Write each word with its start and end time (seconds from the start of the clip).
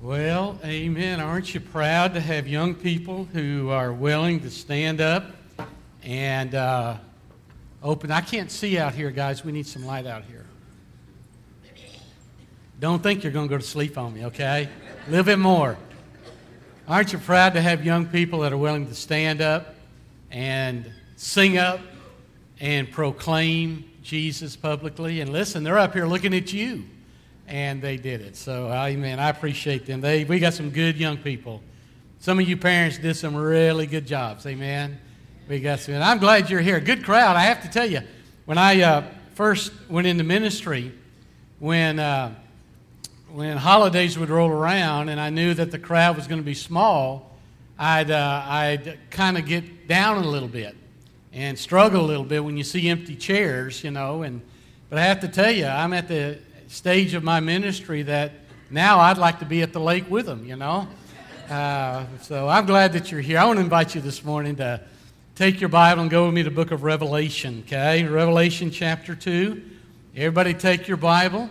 Well, 0.00 0.60
amen. 0.64 1.18
Aren't 1.18 1.54
you 1.54 1.58
proud 1.58 2.14
to 2.14 2.20
have 2.20 2.46
young 2.46 2.76
people 2.76 3.24
who 3.32 3.70
are 3.70 3.92
willing 3.92 4.38
to 4.42 4.50
stand 4.50 5.00
up 5.00 5.24
and 6.04 6.54
uh, 6.54 6.98
open? 7.82 8.12
I 8.12 8.20
can't 8.20 8.48
see 8.48 8.78
out 8.78 8.94
here, 8.94 9.10
guys. 9.10 9.44
We 9.44 9.50
need 9.50 9.66
some 9.66 9.84
light 9.84 10.06
out 10.06 10.22
here. 10.22 10.46
Don't 12.78 13.02
think 13.02 13.24
you're 13.24 13.32
going 13.32 13.48
to 13.48 13.50
go 13.52 13.58
to 13.58 13.66
sleep 13.66 13.98
on 13.98 14.14
me, 14.14 14.26
okay? 14.26 14.68
A 15.08 15.10
little 15.10 15.24
bit 15.24 15.40
more. 15.40 15.76
Aren't 16.86 17.12
you 17.12 17.18
proud 17.18 17.54
to 17.54 17.60
have 17.60 17.84
young 17.84 18.06
people 18.06 18.38
that 18.40 18.52
are 18.52 18.56
willing 18.56 18.86
to 18.86 18.94
stand 18.94 19.40
up 19.40 19.74
and 20.30 20.88
sing 21.16 21.58
up 21.58 21.80
and 22.60 22.88
proclaim 22.88 23.90
Jesus 24.04 24.54
publicly? 24.54 25.20
And 25.22 25.32
listen, 25.32 25.64
they're 25.64 25.76
up 25.76 25.92
here 25.92 26.06
looking 26.06 26.34
at 26.34 26.52
you 26.52 26.84
and 27.48 27.80
they 27.80 27.96
did 27.96 28.20
it. 28.20 28.36
So, 28.36 28.70
amen. 28.70 29.18
I 29.18 29.30
appreciate 29.30 29.86
them. 29.86 30.00
They, 30.00 30.24
we 30.24 30.38
got 30.38 30.54
some 30.54 30.70
good 30.70 30.96
young 30.96 31.16
people. 31.16 31.62
Some 32.20 32.38
of 32.38 32.48
you 32.48 32.56
parents 32.56 32.98
did 32.98 33.14
some 33.14 33.34
really 33.34 33.86
good 33.86 34.06
jobs. 34.06 34.44
Amen. 34.46 35.00
We 35.48 35.60
got 35.60 35.80
some. 35.80 35.94
And 35.94 36.04
I'm 36.04 36.18
glad 36.18 36.50
you're 36.50 36.60
here. 36.60 36.78
Good 36.78 37.04
crowd. 37.04 37.36
I 37.36 37.42
have 37.42 37.62
to 37.62 37.68
tell 37.68 37.86
you, 37.86 38.00
when 38.44 38.58
I 38.58 38.82
uh, 38.82 39.04
first 39.34 39.72
went 39.88 40.06
into 40.06 40.24
ministry, 40.24 40.92
when 41.58 41.98
uh, 41.98 42.34
when 43.32 43.56
holidays 43.56 44.18
would 44.18 44.30
roll 44.30 44.50
around, 44.50 45.08
and 45.08 45.20
I 45.20 45.30
knew 45.30 45.54
that 45.54 45.70
the 45.70 45.78
crowd 45.78 46.16
was 46.16 46.26
going 46.26 46.40
to 46.40 46.44
be 46.44 46.54
small, 46.54 47.36
I'd 47.78 48.10
uh, 48.10 48.42
I'd 48.46 48.98
kind 49.10 49.38
of 49.38 49.46
get 49.46 49.88
down 49.88 50.22
a 50.22 50.26
little 50.28 50.48
bit 50.48 50.76
and 51.32 51.58
struggle 51.58 52.04
a 52.04 52.06
little 52.06 52.24
bit 52.24 52.44
when 52.44 52.56
you 52.56 52.64
see 52.64 52.88
empty 52.88 53.16
chairs, 53.16 53.82
you 53.82 53.90
know. 53.90 54.22
And 54.22 54.42
but 54.90 54.98
I 54.98 55.02
have 55.02 55.20
to 55.20 55.28
tell 55.28 55.50
you, 55.50 55.66
I'm 55.66 55.92
at 55.92 56.08
the 56.08 56.38
stage 56.68 57.14
of 57.14 57.24
my 57.24 57.40
ministry 57.40 58.02
that 58.02 58.32
now 58.70 59.00
I'd 59.00 59.16
like 59.16 59.38
to 59.38 59.46
be 59.46 59.62
at 59.62 59.72
the 59.72 59.80
lake 59.80 60.08
with 60.10 60.26
them, 60.26 60.44
you 60.44 60.54
know? 60.54 60.86
Uh, 61.48 62.04
so 62.20 62.46
I'm 62.46 62.66
glad 62.66 62.92
that 62.92 63.10
you're 63.10 63.22
here. 63.22 63.38
I 63.38 63.46
want 63.46 63.58
to 63.58 63.64
invite 63.64 63.94
you 63.94 64.02
this 64.02 64.22
morning 64.22 64.56
to 64.56 64.80
take 65.34 65.60
your 65.60 65.70
Bible 65.70 66.02
and 66.02 66.10
go 66.10 66.26
with 66.26 66.34
me 66.34 66.42
to 66.42 66.50
the 66.50 66.54
book 66.54 66.70
of 66.70 66.82
Revelation, 66.82 67.64
okay? 67.66 68.04
Revelation 68.04 68.70
chapter 68.70 69.14
2. 69.14 69.62
Everybody 70.14 70.52
take 70.52 70.86
your 70.86 70.98
Bible, 70.98 71.48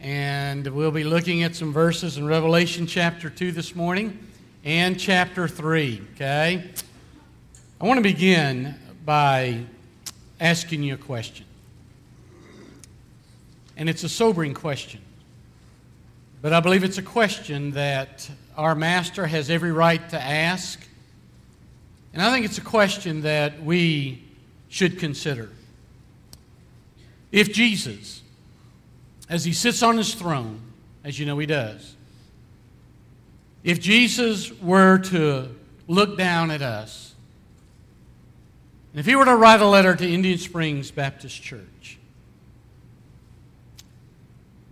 and 0.00 0.64
we'll 0.68 0.92
be 0.92 1.02
looking 1.02 1.42
at 1.42 1.56
some 1.56 1.72
verses 1.72 2.16
in 2.16 2.26
Revelation 2.26 2.86
chapter 2.86 3.28
2 3.28 3.50
this 3.50 3.74
morning 3.74 4.16
and 4.64 4.98
chapter 4.98 5.48
3, 5.48 6.02
okay? 6.14 6.70
I 7.80 7.84
want 7.84 7.98
to 7.98 8.02
begin 8.02 8.76
by 9.04 9.64
asking 10.40 10.84
you 10.84 10.94
a 10.94 10.98
question. 10.98 11.46
And 13.82 13.90
it's 13.90 14.04
a 14.04 14.08
sobering 14.08 14.54
question. 14.54 15.00
But 16.40 16.52
I 16.52 16.60
believe 16.60 16.84
it's 16.84 16.98
a 16.98 17.02
question 17.02 17.72
that 17.72 18.30
our 18.56 18.76
Master 18.76 19.26
has 19.26 19.50
every 19.50 19.72
right 19.72 20.08
to 20.10 20.22
ask. 20.22 20.78
And 22.12 22.22
I 22.22 22.30
think 22.30 22.44
it's 22.44 22.58
a 22.58 22.60
question 22.60 23.22
that 23.22 23.60
we 23.64 24.22
should 24.68 25.00
consider. 25.00 25.48
If 27.32 27.52
Jesus, 27.52 28.22
as 29.28 29.44
he 29.44 29.52
sits 29.52 29.82
on 29.82 29.96
his 29.96 30.14
throne, 30.14 30.60
as 31.02 31.18
you 31.18 31.26
know 31.26 31.36
he 31.40 31.46
does, 31.46 31.96
if 33.64 33.80
Jesus 33.80 34.52
were 34.60 34.98
to 34.98 35.48
look 35.88 36.16
down 36.16 36.52
at 36.52 36.62
us, 36.62 37.16
and 38.92 39.00
if 39.00 39.06
he 39.06 39.16
were 39.16 39.24
to 39.24 39.34
write 39.34 39.60
a 39.60 39.66
letter 39.66 39.96
to 39.96 40.08
Indian 40.08 40.38
Springs 40.38 40.92
Baptist 40.92 41.42
Church, 41.42 41.98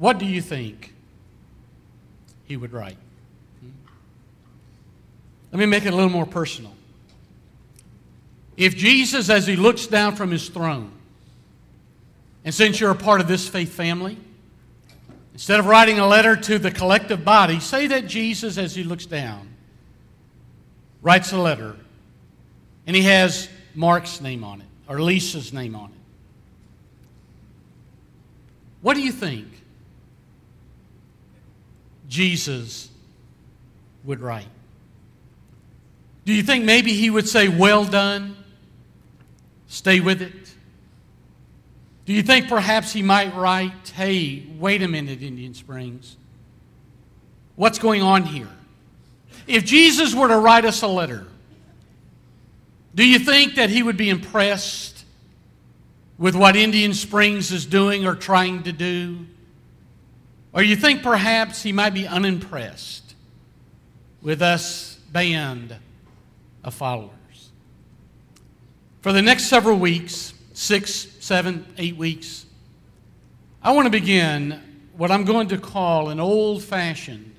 what 0.01 0.19
do 0.19 0.25
you 0.25 0.41
think 0.41 0.95
he 2.47 2.57
would 2.57 2.73
write? 2.73 2.97
Let 5.53 5.59
me 5.59 5.67
make 5.67 5.85
it 5.85 5.93
a 5.93 5.97
little 5.97 6.11
more 6.11 6.25
personal. 6.25 6.73
If 8.57 8.77
Jesus, 8.77 9.29
as 9.29 9.47
he 9.47 9.57
looks 9.57 9.87
down 9.87 10.17
from 10.17 10.31
his 10.31 10.49
throne, 10.49 10.91
and 12.47 12.55
since 12.55 12.81
you're 12.81 12.91
a 12.91 12.97
part 12.97 13.21
of 13.21 13.29
this 13.29 13.47
faith 13.47 13.73
family, 13.73 14.17
instead 15.35 15.61
of 15.61 15.67
writing 15.67 15.99
a 15.99 16.07
letter 16.07 16.35
to 16.35 16.59
the 16.59 16.71
collective 16.71 17.23
body, 17.23 17.61
say 17.61 17.87
that 17.89 18.07
Jesus, 18.07 18.57
as 18.57 18.75
he 18.75 18.83
looks 18.83 19.05
down, 19.05 19.49
writes 21.03 21.31
a 21.33 21.39
letter, 21.39 21.77
and 22.87 22.97
he 22.97 23.03
has 23.03 23.51
Mark's 23.75 24.23
name 24.23 24.45
on 24.45 24.63
it, 24.63 24.67
or 24.89 24.99
Lisa's 24.99 25.53
name 25.53 25.77
on 25.77 25.91
it. 25.91 25.97
What 28.81 28.95
do 28.95 29.03
you 29.03 29.13
think 29.13 29.60
Jesus 32.11 32.91
would 34.03 34.21
write? 34.21 34.49
Do 36.25 36.35
you 36.35 36.43
think 36.43 36.65
maybe 36.65 36.93
he 36.93 37.09
would 37.09 37.29
say, 37.29 37.49
Well 37.49 37.85
done, 37.85 38.37
stay 39.69 40.01
with 40.01 40.21
it? 40.21 40.55
Do 42.07 42.13
you 42.13 42.23
think 42.23 42.49
perhaps 42.49 42.93
he 42.93 43.03
might 43.03 43.35
write, 43.37 43.91
Hey, 43.95 44.45
wait 44.59 44.83
a 44.83 44.89
minute, 44.89 45.23
Indian 45.23 45.55
Springs. 45.55 46.17
What's 47.55 47.79
going 47.79 48.03
on 48.03 48.25
here? 48.25 48.49
If 49.47 49.65
Jesus 49.65 50.13
were 50.13 50.29
to 50.29 50.39
write 50.39 50.65
us 50.65 50.83
a 50.83 50.89
letter, 50.89 51.27
do 52.93 53.07
you 53.07 53.21
think 53.21 53.55
that 53.55 53.71
he 53.71 53.85
would 53.85 53.97
be 53.97 54.11
impressed 54.11 55.05
with 56.19 56.35
what 56.35 56.57
Indian 56.57 56.93
Springs 56.93 57.53
is 57.53 57.67
doing 57.67 58.05
or 58.05 58.17
trying 58.17 58.65
to 58.65 58.73
do? 58.73 59.27
Or 60.53 60.63
you 60.63 60.77
think 60.77 61.03
perhaps 61.03 61.63
he 61.63 61.73
might 61.73 61.95
be 61.95 62.07
unimpressed 62.07 63.15
with 64.21 64.43
us 64.43 64.97
band 65.13 65.77
of 66.65 66.75
followers. 66.75 67.11
For 69.01 69.13
the 69.13 69.23
next 69.23 69.45
several 69.45 69.79
weeks, 69.79 70.35
six, 70.53 71.09
seven, 71.21 71.65
eight 71.79 71.97
weeks, 71.97 72.47
I 73.63 73.73
want 73.73 73.87
to 73.87 73.91
begin 73.91 74.61
what 74.97 75.11
I'm 75.11 75.25
going 75.25 75.49
to 75.49 75.59
call 75.59 76.11
an 76.11 76.21
old 76.21 76.63
fashioned 76.63 77.35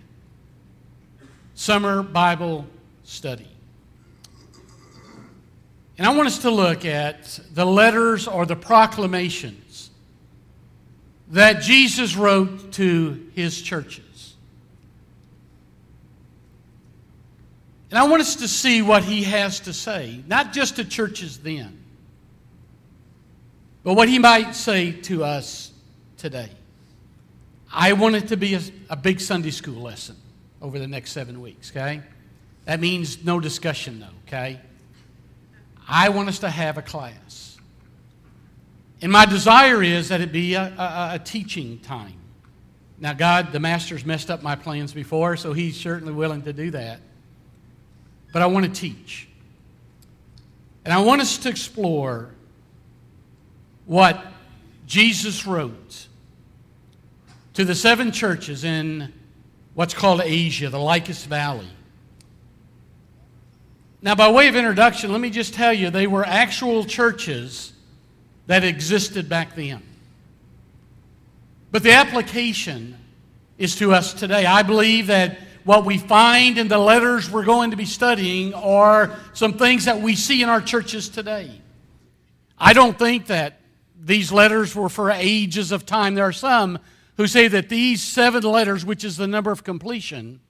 summer 1.54 2.02
Bible 2.02 2.66
study. 3.04 3.48
And 5.98 6.08
I 6.08 6.16
want 6.16 6.28
us 6.28 6.40
to 6.40 6.50
look 6.50 6.86
at 6.86 7.40
the 7.54 7.66
letters 7.66 8.28
or 8.28 8.48
the 8.48 8.56
proclamations 8.56 9.61
that 11.32 11.62
Jesus 11.62 12.16
wrote 12.16 12.74
to 12.74 13.28
his 13.34 13.62
churches. 13.62 14.36
And 17.90 17.98
I 17.98 18.08
want 18.08 18.22
us 18.22 18.38
to 18.38 18.48
see 18.48 18.82
what 18.82 19.04
he 19.04 19.24
has 19.24 19.62
to 19.62 19.74
say, 19.74 20.24
not 20.28 20.54
just 20.54 20.78
to 20.78 20.86
churches 20.86 21.40
then, 21.40 21.78
but 23.84 23.96
what 23.96 24.08
he 24.08 24.20
might 24.20 24.56
say 24.56 24.92
to 24.92 25.24
us 25.24 25.72
today. 26.18 26.50
I 27.74 27.94
want 27.94 28.16
it 28.16 28.28
to 28.30 28.38
be 28.38 28.54
a, 28.54 28.62
a 28.90 28.96
big 28.96 29.20
Sunday 29.20 29.52
school 29.52 29.82
lesson 29.82 30.16
over 30.62 30.80
the 30.80 30.88
next 30.88 31.12
seven 31.12 31.42
weeks, 31.42 31.72
okay? 31.72 32.02
That 32.66 32.80
means 32.80 33.24
no 33.24 33.40
discussion, 33.40 34.00
though, 34.00 34.08
okay? 34.28 34.60
I 35.88 36.10
want 36.10 36.30
us 36.30 36.40
to 36.40 36.50
have 36.50 36.78
a 36.78 36.82
class. 36.82 37.51
And 39.02 39.12
my 39.12 39.26
desire 39.26 39.82
is 39.82 40.10
that 40.10 40.22
it 40.22 40.32
be 40.32 40.54
a, 40.54 40.64
a, 40.64 41.16
a 41.16 41.20
teaching 41.20 41.80
time. 41.80 42.14
Now, 43.00 43.14
God, 43.14 43.52
the 43.52 43.60
Master's 43.60 44.06
messed 44.06 44.30
up 44.30 44.44
my 44.44 44.56
plans 44.56 44.94
before, 44.94 45.36
so 45.36 45.54
He's 45.54 45.76
certainly 45.76 46.14
willing 46.14 46.44
to 46.44 46.54
do 46.54 46.70
that. 46.72 47.00
But 48.32 48.44
I 48.44 48.46
want 48.46 48.66
to 48.66 48.72
teach. 48.72 49.28
And 50.86 50.94
I 50.94 51.00
want 51.00 51.22
us 51.22 51.40
to 51.40 51.50
explore 51.50 52.30
what 53.86 54.24
Jesus 54.86 55.48
wrote 55.48 56.08
to 57.56 57.66
the 57.66 57.76
seven 57.76 58.12
churches 58.12 58.64
in 58.64 59.12
what's 59.74 59.94
called 59.94 60.22
Asia, 60.22 60.70
the 60.70 60.80
Lycus 60.80 61.26
Valley. 61.26 61.68
Now, 64.02 64.16
by 64.16 64.32
way 64.32 64.48
of 64.48 64.56
introduction, 64.56 65.12
let 65.12 65.22
me 65.22 65.30
just 65.30 65.54
tell 65.54 65.74
you 65.74 65.90
they 65.90 66.08
were 66.08 66.26
actual 66.26 66.86
churches 66.86 67.74
that 68.52 68.66
existed 68.66 69.30
back 69.30 69.56
then. 69.56 69.82
But 71.72 71.84
the 71.84 71.94
application 71.94 72.98
is 73.58 73.78
to 73.78 73.94
us 73.94 74.14
today. 74.14 74.46
I 74.46 74.62
believe 74.62 75.08
that 75.08 75.40
what 75.64 75.86
we 75.86 75.98
find 75.98 76.58
in 76.58 76.68
the 76.68 76.78
letters 76.78 77.32
we're 77.32 77.46
going 77.46 77.72
to 77.72 77.78
be 77.78 77.86
studying 77.86 78.54
are 78.54 79.16
some 79.32 79.54
things 79.54 79.86
that 79.86 80.02
we 80.02 80.18
see 80.18 80.44
in 80.44 80.50
our 80.50 80.60
churches 80.60 81.08
today. 81.08 81.62
I 82.58 82.74
don't 82.74 83.00
think 83.00 83.28
that 83.28 83.62
these 83.98 84.34
letters 84.34 84.76
were 84.76 84.90
for 84.90 85.12
ages 85.12 85.72
of 85.72 85.86
time. 85.86 86.16
There 86.16 86.26
are 86.26 86.34
some 86.34 86.78
who 87.16 87.28
say 87.28 87.48
that 87.48 87.70
these 87.70 88.04
seven 88.04 88.44
letters, 88.44 88.84
which 88.84 89.06
is 89.06 89.16
the 89.16 89.28
number 89.28 89.54
of 89.54 89.64
completion, 89.64 90.42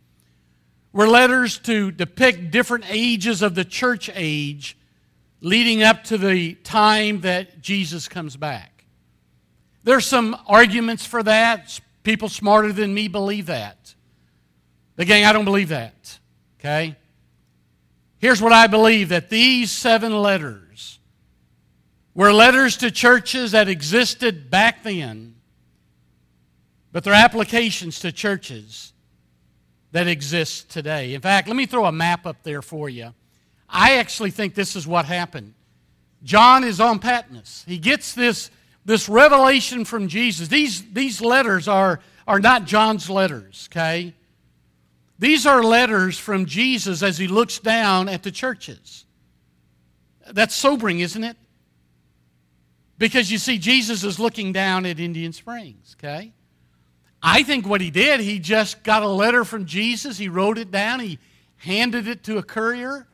were 0.91 1.07
letters 1.07 1.59
to 1.59 1.91
depict 1.91 2.49
different 2.49 2.85
ages 2.89 3.43
of 3.43 3.53
the 3.53 3.63
church 3.63 4.09
age 4.15 4.75
leading 5.41 5.83
up 5.83 6.03
to 6.05 6.17
the 6.17 6.53
time 6.55 7.21
that 7.21 7.61
Jesus 7.61 8.07
comes 8.07 8.37
back. 8.37 8.85
There's 9.83 10.05
some 10.05 10.37
arguments 10.47 11.05
for 11.05 11.23
that. 11.23 11.79
People 12.03 12.29
smarter 12.29 12.71
than 12.71 12.93
me 12.93 13.07
believe 13.07 13.47
that. 13.47 13.95
But, 14.95 15.07
gang, 15.07 15.25
I 15.25 15.33
don't 15.33 15.45
believe 15.45 15.69
that. 15.69 16.19
Okay? 16.59 16.95
Here's 18.19 18.41
what 18.41 18.53
I 18.53 18.67
believe 18.67 19.09
that 19.09 19.29
these 19.29 19.71
seven 19.71 20.21
letters 20.21 20.99
were 22.13 22.31
letters 22.31 22.77
to 22.77 22.91
churches 22.91 23.51
that 23.51 23.67
existed 23.67 24.51
back 24.51 24.83
then, 24.83 25.35
but 26.91 27.03
they're 27.03 27.13
applications 27.13 27.99
to 28.01 28.11
churches 28.11 28.93
that 29.91 30.07
exist 30.07 30.69
today. 30.69 31.15
In 31.15 31.21
fact, 31.21 31.47
let 31.47 31.57
me 31.57 31.65
throw 31.65 31.85
a 31.85 31.91
map 31.91 32.27
up 32.27 32.43
there 32.43 32.61
for 32.61 32.89
you. 32.89 33.13
I 33.71 33.97
actually 33.97 34.31
think 34.31 34.53
this 34.53 34.75
is 34.75 34.85
what 34.85 35.05
happened. 35.05 35.53
John 36.23 36.63
is 36.63 36.79
on 36.79 36.99
Patmos. 36.99 37.63
He 37.65 37.77
gets 37.77 38.13
this, 38.13 38.51
this 38.85 39.07
revelation 39.09 39.85
from 39.85 40.07
Jesus. 40.07 40.49
These, 40.49 40.91
these 40.91 41.21
letters 41.21 41.67
are, 41.67 42.01
are 42.27 42.39
not 42.39 42.65
John's 42.65 43.09
letters, 43.09 43.69
okay? 43.71 44.13
These 45.17 45.45
are 45.45 45.63
letters 45.63 46.19
from 46.19 46.45
Jesus 46.45 47.01
as 47.01 47.17
he 47.17 47.27
looks 47.27 47.59
down 47.59 48.09
at 48.09 48.23
the 48.23 48.31
churches. 48.31 49.05
That's 50.31 50.55
sobering, 50.55 50.99
isn't 50.99 51.23
it? 51.23 51.37
Because 52.97 53.31
you 53.31 53.37
see, 53.37 53.57
Jesus 53.57 54.03
is 54.03 54.19
looking 54.19 54.53
down 54.53 54.85
at 54.85 54.99
Indian 54.99 55.33
Springs, 55.33 55.95
okay? 55.99 56.33
I 57.23 57.43
think 57.43 57.67
what 57.67 57.81
he 57.81 57.89
did, 57.89 58.19
he 58.19 58.37
just 58.39 58.83
got 58.83 59.01
a 59.01 59.07
letter 59.07 59.43
from 59.43 59.65
Jesus, 59.65 60.17
he 60.17 60.27
wrote 60.27 60.57
it 60.57 60.71
down, 60.71 60.99
he 60.99 61.19
handed 61.57 62.07
it 62.07 62.23
to 62.23 62.37
a 62.37 62.43
courier, 62.43 63.07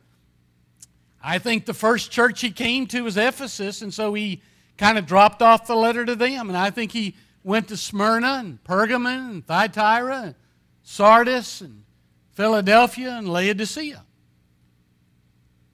I 1.28 1.38
think 1.38 1.66
the 1.66 1.74
first 1.74 2.10
church 2.10 2.40
he 2.40 2.50
came 2.50 2.86
to 2.86 3.02
was 3.02 3.18
Ephesus, 3.18 3.82
and 3.82 3.92
so 3.92 4.14
he 4.14 4.40
kind 4.78 4.96
of 4.96 5.04
dropped 5.04 5.42
off 5.42 5.66
the 5.66 5.76
letter 5.76 6.06
to 6.06 6.16
them. 6.16 6.48
And 6.48 6.56
I 6.56 6.70
think 6.70 6.90
he 6.90 7.16
went 7.44 7.68
to 7.68 7.76
Smyrna 7.76 8.38
and 8.40 8.64
Pergamon 8.64 9.30
and 9.30 9.46
Thyatira 9.46 10.22
and 10.22 10.34
Sardis 10.82 11.60
and 11.60 11.84
Philadelphia 12.32 13.10
and 13.10 13.28
Laodicea. 13.28 14.02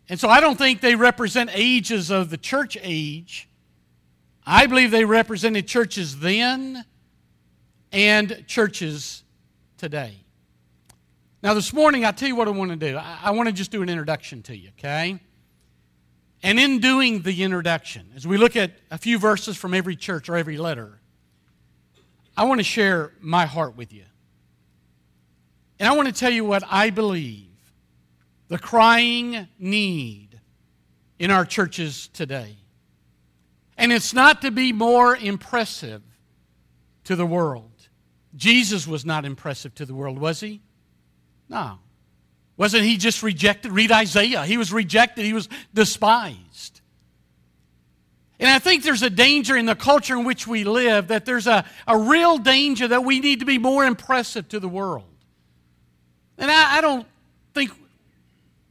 And 0.08 0.18
so 0.18 0.28
I 0.28 0.40
don't 0.40 0.58
think 0.58 0.80
they 0.80 0.96
represent 0.96 1.50
ages 1.52 2.10
of 2.10 2.30
the 2.30 2.36
church 2.36 2.76
age. 2.82 3.48
I 4.44 4.66
believe 4.66 4.90
they 4.90 5.04
represented 5.04 5.68
churches 5.68 6.18
then 6.18 6.84
and 7.92 8.44
churches 8.48 9.22
today. 9.78 10.16
Now, 11.44 11.54
this 11.54 11.72
morning, 11.72 12.04
i 12.04 12.10
tell 12.10 12.26
you 12.26 12.34
what 12.34 12.48
I 12.48 12.50
want 12.50 12.72
to 12.72 12.76
do. 12.76 12.96
I, 12.96 13.20
I 13.26 13.30
want 13.30 13.48
to 13.48 13.52
just 13.52 13.70
do 13.70 13.82
an 13.82 13.88
introduction 13.88 14.42
to 14.42 14.56
you, 14.56 14.70
okay? 14.78 15.20
And 16.44 16.60
in 16.60 16.78
doing 16.78 17.22
the 17.22 17.42
introduction, 17.42 18.12
as 18.14 18.26
we 18.26 18.36
look 18.36 18.54
at 18.54 18.72
a 18.90 18.98
few 18.98 19.18
verses 19.18 19.56
from 19.56 19.72
every 19.72 19.96
church 19.96 20.28
or 20.28 20.36
every 20.36 20.58
letter, 20.58 21.00
I 22.36 22.44
want 22.44 22.60
to 22.60 22.64
share 22.64 23.12
my 23.22 23.46
heart 23.46 23.78
with 23.78 23.94
you. 23.94 24.04
And 25.78 25.88
I 25.88 25.92
want 25.92 26.06
to 26.06 26.12
tell 26.12 26.30
you 26.30 26.44
what 26.44 26.62
I 26.70 26.90
believe 26.90 27.48
the 28.48 28.58
crying 28.58 29.48
need 29.58 30.38
in 31.18 31.30
our 31.30 31.46
churches 31.46 32.08
today. 32.08 32.58
And 33.78 33.90
it's 33.90 34.12
not 34.12 34.42
to 34.42 34.50
be 34.50 34.70
more 34.70 35.16
impressive 35.16 36.02
to 37.04 37.16
the 37.16 37.24
world. 37.24 37.88
Jesus 38.36 38.86
was 38.86 39.06
not 39.06 39.24
impressive 39.24 39.74
to 39.76 39.86
the 39.86 39.94
world, 39.94 40.18
was 40.18 40.40
he? 40.40 40.60
No. 41.48 41.78
Wasn't 42.56 42.84
he 42.84 42.96
just 42.96 43.22
rejected? 43.22 43.72
Read 43.72 43.90
Isaiah. 43.90 44.44
He 44.44 44.56
was 44.56 44.72
rejected, 44.72 45.24
he 45.24 45.32
was 45.32 45.48
despised. 45.72 46.80
And 48.40 48.50
I 48.50 48.58
think 48.58 48.82
there's 48.82 49.02
a 49.02 49.10
danger 49.10 49.56
in 49.56 49.66
the 49.66 49.76
culture 49.76 50.16
in 50.18 50.24
which 50.24 50.46
we 50.46 50.64
live 50.64 51.08
that 51.08 51.24
there's 51.24 51.46
a, 51.46 51.64
a 51.86 51.96
real 51.96 52.36
danger 52.38 52.88
that 52.88 53.04
we 53.04 53.20
need 53.20 53.40
to 53.40 53.46
be 53.46 53.58
more 53.58 53.84
impressive 53.84 54.48
to 54.48 54.60
the 54.60 54.68
world. 54.68 55.04
And 56.36 56.50
I, 56.50 56.78
I 56.78 56.80
don't 56.80 57.06
think 57.54 57.70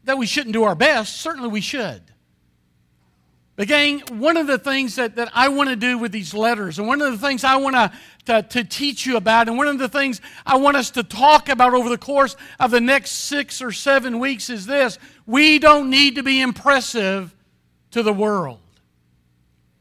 that 0.04 0.18
we 0.18 0.26
shouldn't 0.26 0.54
do 0.54 0.64
our 0.64 0.76
best. 0.76 1.22
Certainly 1.22 1.50
we 1.50 1.62
should. 1.62 2.02
But, 3.56 3.68
gang, 3.68 4.02
one 4.12 4.38
of 4.38 4.48
the 4.48 4.58
things 4.58 4.96
that, 4.96 5.16
that 5.18 5.30
I 5.34 5.50
want 5.50 5.70
to 5.70 5.76
do 5.76 6.00
with 6.00 6.12
these 6.12 6.34
letters, 6.34 6.80
and 6.80 6.88
one 6.88 7.02
of 7.04 7.12
the 7.12 7.20
things 7.20 7.44
I 7.44 7.58
want 7.58 7.76
to, 8.26 8.42
to, 8.42 8.64
teach 8.64 9.06
you 9.06 9.16
about, 9.16 9.48
and 9.48 9.58
one 9.58 9.68
of 9.68 9.78
the 9.78 9.88
things 9.88 10.22
I 10.44 10.58
want 10.58 10.76
us 10.76 10.90
to 10.92 11.04
talk 11.04 11.50
about 11.50 11.76
over 11.76 11.88
the 11.88 11.98
course 11.98 12.36
of 12.60 12.72
the 12.72 12.82
next 12.82 13.12
six 13.12 13.62
or 13.62 13.72
seven 13.72 14.18
weeks 14.18 14.50
is 14.50 14.66
this 14.66 14.98
we 15.28 15.60
don't 15.60 15.92
need 15.92 16.16
to 16.16 16.24
be 16.24 16.42
impressive 16.42 17.36
to 17.92 18.02
the 18.02 18.14
world. 18.14 18.60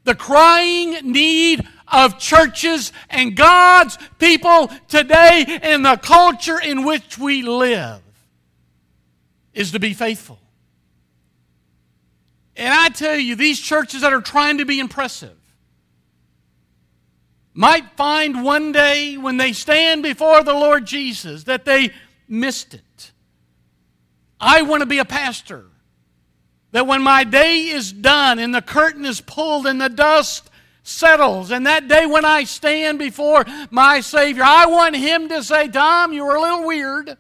The 0.05 0.15
crying 0.17 1.11
need 1.11 1.67
of 1.89 2.19
churches 2.19 2.93
and 3.09 3.35
God's 3.35 3.97
people 4.19 4.71
today 4.89 5.61
in 5.63 5.83
the 5.83 5.97
culture 5.97 6.61
in 6.61 6.85
which 6.85 7.19
we 7.19 7.43
live 7.43 8.03
is 9.55 9.73
to 9.73 9.79
be 9.79 9.95
faithful. 9.95 10.42
And 12.57 12.73
I 12.73 12.89
tell 12.91 13.17
you, 13.17 13.35
these 13.35 13.61
churches 13.61 14.03
that 14.03 14.13
are 14.13 14.21
trying 14.21 14.59
to 14.59 14.65
be 14.65 14.79
impressive 14.79 15.37
might 17.55 17.97
find 17.97 18.43
one 18.43 18.73
day 18.73 19.17
when 19.17 19.37
they 19.37 19.53
stand 19.53 20.03
before 20.03 20.43
the 20.43 20.55
Lord 20.55 20.87
Jesus 20.87 21.45
that 21.45 21.65
they 21.65 21.91
missed 22.29 22.75
it. 22.75 23.13
I 24.41 24.63
want 24.63 24.81
to 24.81 24.87
be 24.87 24.99
a 24.99 25.05
pastor. 25.05 25.67
That 26.73 26.87
when 26.87 27.03
my 27.03 27.25
day 27.25 27.69
is 27.69 27.93
done 27.93 28.39
and 28.39 28.55
the 28.55 28.63
curtain 28.63 29.05
is 29.05 29.21
pulled 29.21 29.67
and 29.67 29.79
the 29.81 29.91
dust 29.91 30.51
settles, 30.83 31.51
and 31.51 31.67
that 31.67 31.87
day 31.87 32.07
when 32.07 32.25
I 32.25 32.45
stand 32.45 32.99
before 32.99 33.45
my 33.71 34.01
Savior, 34.01 34.43
I 34.45 34.67
want 34.67 34.97
Him 34.97 35.29
to 35.29 35.45
say, 35.45 35.69
Tom, 35.69 36.15
you 36.15 36.25
were 36.25 36.37
a 36.37 36.41
little 36.41 36.67
weird 36.67 37.17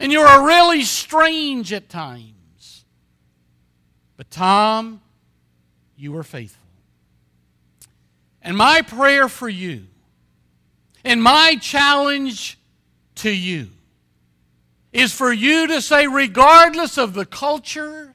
and 0.00 0.10
you 0.10 0.20
were 0.20 0.46
really 0.46 0.82
strange 0.82 1.72
at 1.72 1.88
times. 1.88 2.33
But 4.16 4.30
Tom, 4.30 5.00
you 5.96 6.12
were 6.12 6.22
faithful. 6.22 6.62
And 8.42 8.56
my 8.56 8.82
prayer 8.82 9.28
for 9.28 9.48
you, 9.48 9.86
and 11.04 11.22
my 11.22 11.56
challenge 11.60 12.58
to 13.16 13.30
you, 13.30 13.68
is 14.92 15.12
for 15.12 15.32
you 15.32 15.66
to 15.66 15.80
say, 15.80 16.06
regardless 16.06 16.98
of 16.98 17.14
the 17.14 17.24
culture, 17.24 18.14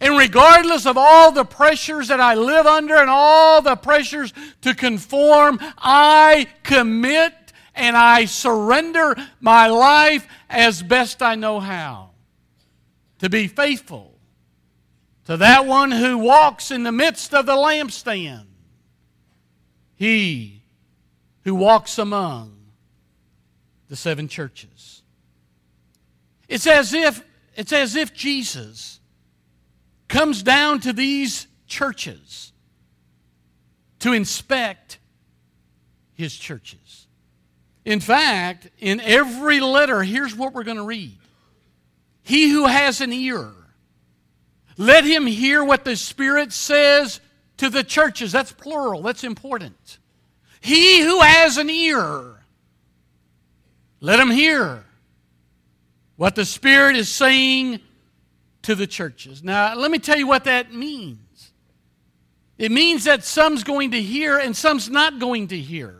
and 0.00 0.16
regardless 0.16 0.86
of 0.86 0.96
all 0.96 1.32
the 1.32 1.44
pressures 1.44 2.08
that 2.08 2.20
I 2.20 2.34
live 2.34 2.66
under 2.66 2.96
and 2.96 3.10
all 3.10 3.60
the 3.62 3.74
pressures 3.74 4.32
to 4.62 4.74
conform, 4.74 5.58
I 5.76 6.46
commit 6.62 7.32
and 7.74 7.96
I 7.96 8.26
surrender 8.26 9.16
my 9.40 9.66
life 9.68 10.28
as 10.48 10.82
best 10.82 11.22
I 11.22 11.34
know 11.34 11.58
how 11.58 12.10
to 13.18 13.28
be 13.28 13.48
faithful 13.48 14.17
to 15.28 15.36
that 15.36 15.66
one 15.66 15.90
who 15.90 16.16
walks 16.16 16.70
in 16.70 16.84
the 16.84 16.90
midst 16.90 17.34
of 17.34 17.44
the 17.44 17.52
lampstand, 17.52 18.46
he 19.94 20.62
who 21.44 21.54
walks 21.54 21.98
among 21.98 22.56
the 23.90 23.94
seven 23.94 24.26
churches. 24.26 25.02
It's 26.48 26.66
as 26.66 26.94
if 26.94 27.22
it's 27.56 27.74
as 27.74 27.94
if 27.94 28.14
Jesus 28.14 29.00
comes 30.08 30.42
down 30.42 30.80
to 30.80 30.94
these 30.94 31.46
churches 31.66 32.54
to 33.98 34.14
inspect 34.14 34.98
his 36.14 36.34
churches. 36.34 37.06
In 37.84 38.00
fact, 38.00 38.70
in 38.78 38.98
every 39.00 39.60
letter, 39.60 40.02
here's 40.02 40.34
what 40.34 40.54
we're 40.54 40.64
going 40.64 40.78
to 40.78 40.82
read. 40.82 41.18
He 42.22 42.48
who 42.48 42.64
has 42.64 43.02
an 43.02 43.12
ear, 43.12 43.52
let 44.78 45.04
him 45.04 45.26
hear 45.26 45.62
what 45.62 45.84
the 45.84 45.96
Spirit 45.96 46.52
says 46.52 47.20
to 47.58 47.68
the 47.68 47.84
churches. 47.84 48.32
That's 48.32 48.52
plural, 48.52 49.02
that's 49.02 49.24
important. 49.24 49.98
He 50.60 51.02
who 51.02 51.20
has 51.20 51.58
an 51.58 51.68
ear, 51.68 52.36
let 54.00 54.18
him 54.18 54.30
hear 54.30 54.84
what 56.16 56.34
the 56.34 56.44
Spirit 56.44 56.96
is 56.96 57.08
saying 57.08 57.80
to 58.62 58.74
the 58.74 58.86
churches. 58.86 59.42
Now, 59.42 59.74
let 59.74 59.90
me 59.90 59.98
tell 59.98 60.16
you 60.16 60.26
what 60.26 60.44
that 60.44 60.72
means. 60.72 61.52
It 62.56 62.72
means 62.72 63.04
that 63.04 63.24
some's 63.24 63.64
going 63.64 63.92
to 63.92 64.02
hear 64.02 64.38
and 64.38 64.56
some's 64.56 64.88
not 64.88 65.18
going 65.18 65.48
to 65.48 65.58
hear. 65.58 65.94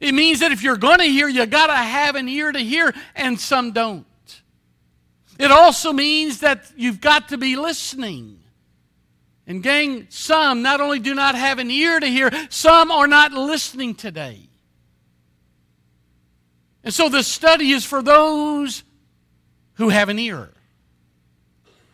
It 0.00 0.12
means 0.12 0.40
that 0.40 0.52
if 0.52 0.62
you're 0.62 0.76
going 0.76 0.98
to 0.98 1.04
hear, 1.04 1.28
you 1.28 1.46
got 1.46 1.68
to 1.68 1.76
have 1.76 2.16
an 2.16 2.28
ear 2.28 2.50
to 2.50 2.58
hear, 2.58 2.92
and 3.14 3.38
some 3.38 3.72
don't. 3.72 4.04
It 5.38 5.50
also 5.50 5.92
means 5.92 6.40
that 6.40 6.72
you've 6.76 7.00
got 7.00 7.30
to 7.30 7.38
be 7.38 7.56
listening. 7.56 8.40
And, 9.46 9.62
gang, 9.62 10.06
some 10.10 10.62
not 10.62 10.80
only 10.80 10.98
do 10.98 11.14
not 11.14 11.34
have 11.34 11.58
an 11.58 11.70
ear 11.70 12.00
to 12.00 12.06
hear, 12.06 12.30
some 12.48 12.90
are 12.90 13.06
not 13.06 13.32
listening 13.32 13.94
today. 13.94 14.48
And 16.82 16.92
so 16.92 17.08
the 17.08 17.22
study 17.22 17.72
is 17.72 17.84
for 17.84 18.02
those 18.02 18.84
who 19.74 19.88
have 19.88 20.08
an 20.08 20.18
ear. 20.18 20.50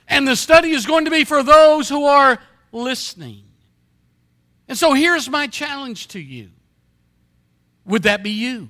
And 0.06 0.26
the 0.26 0.36
study 0.36 0.72
is 0.72 0.86
going 0.86 1.04
to 1.04 1.10
be 1.10 1.24
for 1.24 1.42
those 1.42 1.88
who 1.88 2.04
are 2.04 2.38
listening. 2.72 3.44
And 4.68 4.76
so 4.76 4.92
here's 4.92 5.28
my 5.28 5.46
challenge 5.46 6.08
to 6.08 6.20
you 6.20 6.50
Would 7.84 8.02
that 8.04 8.22
be 8.22 8.30
you? 8.30 8.68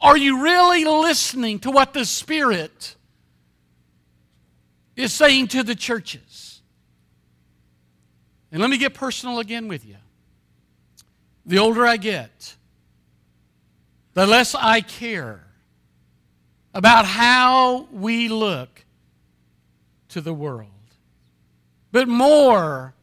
Are 0.00 0.16
you 0.16 0.42
really 0.42 0.84
listening 0.84 1.60
to 1.60 1.70
what 1.70 1.94
the 1.94 2.04
Spirit 2.04 2.96
is 4.96 5.12
saying 5.12 5.48
to 5.48 5.62
the 5.62 5.74
churches? 5.74 6.62
And 8.52 8.60
let 8.60 8.70
me 8.70 8.78
get 8.78 8.94
personal 8.94 9.40
again 9.40 9.68
with 9.68 9.84
you. 9.84 9.96
The 11.46 11.58
older 11.58 11.86
I 11.86 11.96
get, 11.96 12.56
the 14.14 14.26
less 14.26 14.54
I 14.54 14.80
care 14.80 15.44
about 16.72 17.04
how 17.04 17.88
we 17.92 18.28
look 18.28 18.84
to 20.10 20.20
the 20.20 20.32
world, 20.32 20.68
but 21.92 22.08
more 22.08 22.94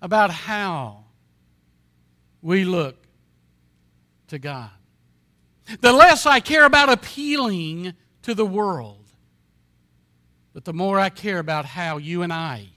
about 0.00 0.30
how 0.30 1.04
we 2.42 2.64
look 2.64 2.96
to 4.28 4.38
God. 4.38 4.70
The 5.80 5.92
less 5.92 6.26
I 6.26 6.40
care 6.40 6.64
about 6.64 6.88
appealing 6.90 7.94
to 8.22 8.34
the 8.34 8.46
world, 8.46 9.05
but 10.56 10.64
the 10.64 10.72
more 10.72 10.98
I 10.98 11.10
care 11.10 11.38
about 11.38 11.66
how 11.66 11.98
you 11.98 12.22
and 12.22 12.32
I 12.32 12.68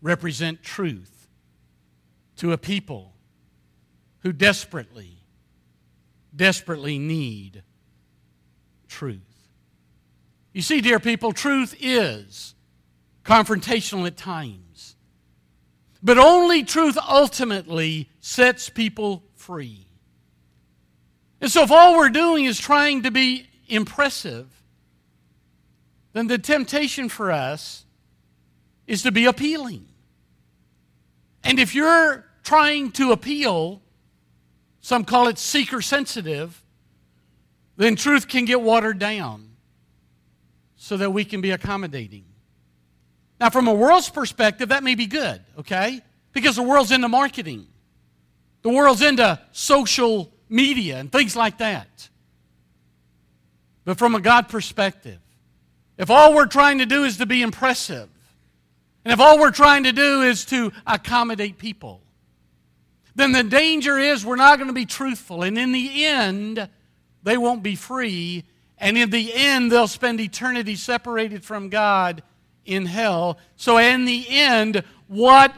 represent 0.00 0.62
truth 0.62 1.28
to 2.36 2.52
a 2.52 2.56
people 2.56 3.12
who 4.20 4.32
desperately, 4.32 5.18
desperately 6.34 6.98
need 6.98 7.62
truth. 8.88 9.50
You 10.54 10.62
see, 10.62 10.80
dear 10.80 10.98
people, 10.98 11.34
truth 11.34 11.76
is 11.78 12.54
confrontational 13.22 14.06
at 14.06 14.16
times, 14.16 14.96
but 16.02 16.16
only 16.16 16.64
truth 16.64 16.96
ultimately 17.06 18.08
sets 18.20 18.70
people 18.70 19.24
free. 19.34 19.88
And 21.42 21.50
so, 21.50 21.64
if 21.64 21.70
all 21.70 21.98
we're 21.98 22.08
doing 22.08 22.46
is 22.46 22.58
trying 22.58 23.02
to 23.02 23.10
be 23.10 23.46
impressive, 23.68 24.55
then 26.16 26.28
the 26.28 26.38
temptation 26.38 27.10
for 27.10 27.30
us 27.30 27.84
is 28.86 29.02
to 29.02 29.12
be 29.12 29.26
appealing. 29.26 29.86
And 31.44 31.58
if 31.58 31.74
you're 31.74 32.24
trying 32.42 32.90
to 32.92 33.12
appeal, 33.12 33.82
some 34.80 35.04
call 35.04 35.28
it 35.28 35.36
seeker 35.36 35.82
sensitive, 35.82 36.62
then 37.76 37.96
truth 37.96 38.28
can 38.28 38.46
get 38.46 38.62
watered 38.62 38.98
down 38.98 39.50
so 40.76 40.96
that 40.96 41.10
we 41.10 41.22
can 41.22 41.42
be 41.42 41.50
accommodating. 41.50 42.24
Now, 43.38 43.50
from 43.50 43.68
a 43.68 43.74
world's 43.74 44.08
perspective, 44.08 44.70
that 44.70 44.82
may 44.82 44.94
be 44.94 45.06
good, 45.06 45.42
okay? 45.58 46.00
Because 46.32 46.56
the 46.56 46.62
world's 46.62 46.92
into 46.92 47.08
marketing, 47.08 47.66
the 48.62 48.70
world's 48.70 49.02
into 49.02 49.38
social 49.52 50.32
media 50.48 50.96
and 50.96 51.12
things 51.12 51.36
like 51.36 51.58
that. 51.58 52.08
But 53.84 53.98
from 53.98 54.14
a 54.14 54.20
God 54.20 54.48
perspective, 54.48 55.18
if 55.98 56.10
all 56.10 56.34
we're 56.34 56.46
trying 56.46 56.78
to 56.78 56.86
do 56.86 57.04
is 57.04 57.18
to 57.18 57.26
be 57.26 57.42
impressive, 57.42 58.08
and 59.04 59.12
if 59.12 59.20
all 59.20 59.38
we're 59.38 59.52
trying 59.52 59.84
to 59.84 59.92
do 59.92 60.22
is 60.22 60.44
to 60.46 60.72
accommodate 60.86 61.58
people, 61.58 62.00
then 63.14 63.32
the 63.32 63.44
danger 63.44 63.98
is 63.98 64.24
we're 64.24 64.36
not 64.36 64.58
going 64.58 64.68
to 64.68 64.74
be 64.74 64.84
truthful. 64.84 65.42
And 65.42 65.56
in 65.56 65.72
the 65.72 66.04
end, 66.04 66.68
they 67.22 67.38
won't 67.38 67.62
be 67.62 67.76
free. 67.76 68.44
And 68.78 68.98
in 68.98 69.10
the 69.10 69.32
end, 69.32 69.72
they'll 69.72 69.88
spend 69.88 70.20
eternity 70.20 70.76
separated 70.76 71.44
from 71.44 71.70
God 71.70 72.22
in 72.64 72.84
hell. 72.84 73.38
So, 73.56 73.78
in 73.78 74.04
the 74.04 74.26
end, 74.28 74.82
what 75.06 75.54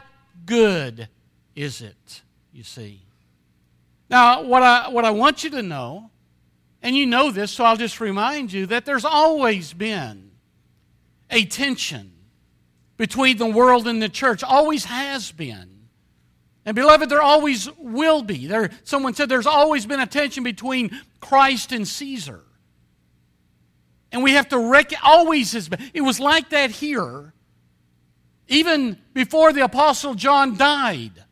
good 0.46 1.08
is 1.56 1.80
it, 1.80 2.22
you 2.52 2.62
see? 2.62 3.00
Now, 4.08 4.42
what 4.42 4.62
I, 4.62 4.88
what 4.88 5.04
I 5.04 5.10
want 5.10 5.42
you 5.42 5.50
to 5.50 5.62
know, 5.62 6.10
and 6.82 6.94
you 6.94 7.06
know 7.06 7.30
this, 7.30 7.50
so 7.50 7.64
I'll 7.64 7.76
just 7.76 7.98
remind 7.98 8.52
you 8.52 8.66
that 8.66 8.84
there's 8.84 9.04
always 9.04 9.72
been 9.72 10.27
a 11.30 11.44
tension 11.44 12.12
between 12.96 13.36
the 13.36 13.46
world 13.46 13.86
and 13.86 14.02
the 14.02 14.08
church, 14.08 14.42
always 14.42 14.84
has 14.86 15.30
been. 15.30 15.88
And 16.64 16.74
beloved, 16.74 17.08
there 17.08 17.22
always 17.22 17.68
will 17.78 18.22
be. 18.22 18.46
There, 18.46 18.70
someone 18.84 19.14
said 19.14 19.28
there's 19.28 19.46
always 19.46 19.86
been 19.86 20.00
a 20.00 20.06
tension 20.06 20.44
between 20.44 20.90
Christ 21.20 21.72
and 21.72 21.86
Caesar. 21.86 22.42
And 24.10 24.22
we 24.22 24.32
have 24.32 24.48
to 24.48 24.58
recognize, 24.58 25.02
always 25.04 25.52
has 25.52 25.68
been. 25.68 25.90
It 25.94 26.00
was 26.00 26.18
like 26.18 26.50
that 26.50 26.70
here, 26.70 27.32
even 28.48 28.98
before 29.14 29.52
the 29.52 29.64
Apostle 29.64 30.14
John 30.14 30.56
died 30.56 31.24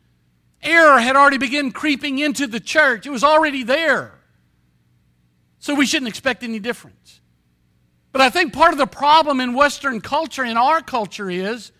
error 0.61 0.99
had 0.99 1.15
already 1.15 1.37
begun 1.37 1.71
creeping 1.71 2.19
into 2.19 2.47
the 2.47 2.59
church. 2.59 3.05
It 3.05 3.09
was 3.09 3.23
already 3.23 3.63
there. 3.63 4.13
So 5.59 5.73
we 5.75 5.85
shouldn't 5.85 6.09
expect 6.09 6.43
any 6.43 6.59
difference. 6.59 7.16
But 8.17 8.23
I 8.23 8.29
think 8.31 8.51
part 8.51 8.71
of 8.71 8.79
the 8.79 8.87
problem 8.87 9.39
in 9.39 9.53
Western 9.53 10.01
culture, 10.01 10.43
in 10.43 10.57
our 10.57 10.81
culture, 10.81 11.29
is 11.29 11.71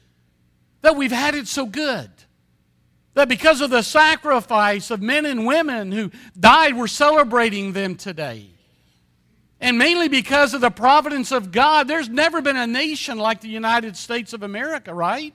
that 0.82 0.96
we've 0.96 1.12
had 1.12 1.34
it 1.34 1.48
so 1.48 1.66
good. 1.66 2.12
That 3.16 3.28
because 3.28 3.60
of 3.60 3.72
the 3.72 3.82
sacrifice 3.82 4.92
of 4.92 5.02
men 5.02 5.26
and 5.26 5.48
women 5.48 5.92
who 5.92 6.12
died, 6.40 6.78
we're 6.78 6.86
celebrating 6.86 7.74
them 7.74 7.96
today. 7.96 8.52
And 9.60 9.80
mainly 9.80 10.10
because 10.10 10.54
of 10.54 10.62
the 10.62 10.70
providence 10.70 11.32
of 11.32 11.52
God, 11.52 11.88
there's 11.88 12.08
never 12.08 12.40
been 12.40 12.56
a 12.56 12.68
nation 12.68 13.18
like 13.18 13.42
the 13.42 13.50
United 13.50 13.98
States 13.98 14.32
of 14.32 14.44
America, 14.44 14.94
right? 14.94 15.34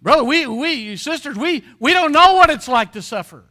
Brother, 0.00 0.24
we, 0.24 0.46
we, 0.46 0.96
sisters, 0.96 1.36
we, 1.36 1.64
we 1.78 1.92
don't 1.92 2.12
know 2.12 2.32
what 2.32 2.48
it's 2.48 2.66
like 2.66 2.92
to 2.92 3.02
suffer. 3.02 3.44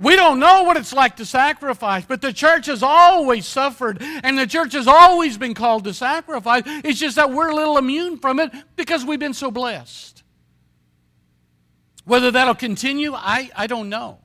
We 0.00 0.16
don't 0.16 0.40
know 0.40 0.62
what 0.62 0.78
it's 0.78 0.94
like 0.94 1.16
to 1.16 1.26
sacrifice, 1.26 2.06
but 2.06 2.22
the 2.22 2.32
church 2.32 2.66
has 2.66 2.82
always 2.82 3.44
suffered, 3.44 3.98
and 4.00 4.38
the 4.38 4.46
church 4.46 4.72
has 4.72 4.86
always 4.86 5.36
been 5.36 5.52
called 5.52 5.84
to 5.84 5.92
sacrifice. 5.92 6.62
It's 6.66 6.98
just 6.98 7.16
that 7.16 7.30
we're 7.30 7.50
a 7.50 7.54
little 7.54 7.76
immune 7.76 8.16
from 8.16 8.40
it 8.40 8.50
because 8.76 9.04
we've 9.04 9.20
been 9.20 9.34
so 9.34 9.50
blessed. 9.50 10.22
Whether 12.06 12.30
that'll 12.30 12.54
continue, 12.54 13.12
I, 13.12 13.50
I 13.54 13.66
don't 13.66 13.90
know. 13.90 14.18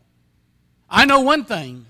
I 0.89 1.03
know 1.03 1.19
one 1.19 1.43
thing 1.43 1.85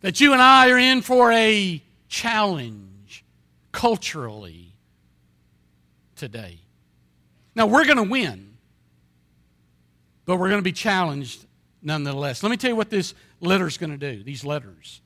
that 0.00 0.20
you 0.20 0.32
and 0.32 0.40
I 0.40 0.70
are 0.70 0.78
in 0.78 1.02
for 1.02 1.32
a 1.32 1.82
challenge 2.08 3.24
culturally 3.72 4.74
today. 6.14 6.60
Now, 7.56 7.66
we're 7.66 7.84
going 7.84 7.96
to 7.96 8.04
win, 8.04 8.56
but 10.24 10.36
we're 10.36 10.50
going 10.50 10.60
to 10.60 10.64
be 10.64 10.72
challenged 10.72 11.45
nonetheless. 11.86 12.42
Let 12.42 12.50
me 12.50 12.56
tell 12.56 12.70
you 12.70 12.76
what 12.76 12.90
this 12.90 13.14
letter 13.40 13.66
is 13.66 13.78
going 13.78 13.96
to 13.96 13.96
do, 13.96 14.22
these 14.22 14.44
letters. 14.44 15.00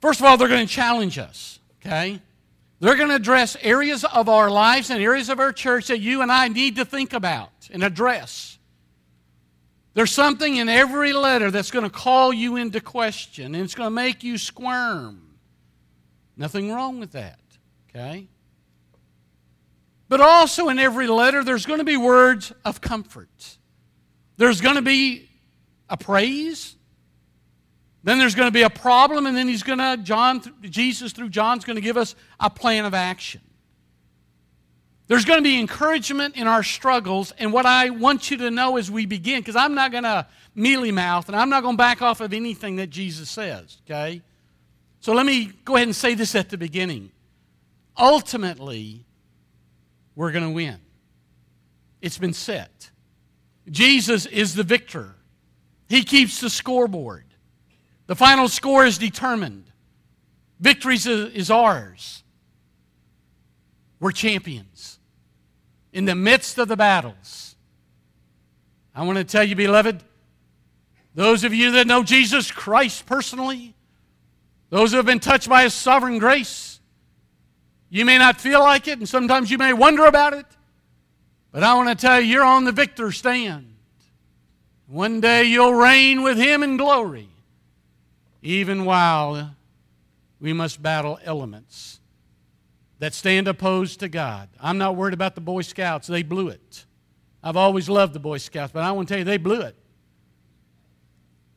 First 0.00 0.18
of 0.18 0.26
all, 0.26 0.36
they're 0.36 0.48
going 0.48 0.66
to 0.66 0.72
challenge 0.72 1.18
us, 1.18 1.60
okay? 1.80 2.20
They're 2.80 2.96
going 2.96 3.10
to 3.10 3.14
address 3.14 3.56
areas 3.60 4.04
of 4.04 4.28
our 4.28 4.50
lives 4.50 4.90
and 4.90 5.00
areas 5.00 5.28
of 5.28 5.38
our 5.38 5.52
church 5.52 5.88
that 5.88 6.00
you 6.00 6.22
and 6.22 6.32
I 6.32 6.48
need 6.48 6.76
to 6.76 6.84
think 6.84 7.12
about 7.12 7.50
and 7.70 7.84
address. 7.84 8.58
There's 9.94 10.10
something 10.10 10.56
in 10.56 10.70
every 10.70 11.12
letter 11.12 11.50
that's 11.50 11.70
going 11.70 11.84
to 11.84 11.90
call 11.90 12.32
you 12.32 12.56
into 12.56 12.80
question 12.80 13.54
and 13.54 13.62
it's 13.62 13.74
going 13.74 13.88
to 13.88 13.94
make 13.94 14.24
you 14.24 14.38
squirm. 14.38 15.36
Nothing 16.38 16.72
wrong 16.72 16.98
with 16.98 17.12
that, 17.12 17.38
okay? 17.90 18.26
But 20.08 20.22
also 20.22 20.70
in 20.70 20.78
every 20.78 21.06
letter, 21.06 21.44
there's 21.44 21.66
going 21.66 21.78
to 21.78 21.84
be 21.84 21.98
words 21.98 22.52
of 22.64 22.80
comfort. 22.80 23.58
There's 24.36 24.60
going 24.60 24.76
to 24.76 24.82
be 24.82 25.28
a 25.88 25.96
praise. 25.96 26.76
Then 28.04 28.18
there's 28.18 28.34
going 28.34 28.48
to 28.48 28.52
be 28.52 28.62
a 28.62 28.70
problem, 28.70 29.26
and 29.26 29.36
then 29.36 29.46
he's 29.46 29.62
going 29.62 29.78
to, 29.78 29.96
John, 30.02 30.42
Jesus 30.62 31.12
through 31.12 31.28
John's 31.28 31.64
going 31.64 31.76
to 31.76 31.82
give 31.82 31.96
us 31.96 32.16
a 32.40 32.50
plan 32.50 32.84
of 32.84 32.94
action. 32.94 33.40
There's 35.06 35.24
going 35.24 35.38
to 35.38 35.42
be 35.42 35.58
encouragement 35.60 36.36
in 36.36 36.46
our 36.46 36.62
struggles, 36.62 37.32
and 37.38 37.52
what 37.52 37.66
I 37.66 37.90
want 37.90 38.30
you 38.30 38.38
to 38.38 38.50
know 38.50 38.76
as 38.76 38.90
we 38.90 39.06
begin, 39.06 39.40
because 39.40 39.56
I'm 39.56 39.74
not 39.74 39.92
going 39.92 40.04
to 40.04 40.26
mealy 40.54 40.90
mouth 40.90 41.28
and 41.28 41.36
I'm 41.36 41.50
not 41.50 41.62
going 41.62 41.74
to 41.74 41.78
back 41.78 42.02
off 42.02 42.20
of 42.20 42.32
anything 42.32 42.76
that 42.76 42.90
Jesus 42.90 43.30
says, 43.30 43.78
okay? 43.86 44.22
So 45.00 45.12
let 45.12 45.26
me 45.26 45.50
go 45.64 45.76
ahead 45.76 45.88
and 45.88 45.96
say 45.96 46.14
this 46.14 46.34
at 46.34 46.50
the 46.50 46.58
beginning. 46.58 47.10
Ultimately, 47.98 49.04
we're 50.14 50.32
going 50.32 50.44
to 50.44 50.50
win. 50.50 50.78
It's 52.00 52.18
been 52.18 52.32
set. 52.32 52.90
Jesus 53.70 54.26
is 54.26 54.54
the 54.54 54.62
victor. 54.62 55.14
He 55.88 56.04
keeps 56.04 56.40
the 56.40 56.50
scoreboard. 56.50 57.24
The 58.06 58.16
final 58.16 58.48
score 58.48 58.84
is 58.84 58.98
determined. 58.98 59.64
Victory 60.60 60.96
is 60.96 61.50
ours. 61.50 62.22
We're 64.00 64.12
champions 64.12 64.98
in 65.92 66.04
the 66.06 66.14
midst 66.14 66.58
of 66.58 66.68
the 66.68 66.76
battles. 66.76 67.56
I 68.94 69.04
want 69.04 69.18
to 69.18 69.24
tell 69.24 69.44
you, 69.44 69.54
beloved, 69.54 70.02
those 71.14 71.44
of 71.44 71.54
you 71.54 71.72
that 71.72 71.86
know 71.86 72.02
Jesus 72.02 72.50
Christ 72.50 73.06
personally, 73.06 73.74
those 74.70 74.90
who 74.90 74.96
have 74.96 75.06
been 75.06 75.20
touched 75.20 75.48
by 75.48 75.64
His 75.64 75.74
sovereign 75.74 76.18
grace, 76.18 76.80
you 77.90 78.04
may 78.04 78.18
not 78.18 78.40
feel 78.40 78.60
like 78.60 78.88
it, 78.88 78.98
and 78.98 79.08
sometimes 79.08 79.50
you 79.50 79.58
may 79.58 79.72
wonder 79.72 80.06
about 80.06 80.32
it. 80.32 80.46
But 81.52 81.62
I 81.62 81.74
want 81.74 81.90
to 81.90 81.94
tell 81.94 82.20
you, 82.20 82.26
you're 82.26 82.44
on 82.44 82.64
the 82.64 82.72
victor's 82.72 83.18
stand. 83.18 83.74
One 84.86 85.20
day 85.20 85.44
you'll 85.44 85.74
reign 85.74 86.22
with 86.22 86.38
him 86.38 86.62
in 86.62 86.76
glory. 86.76 87.28
even 88.42 88.84
while 88.84 89.54
we 90.40 90.52
must 90.52 90.82
battle 90.82 91.18
elements 91.24 92.00
that 92.98 93.14
stand 93.14 93.48
opposed 93.48 94.00
to 94.00 94.08
God. 94.08 94.48
I'm 94.60 94.78
not 94.78 94.96
worried 94.96 95.14
about 95.14 95.34
the 95.34 95.40
Boy 95.40 95.62
Scouts, 95.62 96.08
they 96.08 96.22
blew 96.22 96.48
it. 96.48 96.84
I've 97.42 97.56
always 97.56 97.88
loved 97.88 98.12
the 98.12 98.20
Boy 98.20 98.38
Scouts, 98.38 98.72
but 98.72 98.82
I 98.82 98.92
want 98.92 99.08
to 99.08 99.14
tell 99.14 99.18
you, 99.20 99.24
they 99.24 99.36
blew 99.36 99.60
it. 99.60 99.76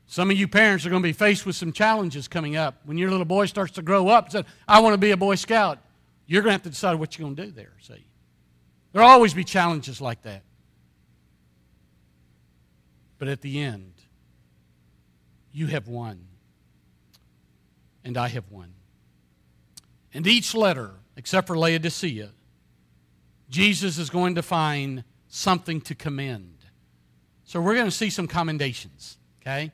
Some 0.08 0.30
of 0.30 0.38
you 0.38 0.48
parents 0.48 0.86
are 0.86 0.90
going 0.90 1.02
to 1.02 1.08
be 1.08 1.14
faced 1.14 1.46
with 1.46 1.56
some 1.56 1.72
challenges 1.72 2.28
coming 2.28 2.56
up. 2.56 2.76
When 2.86 2.98
your 2.98 3.10
little 3.10 3.26
boy 3.26 3.48
starts 3.48 3.74
to 3.74 3.82
grow 3.82 4.08
up 4.08 4.26
and 4.26 4.32
says, 4.32 4.46
I 4.68 4.80
want 4.80 4.94
to 4.94 5.00
be 5.00 5.12
a 5.12 5.18
Boy 5.18 5.36
Scout, 5.36 5.80
you're 6.28 6.44
going 6.44 6.52
to 6.52 6.54
have 6.54 6.64
to 6.64 6.70
decide 6.70 6.96
what 6.96 7.18
you're 7.18 7.26
going 7.26 7.36
to 7.36 7.46
do 7.46 7.52
there, 7.52 7.74
see. 7.82 8.06
There'll 8.96 9.10
always 9.10 9.34
be 9.34 9.44
challenges 9.44 10.00
like 10.00 10.22
that. 10.22 10.42
But 13.18 13.28
at 13.28 13.42
the 13.42 13.60
end, 13.60 13.92
you 15.52 15.68
have 15.68 15.90
won, 15.90 16.28
and 18.06 18.18
I 18.18 18.30
have 18.30 18.50
won. 18.50 18.72
And 20.14 20.26
each 20.26 20.56
letter, 20.56 20.92
except 21.18 21.48
for 21.48 21.58
Laodicea, 21.58 22.30
Jesus 23.50 23.98
is 23.98 24.10
going 24.10 24.36
to 24.36 24.42
find 24.42 25.04
something 25.28 25.82
to 25.82 25.94
commend. 25.94 26.60
So 27.44 27.60
we're 27.60 27.76
going 27.76 27.88
to 27.88 27.92
see 27.92 28.10
some 28.10 28.30
commendations, 28.30 29.18
okay? 29.42 29.74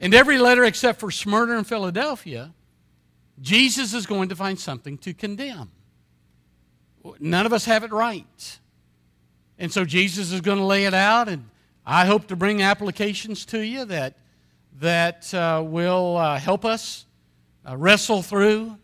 In 0.00 0.12
every 0.12 0.38
letter 0.38 0.64
except 0.64 0.98
for 0.98 1.12
Smyrna 1.12 1.56
and 1.56 1.66
Philadelphia, 1.68 2.52
Jesus 3.40 3.94
is 3.94 4.06
going 4.06 4.28
to 4.30 4.34
find 4.34 4.58
something 4.58 4.98
to 4.98 5.14
condemn. 5.14 5.70
None 7.18 7.46
of 7.46 7.52
us 7.52 7.64
have 7.64 7.84
it 7.84 7.92
right. 7.92 8.58
And 9.58 9.72
so 9.72 9.84
Jesus 9.84 10.32
is 10.32 10.40
going 10.40 10.58
to 10.58 10.64
lay 10.64 10.86
it 10.86 10.94
out, 10.94 11.28
and 11.28 11.48
I 11.84 12.06
hope 12.06 12.28
to 12.28 12.36
bring 12.36 12.62
applications 12.62 13.44
to 13.46 13.60
you 13.60 13.84
that, 13.86 14.16
that 14.80 15.32
uh, 15.34 15.62
will 15.64 16.16
uh, 16.16 16.38
help 16.38 16.64
us 16.64 17.06
uh, 17.68 17.76
wrestle 17.76 18.22
through 18.22 18.76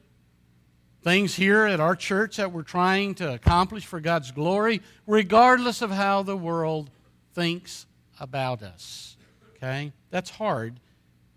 things 1.02 1.34
here 1.34 1.64
at 1.64 1.80
our 1.80 1.96
church 1.96 2.36
that 2.36 2.52
we're 2.52 2.62
trying 2.62 3.14
to 3.16 3.32
accomplish 3.32 3.86
for 3.86 4.00
God's 4.00 4.30
glory, 4.30 4.82
regardless 5.06 5.80
of 5.80 5.90
how 5.90 6.22
the 6.22 6.36
world 6.36 6.90
thinks 7.34 7.86
about 8.20 8.62
us. 8.62 9.16
Okay? 9.56 9.92
That's 10.10 10.30
hard 10.30 10.80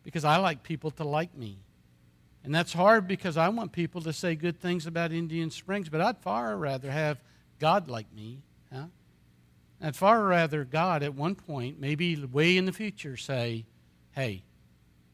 because 0.04 0.26
I 0.26 0.38
like 0.38 0.64
people 0.64 0.92
to 0.92 1.04
like 1.04 1.36
me. 1.38 1.58
And 2.44 2.54
that's 2.54 2.74
hard 2.74 3.08
because 3.08 3.38
I 3.38 3.50
want 3.50 3.72
people 3.72 4.02
to 4.02 4.14
say 4.14 4.36
good 4.36 4.60
things 4.60 4.88
about 4.88 5.12
Indian 5.12 5.52
Springs, 5.52 5.90
but 5.90 6.02
I'd 6.02 6.18
far 6.18 6.58
rather 6.58 6.90
have 6.90 7.20
God 7.60 7.88
like 7.88 8.12
me. 8.14 8.42
Huh? 8.74 8.86
I'd 9.82 9.96
far 9.96 10.24
rather 10.24 10.64
God 10.64 11.04
at 11.04 11.14
one 11.14 11.36
point, 11.36 11.80
maybe 11.80 12.16
way 12.16 12.58
in 12.58 12.66
the 12.66 12.72
future, 12.72 13.16
say, 13.16 13.66
hey, 14.12 14.44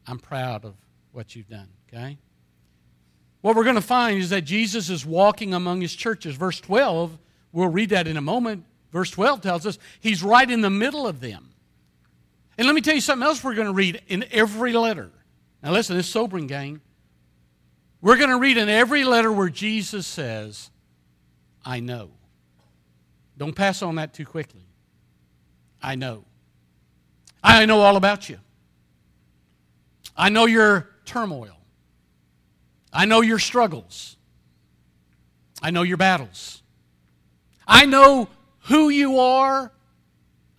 I'm 0.06 0.18
proud 0.18 0.64
of 0.64 0.74
what 1.12 1.36
you've 1.36 1.48
done. 1.48 1.68
Okay? 1.88 2.18
What 3.40 3.56
we're 3.56 3.64
going 3.64 3.76
to 3.76 3.82
find 3.82 4.18
is 4.18 4.30
that 4.30 4.42
Jesus 4.42 4.90
is 4.90 5.04
walking 5.04 5.54
among 5.54 5.80
his 5.80 5.94
churches. 5.94 6.34
Verse 6.34 6.60
12, 6.60 7.16
we'll 7.52 7.68
read 7.68 7.90
that 7.90 8.06
in 8.06 8.16
a 8.16 8.22
moment. 8.22 8.64
Verse 8.90 9.10
12 9.10 9.42
tells 9.42 9.66
us 9.66 9.78
he's 10.00 10.22
right 10.22 10.50
in 10.50 10.62
the 10.62 10.70
middle 10.70 11.06
of 11.06 11.20
them. 11.20 11.50
And 12.56 12.66
let 12.66 12.74
me 12.74 12.80
tell 12.80 12.94
you 12.94 13.00
something 13.00 13.26
else 13.26 13.44
we're 13.44 13.54
going 13.54 13.68
to 13.68 13.72
read 13.72 14.02
in 14.08 14.24
every 14.30 14.72
letter. 14.72 15.10
Now, 15.62 15.72
listen, 15.72 15.96
this 15.96 16.08
sobering, 16.08 16.46
gang. 16.46 16.80
We're 18.00 18.16
going 18.16 18.30
to 18.30 18.38
read 18.38 18.56
in 18.56 18.68
every 18.68 19.04
letter 19.04 19.32
where 19.32 19.48
Jesus 19.48 20.06
says, 20.06 20.70
I 21.64 21.80
know. 21.80 22.10
Don't 23.36 23.54
pass 23.54 23.82
on 23.82 23.96
that 23.96 24.14
too 24.14 24.24
quickly. 24.24 24.66
I 25.82 25.94
know. 25.94 26.24
I 27.42 27.66
know 27.66 27.80
all 27.80 27.96
about 27.96 28.28
you. 28.28 28.38
I 30.16 30.28
know 30.28 30.46
your 30.46 30.88
turmoil. 31.04 31.56
I 32.92 33.04
know 33.04 33.20
your 33.20 33.38
struggles. 33.38 34.16
I 35.62 35.70
know 35.70 35.82
your 35.82 35.96
battles. 35.96 36.62
I 37.66 37.84
know 37.84 38.28
who 38.60 38.88
you 38.88 39.18
are 39.18 39.72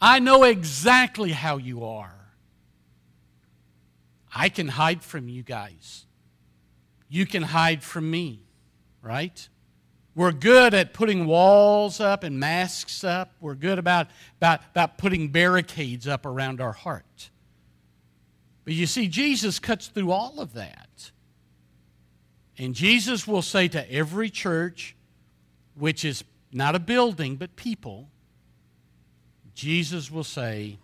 I 0.01 0.19
know 0.19 0.43
exactly 0.43 1.31
how 1.31 1.57
you 1.57 1.85
are. 1.85 2.15
I 4.33 4.49
can 4.49 4.67
hide 4.67 5.03
from 5.03 5.27
you 5.27 5.43
guys. 5.43 6.05
You 7.09 7.25
can 7.25 7.41
hide 7.41 7.83
from 7.83 8.09
me, 8.09 8.43
right? 9.01 9.49
We're 10.15 10.31
good 10.31 10.73
at 10.73 10.93
putting 10.93 11.25
walls 11.25 11.99
up 11.99 12.23
and 12.23 12.39
masks 12.39 13.03
up. 13.03 13.33
We're 13.39 13.55
good 13.55 13.79
about, 13.79 14.07
about, 14.37 14.61
about 14.71 14.97
putting 14.97 15.29
barricades 15.29 16.07
up 16.07 16.25
around 16.25 16.61
our 16.61 16.73
heart. 16.73 17.29
But 18.65 18.73
you 18.73 18.85
see, 18.85 19.07
Jesus 19.07 19.59
cuts 19.59 19.87
through 19.87 20.11
all 20.11 20.39
of 20.39 20.53
that. 20.53 21.11
And 22.57 22.75
Jesus 22.75 23.25
will 23.25 23.41
say 23.41 23.67
to 23.69 23.91
every 23.91 24.29
church, 24.29 24.95
which 25.75 26.03
is 26.03 26.23
not 26.51 26.75
a 26.75 26.79
building, 26.79 27.37
but 27.37 27.55
people, 27.55 28.09
Jesus 29.55 30.11
will 30.11 30.25
say, 30.25 30.77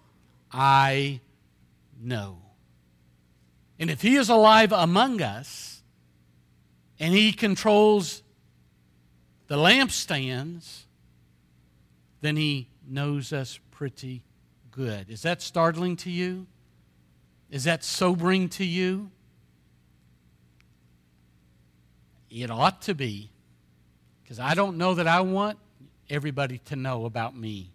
I 0.51 1.19
know. 2.01 2.37
And 3.77 3.89
if 3.89 4.01
He 4.01 4.15
is 4.15 4.29
alive 4.29 4.71
among 4.71 5.21
us 5.21 5.74
and 6.99 7.13
He 7.13 7.33
controls 7.33 8.23
the 9.47 9.57
lampstands, 9.57 10.83
then 12.21 12.35
He 12.35 12.67
knows 12.87 13.33
us 13.33 13.59
pretty 13.71 14.23
good. 14.71 15.09
Is 15.09 15.21
that 15.23 15.41
startling 15.41 15.95
to 15.97 16.09
you? 16.09 16.47
Is 17.49 17.65
that 17.65 17.83
sobering 17.83 18.49
to 18.49 18.65
you? 18.65 19.11
It 22.29 22.51
ought 22.51 22.81
to 22.83 22.93
be, 22.93 23.29
because 24.23 24.39
I 24.39 24.55
don't 24.55 24.77
know 24.77 24.95
that 24.95 25.07
I 25.07 25.21
want 25.21 25.57
everybody 26.09 26.57
to 26.65 26.75
know 26.75 27.05
about 27.05 27.35
me. 27.35 27.71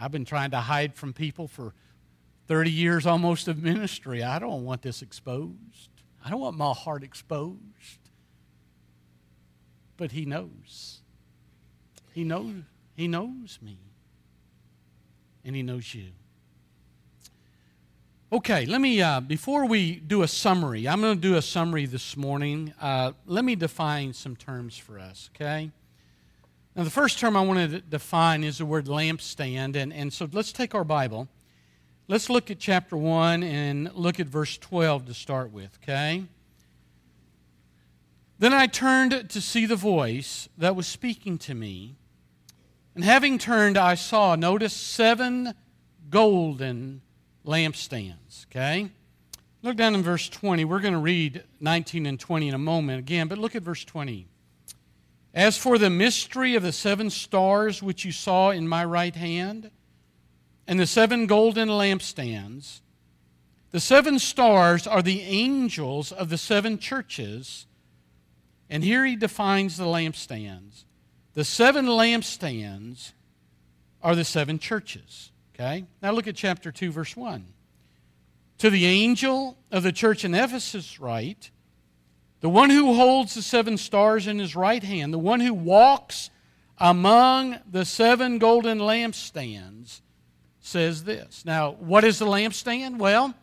I've 0.00 0.12
been 0.12 0.24
trying 0.24 0.52
to 0.52 0.58
hide 0.58 0.94
from 0.94 1.12
people 1.12 1.48
for 1.48 1.74
30 2.46 2.70
years 2.70 3.06
almost 3.06 3.48
of 3.48 3.62
ministry. 3.62 4.22
I 4.22 4.38
don't 4.38 4.64
want 4.64 4.82
this 4.82 5.02
exposed. 5.02 5.90
I 6.24 6.30
don't 6.30 6.40
want 6.40 6.56
my 6.56 6.72
heart 6.72 7.02
exposed. 7.02 7.58
But 9.98 10.12
he 10.12 10.24
knows. 10.24 11.00
He 12.14 12.24
knows 12.24 12.62
he 12.98 13.06
knows 13.06 13.60
me. 13.62 13.78
And 15.44 15.54
he 15.54 15.62
knows 15.62 15.94
you. 15.94 16.08
Okay, 18.32 18.66
let 18.66 18.80
me, 18.80 19.00
uh, 19.00 19.20
before 19.20 19.66
we 19.66 19.94
do 19.94 20.22
a 20.22 20.28
summary, 20.28 20.88
I'm 20.88 21.00
going 21.00 21.14
to 21.14 21.20
do 21.20 21.36
a 21.36 21.42
summary 21.42 21.86
this 21.86 22.16
morning. 22.16 22.74
Uh, 22.80 23.12
let 23.24 23.44
me 23.44 23.54
define 23.54 24.12
some 24.12 24.34
terms 24.34 24.76
for 24.76 24.98
us, 24.98 25.30
okay? 25.32 25.70
Now, 26.74 26.82
the 26.82 26.90
first 26.90 27.20
term 27.20 27.36
I 27.36 27.42
want 27.42 27.70
to 27.70 27.80
define 27.80 28.42
is 28.42 28.58
the 28.58 28.66
word 28.66 28.86
lampstand. 28.86 29.76
And, 29.76 29.92
and 29.92 30.12
so 30.12 30.28
let's 30.32 30.50
take 30.50 30.74
our 30.74 30.82
Bible. 30.82 31.28
Let's 32.08 32.28
look 32.28 32.50
at 32.50 32.58
chapter 32.58 32.96
1 32.96 33.44
and 33.44 33.94
look 33.94 34.18
at 34.18 34.26
verse 34.26 34.58
12 34.58 35.06
to 35.06 35.14
start 35.14 35.52
with, 35.52 35.78
okay? 35.84 36.24
Then 38.38 38.54
I 38.54 38.66
turned 38.66 39.30
to 39.30 39.40
see 39.40 39.66
the 39.66 39.76
voice 39.76 40.48
that 40.56 40.76
was 40.76 40.86
speaking 40.86 41.38
to 41.38 41.54
me. 41.54 41.96
And 42.94 43.04
having 43.04 43.38
turned, 43.38 43.76
I 43.76 43.94
saw, 43.94 44.36
notice, 44.36 44.72
seven 44.72 45.54
golden 46.10 47.02
lampstands, 47.44 48.46
okay? 48.46 48.90
Look 49.62 49.76
down 49.76 49.94
in 49.94 50.02
verse 50.02 50.28
20. 50.28 50.64
We're 50.64 50.80
going 50.80 50.94
to 50.94 51.00
read 51.00 51.42
19 51.60 52.06
and 52.06 52.18
20 52.18 52.48
in 52.48 52.54
a 52.54 52.58
moment 52.58 53.00
again, 53.00 53.26
but 53.26 53.38
look 53.38 53.56
at 53.56 53.62
verse 53.62 53.84
20. 53.84 54.26
As 55.34 55.56
for 55.56 55.78
the 55.78 55.90
mystery 55.90 56.54
of 56.54 56.62
the 56.62 56.72
seven 56.72 57.10
stars 57.10 57.82
which 57.82 58.04
you 58.04 58.12
saw 58.12 58.50
in 58.50 58.68
my 58.68 58.84
right 58.84 59.14
hand, 59.14 59.70
and 60.66 60.78
the 60.78 60.86
seven 60.86 61.26
golden 61.26 61.68
lampstands, 61.68 62.80
the 63.70 63.80
seven 63.80 64.18
stars 64.18 64.86
are 64.86 65.02
the 65.02 65.22
angels 65.22 66.12
of 66.12 66.28
the 66.28 66.38
seven 66.38 66.78
churches. 66.78 67.66
And 68.70 68.84
here 68.84 69.04
he 69.04 69.16
defines 69.16 69.76
the 69.76 69.84
lampstands. 69.84 70.84
The 71.34 71.44
seven 71.44 71.86
lampstands 71.86 73.12
are 74.02 74.14
the 74.14 74.24
seven 74.24 74.58
churches. 74.58 75.32
Okay? 75.54 75.84
Now 76.02 76.12
look 76.12 76.26
at 76.26 76.36
chapter 76.36 76.70
2, 76.70 76.90
verse 76.92 77.16
1. 77.16 77.46
To 78.58 78.70
the 78.70 78.86
angel 78.86 79.56
of 79.70 79.82
the 79.82 79.92
church 79.92 80.24
in 80.24 80.34
Ephesus, 80.34 81.00
write, 81.00 81.50
the 82.40 82.48
one 82.48 82.70
who 82.70 82.94
holds 82.94 83.34
the 83.34 83.42
seven 83.42 83.76
stars 83.76 84.26
in 84.26 84.38
his 84.38 84.54
right 84.54 84.82
hand, 84.82 85.12
the 85.12 85.18
one 85.18 85.40
who 85.40 85.54
walks 85.54 86.30
among 86.78 87.58
the 87.70 87.84
seven 87.84 88.38
golden 88.38 88.78
lampstands, 88.78 90.00
says 90.60 91.04
this. 91.04 91.44
Now, 91.44 91.72
what 91.72 92.04
is 92.04 92.18
the 92.18 92.26
lampstand? 92.26 92.98
Well, 92.98 93.34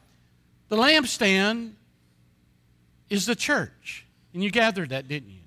the 0.70 0.78
lampstand 0.78 1.74
is 3.10 3.26
the 3.26 3.36
church. 3.36 4.05
And 4.36 4.44
you 4.44 4.52
gathered 4.52 4.90
that, 4.90 5.08
didn't 5.08 5.30
you? 5.30 5.40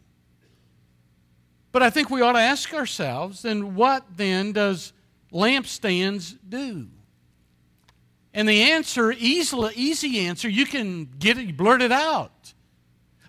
But 1.72 1.82
I 1.82 1.90
think 1.90 2.08
we 2.08 2.22
ought 2.22 2.32
to 2.32 2.40
ask 2.40 2.72
ourselves 2.72 3.42
then 3.42 3.74
what 3.74 4.02
then 4.16 4.52
does 4.52 4.94
lampstands 5.30 6.38
do? 6.48 6.88
And 8.32 8.48
the 8.48 8.72
answer, 8.72 9.12
easy, 9.12 9.58
easy 9.74 10.20
answer, 10.20 10.48
you 10.48 10.64
can 10.64 11.04
get 11.18 11.36
it, 11.36 11.54
blurt 11.54 11.82
it 11.82 11.92
out. 11.92 12.54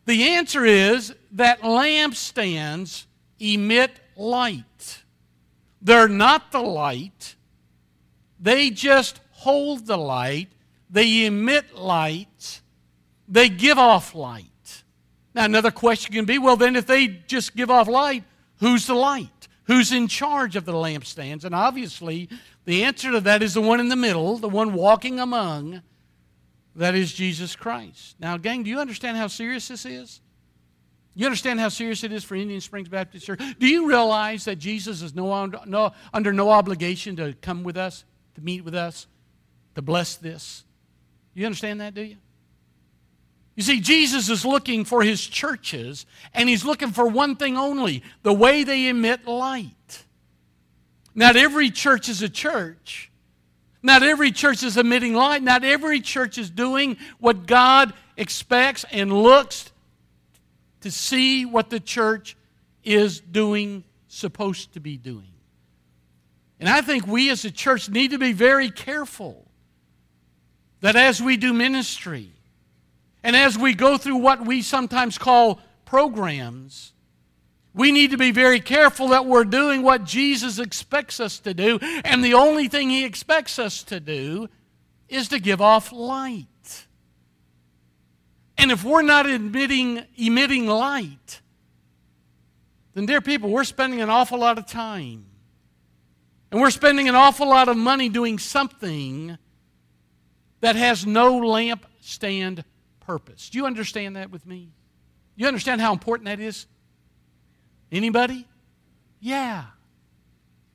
The 0.05 0.29
answer 0.29 0.63
is 0.63 1.13
that 1.33 1.59
lampstands 1.59 3.05
emit 3.37 3.99
light. 4.15 5.03
They're 5.81 6.07
not 6.07 6.53
the 6.53 6.61
light, 6.61 7.35
they 8.39 8.69
just 8.69 9.19
hold 9.31 9.87
the 9.87 9.97
light, 9.97 10.53
they 10.89 11.25
emit 11.25 11.75
light, 11.75 12.61
they 13.27 13.49
give 13.49 13.77
off 13.77 14.15
light. 14.15 14.48
Now, 15.33 15.45
another 15.45 15.71
question 15.71 16.13
can 16.13 16.25
be 16.25 16.37
well, 16.37 16.55
then, 16.55 16.75
if 16.75 16.87
they 16.87 17.07
just 17.07 17.55
give 17.55 17.69
off 17.69 17.87
light, 17.87 18.23
who's 18.59 18.87
the 18.87 18.95
light? 18.95 19.47
Who's 19.65 19.91
in 19.91 20.07
charge 20.07 20.55
of 20.55 20.65
the 20.65 20.73
lampstands? 20.73 21.43
And 21.43 21.53
obviously, 21.53 22.27
the 22.65 22.83
answer 22.83 23.11
to 23.11 23.19
that 23.21 23.43
is 23.43 23.53
the 23.53 23.61
one 23.61 23.79
in 23.79 23.89
the 23.89 23.95
middle, 23.95 24.37
the 24.37 24.49
one 24.49 24.73
walking 24.73 25.19
among, 25.19 25.83
that 26.75 26.95
is 26.95 27.13
Jesus 27.13 27.55
Christ. 27.55 28.15
Now, 28.19 28.37
gang, 28.37 28.63
do 28.63 28.69
you 28.69 28.79
understand 28.79 29.17
how 29.17 29.27
serious 29.27 29.67
this 29.67 29.85
is? 29.85 30.21
You 31.13 31.25
understand 31.25 31.59
how 31.59 31.69
serious 31.69 32.03
it 32.03 32.11
is 32.11 32.23
for 32.23 32.35
Indian 32.35 32.61
Springs 32.61 32.87
Baptist 32.87 33.25
Church? 33.25 33.41
Do 33.59 33.67
you 33.67 33.87
realize 33.87 34.45
that 34.45 34.55
Jesus 34.55 35.01
is 35.01 35.13
no, 35.13 35.45
no, 35.65 35.91
under 36.13 36.31
no 36.31 36.49
obligation 36.49 37.15
to 37.17 37.33
come 37.41 37.63
with 37.63 37.77
us, 37.77 38.05
to 38.35 38.41
meet 38.41 38.63
with 38.63 38.75
us, 38.75 39.05
to 39.75 39.81
bless 39.81 40.15
this? 40.15 40.63
You 41.33 41.45
understand 41.45 41.81
that, 41.81 41.93
do 41.93 42.01
you? 42.01 42.17
You 43.59 43.63
see, 43.63 43.81
Jesus 43.81 44.29
is 44.29 44.45
looking 44.45 44.85
for 44.85 45.03
his 45.03 45.27
churches, 45.27 46.05
and 46.33 46.47
he's 46.47 46.63
looking 46.63 46.91
for 46.91 47.05
one 47.05 47.35
thing 47.35 47.57
only 47.57 48.03
the 48.23 48.31
way 48.31 48.63
they 48.63 48.87
emit 48.87 49.27
light. 49.27 50.05
Not 51.13 51.35
every 51.35 51.69
church 51.69 52.07
is 52.07 52.21
a 52.21 52.29
church. 52.29 53.11
Not 53.83 54.01
every 54.01 54.31
church 54.31 54.63
is 54.63 54.77
emitting 54.77 55.13
light. 55.13 55.43
Not 55.43 55.65
every 55.65 55.99
church 55.99 56.37
is 56.37 56.49
doing 56.49 56.95
what 57.19 57.47
God 57.47 57.91
expects 58.15 58.85
and 58.93 59.11
looks 59.11 59.73
to 60.79 60.89
see 60.89 61.45
what 61.45 61.69
the 61.69 61.81
church 61.81 62.37
is 62.85 63.19
doing, 63.19 63.83
supposed 64.07 64.71
to 64.75 64.79
be 64.79 64.95
doing. 64.95 65.33
And 66.61 66.69
I 66.69 66.79
think 66.79 67.05
we 67.05 67.29
as 67.29 67.43
a 67.43 67.51
church 67.51 67.89
need 67.89 68.11
to 68.11 68.19
be 68.19 68.31
very 68.31 68.71
careful 68.71 69.45
that 70.79 70.95
as 70.95 71.21
we 71.21 71.35
do 71.35 71.51
ministry, 71.51 72.31
and 73.23 73.35
as 73.35 73.57
we 73.57 73.73
go 73.73 73.97
through 73.97 74.17
what 74.17 74.45
we 74.45 74.61
sometimes 74.61 75.17
call 75.17 75.59
programs, 75.85 76.93
we 77.73 77.91
need 77.91 78.11
to 78.11 78.17
be 78.17 78.31
very 78.31 78.59
careful 78.59 79.09
that 79.09 79.25
we're 79.25 79.43
doing 79.43 79.83
what 79.83 80.03
Jesus 80.03 80.59
expects 80.59 81.19
us 81.19 81.39
to 81.39 81.53
do. 81.53 81.79
And 82.03 82.23
the 82.23 82.33
only 82.33 82.67
thing 82.67 82.89
He 82.89 83.05
expects 83.05 83.59
us 83.59 83.83
to 83.83 83.99
do 83.99 84.49
is 85.07 85.27
to 85.29 85.39
give 85.39 85.61
off 85.61 85.91
light. 85.91 86.45
And 88.57 88.71
if 88.71 88.83
we're 88.83 89.01
not 89.01 89.29
emitting, 89.29 90.03
emitting 90.17 90.67
light, 90.67 91.41
then, 92.93 93.05
dear 93.05 93.21
people, 93.21 93.49
we're 93.49 93.63
spending 93.63 94.01
an 94.01 94.09
awful 94.09 94.39
lot 94.39 94.57
of 94.57 94.65
time. 94.65 95.25
And 96.51 96.59
we're 96.59 96.71
spending 96.71 97.07
an 97.07 97.15
awful 97.15 97.47
lot 97.47 97.69
of 97.69 97.77
money 97.77 98.09
doing 98.09 98.39
something 98.39 99.37
that 100.61 100.75
has 100.75 101.05
no 101.05 101.37
lamp 101.37 101.85
stand 102.01 102.65
purpose. 103.09 103.49
Do 103.49 103.57
you 103.57 103.65
understand 103.65 104.17
that 104.17 104.29
with 104.29 104.45
me? 104.45 104.69
You 105.35 105.47
understand 105.47 105.81
how 105.81 105.93
important 105.93 106.27
that 106.27 106.39
is? 106.39 106.67
Anybody? 107.91 108.47
Yeah. 109.19 109.63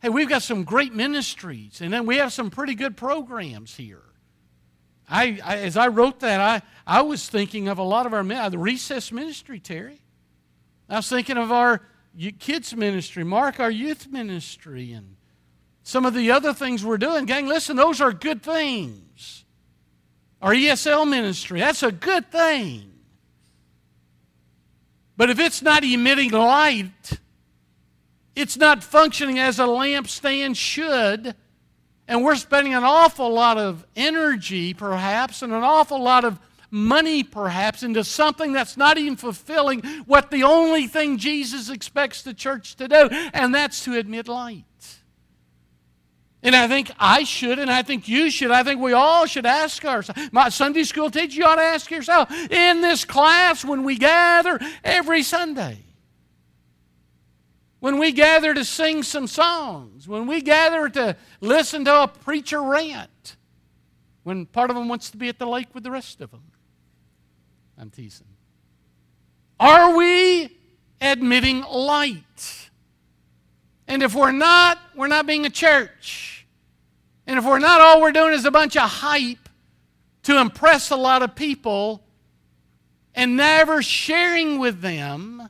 Hey, 0.02 0.08
we've 0.08 0.28
got 0.28 0.42
some 0.42 0.64
great 0.64 0.92
ministries, 0.92 1.80
and 1.80 1.92
then 1.92 2.06
we 2.06 2.16
have 2.16 2.32
some 2.32 2.50
pretty 2.50 2.74
good 2.74 2.96
programs 2.96 3.76
here. 3.76 4.02
I, 5.08 5.38
I 5.44 5.58
as 5.58 5.76
I 5.76 5.86
wrote 5.86 6.18
that, 6.20 6.40
I, 6.40 6.62
I 6.84 7.02
was 7.02 7.28
thinking 7.28 7.68
of 7.68 7.78
a 7.78 7.84
lot 7.84 8.04
of 8.04 8.12
our 8.12 8.28
uh, 8.28 8.48
the 8.48 8.58
recess 8.58 9.12
ministry, 9.12 9.60
Terry. 9.60 10.00
I 10.88 10.96
was 10.96 11.08
thinking 11.08 11.36
of 11.36 11.52
our 11.52 11.82
kids 12.40 12.74
ministry, 12.74 13.22
Mark, 13.22 13.60
our 13.60 13.70
youth 13.70 14.08
ministry, 14.10 14.90
and 14.90 15.14
some 15.84 16.04
of 16.04 16.14
the 16.14 16.32
other 16.32 16.52
things 16.52 16.84
we're 16.84 16.98
doing. 16.98 17.26
Gang, 17.26 17.46
listen, 17.46 17.76
those 17.76 18.00
are 18.00 18.12
good 18.12 18.42
things. 18.42 19.03
Our 20.44 20.52
ESL 20.52 21.08
ministry, 21.08 21.60
that's 21.60 21.82
a 21.82 21.90
good 21.90 22.30
thing. 22.30 22.92
But 25.16 25.30
if 25.30 25.38
it's 25.38 25.62
not 25.62 25.84
emitting 25.84 26.32
light, 26.32 27.18
it's 28.36 28.58
not 28.58 28.84
functioning 28.84 29.38
as 29.38 29.58
a 29.58 29.62
lampstand 29.62 30.56
should, 30.56 31.34
and 32.06 32.22
we're 32.22 32.36
spending 32.36 32.74
an 32.74 32.84
awful 32.84 33.32
lot 33.32 33.56
of 33.56 33.86
energy, 33.96 34.74
perhaps, 34.74 35.40
and 35.40 35.50
an 35.50 35.62
awful 35.62 36.02
lot 36.02 36.26
of 36.26 36.38
money, 36.70 37.22
perhaps, 37.22 37.82
into 37.82 38.04
something 38.04 38.52
that's 38.52 38.76
not 38.76 38.98
even 38.98 39.16
fulfilling 39.16 39.80
what 40.04 40.30
the 40.30 40.42
only 40.42 40.86
thing 40.88 41.16
Jesus 41.16 41.70
expects 41.70 42.20
the 42.20 42.34
church 42.34 42.76
to 42.76 42.86
do, 42.86 43.08
and 43.32 43.54
that's 43.54 43.82
to 43.84 43.94
emit 43.94 44.28
light. 44.28 44.64
And 46.44 46.54
I 46.54 46.68
think 46.68 46.90
I 47.00 47.24
should, 47.24 47.58
and 47.58 47.70
I 47.70 47.82
think 47.82 48.06
you 48.06 48.30
should, 48.30 48.50
I 48.50 48.62
think 48.62 48.78
we 48.78 48.92
all 48.92 49.24
should 49.24 49.46
ask 49.46 49.82
ourselves. 49.82 50.20
My 50.30 50.50
Sunday 50.50 50.84
school 50.84 51.10
teacher, 51.10 51.38
you 51.38 51.44
ought 51.46 51.56
to 51.56 51.62
ask 51.62 51.90
yourself 51.90 52.30
in 52.50 52.82
this 52.82 53.06
class 53.06 53.64
when 53.64 53.82
we 53.82 53.96
gather 53.96 54.60
every 54.84 55.22
Sunday, 55.22 55.78
when 57.80 57.98
we 57.98 58.12
gather 58.12 58.52
to 58.52 58.62
sing 58.62 59.02
some 59.02 59.26
songs, 59.26 60.06
when 60.06 60.26
we 60.26 60.42
gather 60.42 60.90
to 60.90 61.16
listen 61.40 61.86
to 61.86 62.02
a 62.02 62.08
preacher 62.08 62.62
rant, 62.62 63.36
when 64.22 64.44
part 64.44 64.68
of 64.68 64.76
them 64.76 64.86
wants 64.86 65.10
to 65.12 65.16
be 65.16 65.30
at 65.30 65.38
the 65.38 65.46
lake 65.46 65.68
with 65.74 65.82
the 65.82 65.90
rest 65.90 66.20
of 66.20 66.30
them. 66.30 66.42
I'm 67.78 67.88
teasing. 67.88 68.26
Are 69.58 69.96
we 69.96 70.54
admitting 71.00 71.62
light? 71.62 72.70
And 73.88 74.02
if 74.02 74.14
we're 74.14 74.32
not, 74.32 74.78
we're 74.94 75.08
not 75.08 75.26
being 75.26 75.46
a 75.46 75.50
church. 75.50 76.32
And 77.26 77.38
if 77.38 77.44
we're 77.44 77.58
not, 77.58 77.80
all 77.80 78.00
we're 78.00 78.12
doing 78.12 78.34
is 78.34 78.44
a 78.44 78.50
bunch 78.50 78.76
of 78.76 78.88
hype 78.88 79.48
to 80.24 80.40
impress 80.40 80.90
a 80.90 80.96
lot 80.96 81.22
of 81.22 81.34
people 81.34 82.04
and 83.14 83.36
never 83.36 83.82
sharing 83.82 84.58
with 84.58 84.80
them 84.80 85.48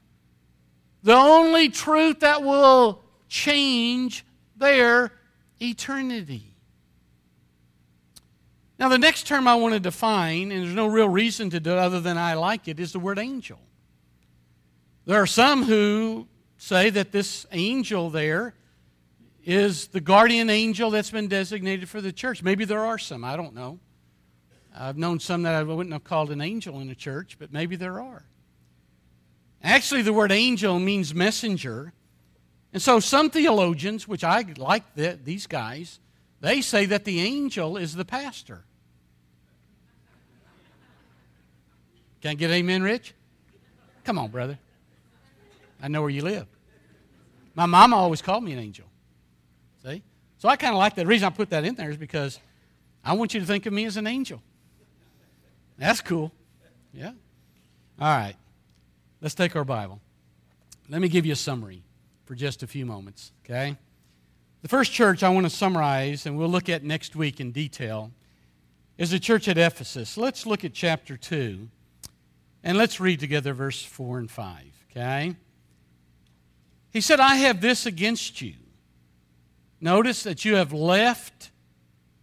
the 1.03 1.15
only 1.15 1.69
truth 1.69 2.21
that 2.21 2.43
will 2.43 3.03
change 3.29 4.25
their 4.57 5.13
eternity. 5.61 6.55
Now, 8.79 8.89
the 8.89 8.99
next 8.99 9.27
term 9.27 9.47
I 9.47 9.55
want 9.55 9.75
to 9.75 9.81
define, 9.81 10.51
and 10.51 10.65
there's 10.65 10.75
no 10.75 10.87
real 10.87 11.09
reason 11.09 11.51
to 11.51 11.61
do 11.61 11.73
it 11.73 11.79
other 11.79 12.01
than 12.01 12.19
I 12.19 12.35
like 12.35 12.69
it, 12.69 12.81
is 12.81 12.93
the 12.93 12.99
word 12.99 13.19
angel. 13.19 13.59
There 15.07 15.21
are 15.21 15.27
some 15.27 15.65
who 15.65 16.27
say 16.57 16.91
that 16.91 17.13
this 17.13 17.47
angel 17.53 18.11
there 18.11 18.55
is 19.44 19.88
the 19.88 20.00
guardian 20.00 20.48
angel 20.48 20.90
that's 20.90 21.11
been 21.11 21.28
designated 21.28 21.88
for 21.88 22.00
the 22.00 22.12
church. 22.12 22.42
Maybe 22.42 22.64
there 22.64 22.85
are 22.85 22.98
some, 22.98 23.24
I 23.24 23.37
don't 23.37 23.54
know. 23.54 23.78
I've 24.76 24.96
known 24.96 25.20
some 25.20 25.42
that 25.42 25.54
I 25.54 25.62
wouldn't 25.62 25.92
have 25.92 26.04
called 26.04 26.30
an 26.30 26.40
angel 26.40 26.80
in 26.80 26.90
a 26.90 26.94
church, 26.94 27.37
but 27.38 27.52
maybe 27.52 27.76
there 27.76 28.00
are. 28.00 28.24
Actually, 29.62 30.02
the 30.02 30.12
word 30.12 30.33
angel 30.33 30.78
means 30.78 31.14
messenger. 31.14 31.92
And 32.72 32.83
so 32.83 33.00
some 33.00 33.30
theologians, 33.30 34.09
which 34.09 34.24
I 34.24 34.44
like 34.57 34.94
the, 34.94 35.18
these 35.22 35.46
guys, 35.46 36.00
they 36.40 36.61
say 36.61 36.87
that 36.87 37.04
the 37.04 37.20
angel 37.20 37.76
is 37.76 37.94
the 37.94 38.04
pastor. 38.04 38.64
Can 42.20 42.33
I 42.33 42.35
get 42.35 42.50
amen, 42.50 42.83
Rich? 42.83 43.14
Come 44.04 44.18
on, 44.18 44.30
brother. 44.30 44.59
I 45.83 45.88
know 45.88 46.00
where 46.00 46.11
you 46.11 46.22
live. 46.22 46.46
My 47.54 47.66
mama 47.66 47.96
always 47.96 48.22
called 48.22 48.42
me 48.42 48.52
an 48.52 48.59
angel. 48.59 48.87
So 50.44 50.50
I 50.50 50.57
kind 50.57 50.74
of 50.74 50.78
like 50.78 50.94
that. 50.96 51.04
The 51.04 51.07
reason 51.07 51.24
I 51.24 51.30
put 51.30 51.48
that 51.48 51.64
in 51.64 51.74
there 51.74 51.88
is 51.88 51.96
because 51.96 52.38
I 53.02 53.14
want 53.14 53.33
you 53.33 53.40
to 53.40 53.46
think 53.46 53.64
of 53.64 53.72
me 53.72 53.87
as 53.87 53.96
an 53.96 54.07
angel. 54.07 54.42
That's 55.78 56.02
cool. 56.02 56.33
Yeah. 56.92 57.12
All 57.98 58.14
right. 58.14 58.35
Let's 59.22 59.35
take 59.35 59.57
our 59.57 59.64
Bible. 59.64 60.02
Let 60.90 61.00
me 61.00 61.09
give 61.09 61.24
you 61.24 61.33
a 61.33 61.37
summary 61.37 61.83
for 62.26 62.35
just 62.35 62.62
a 62.62 62.66
few 62.66 62.85
moments, 62.85 63.33
okay? 63.42 63.78
The 64.61 64.68
first 64.68 64.92
church 64.92 65.22
I 65.22 65.30
want 65.30 65.46
to 65.46 65.50
summarize, 65.50 66.26
and 66.26 66.37
we'll 66.37 66.50
look 66.50 66.68
at 66.68 66.85
next 66.85 67.16
week 67.16 67.40
in 67.40 67.50
detail, 67.50 68.11
is 68.98 69.12
the 69.12 69.18
church 69.18 69.48
at 69.48 69.57
Ephesus. 69.57 70.18
Let's 70.18 70.44
look 70.44 70.62
at 70.62 70.74
chapter 70.74 71.16
2, 71.16 71.70
and 72.62 72.76
let's 72.76 73.00
read 73.00 73.18
together 73.18 73.54
verse 73.54 73.83
4 73.83 74.18
and 74.18 74.30
5, 74.30 74.57
okay? 74.90 75.37
He 76.90 77.00
said, 77.00 77.18
I 77.18 77.37
have 77.37 77.62
this 77.62 77.87
against 77.87 78.42
you 78.42 78.57
Notice 79.85 80.23
that 80.23 80.47
you 80.47 80.57
have 80.57 80.73
left 80.73 81.51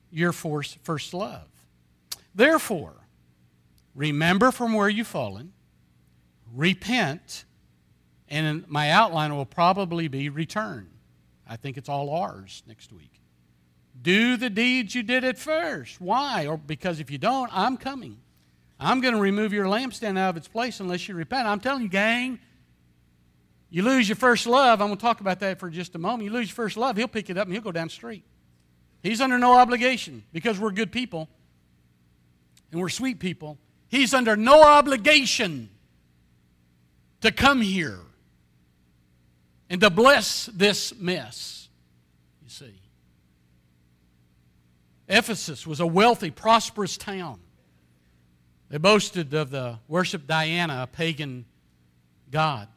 your 0.09 0.31
first 0.31 1.13
love. 1.13 1.47
Therefore, 2.33 2.95
remember 3.93 4.49
from 4.49 4.73
where 4.73 4.89
you've 4.89 5.05
fallen, 5.05 5.53
repent, 6.51 7.45
and 8.27 8.67
my 8.67 8.89
outline 8.89 9.35
will 9.35 9.45
probably 9.45 10.07
be 10.07 10.27
return. 10.27 10.89
I 11.47 11.55
think 11.55 11.77
it's 11.77 11.87
all 11.87 12.09
ours 12.09 12.63
next 12.65 12.91
week. 12.91 13.21
do 14.01 14.37
the 14.37 14.49
deeds 14.49 14.95
you 14.95 15.03
did 15.03 15.23
at 15.23 15.37
first. 15.37 16.01
Why? 16.01 16.47
Or 16.47 16.57
because 16.57 16.99
if 16.99 17.11
you 17.11 17.19
don't, 17.19 17.51
I'm 17.53 17.77
coming. 17.77 18.17
I'm 18.79 19.01
going 19.01 19.13
to 19.13 19.21
remove 19.21 19.53
your 19.53 19.65
lampstand 19.65 20.17
out 20.17 20.31
of 20.31 20.37
its 20.37 20.47
place 20.47 20.79
unless 20.79 21.07
you 21.07 21.13
repent. 21.13 21.47
I'm 21.47 21.59
telling 21.59 21.83
you, 21.83 21.89
gang, 21.89 22.39
you 23.71 23.83
lose 23.83 24.07
your 24.07 24.17
first 24.17 24.45
love. 24.45 24.81
I'm 24.81 24.89
going 24.89 24.97
to 24.97 25.01
talk 25.01 25.21
about 25.21 25.39
that 25.39 25.59
for 25.59 25.69
just 25.69 25.95
a 25.95 25.97
moment. 25.97 26.23
You 26.23 26.31
lose 26.31 26.49
your 26.49 26.55
first 26.55 26.77
love, 26.77 26.97
he'll 26.97 27.07
pick 27.07 27.29
it 27.29 27.37
up 27.37 27.47
and 27.47 27.53
he'll 27.53 27.63
go 27.63 27.71
down 27.71 27.87
the 27.87 27.93
street. 27.93 28.23
He's 29.01 29.21
under 29.21 29.39
no 29.39 29.57
obligation 29.57 30.23
because 30.31 30.59
we're 30.59 30.71
good 30.71 30.91
people 30.91 31.27
and 32.71 32.79
we're 32.79 32.89
sweet 32.89 33.19
people. 33.19 33.57
He's 33.87 34.13
under 34.13 34.35
no 34.35 34.61
obligation 34.61 35.69
to 37.21 37.31
come 37.31 37.61
here 37.61 37.99
and 39.69 39.79
to 39.81 39.89
bless 39.89 40.47
this 40.47 40.93
mess, 40.97 41.69
you 42.43 42.49
see. 42.49 42.75
Ephesus 45.07 45.65
was 45.65 45.79
a 45.79 45.87
wealthy, 45.87 46.29
prosperous 46.29 46.97
town. 46.97 47.39
They 48.69 48.77
boasted 48.77 49.33
of 49.33 49.49
the 49.49 49.79
worship 49.87 50.27
Diana, 50.27 50.83
a 50.83 50.87
pagan 50.87 51.45
god. 52.29 52.67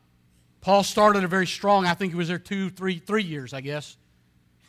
Paul 0.64 0.83
started 0.83 1.24
a 1.24 1.29
very 1.29 1.46
strong, 1.46 1.85
I 1.85 1.92
think 1.92 2.14
he 2.14 2.16
was 2.16 2.29
there 2.29 2.38
two, 2.38 2.70
three, 2.70 2.98
three 2.98 3.22
years, 3.22 3.53
I 3.53 3.61
guess. 3.61 3.98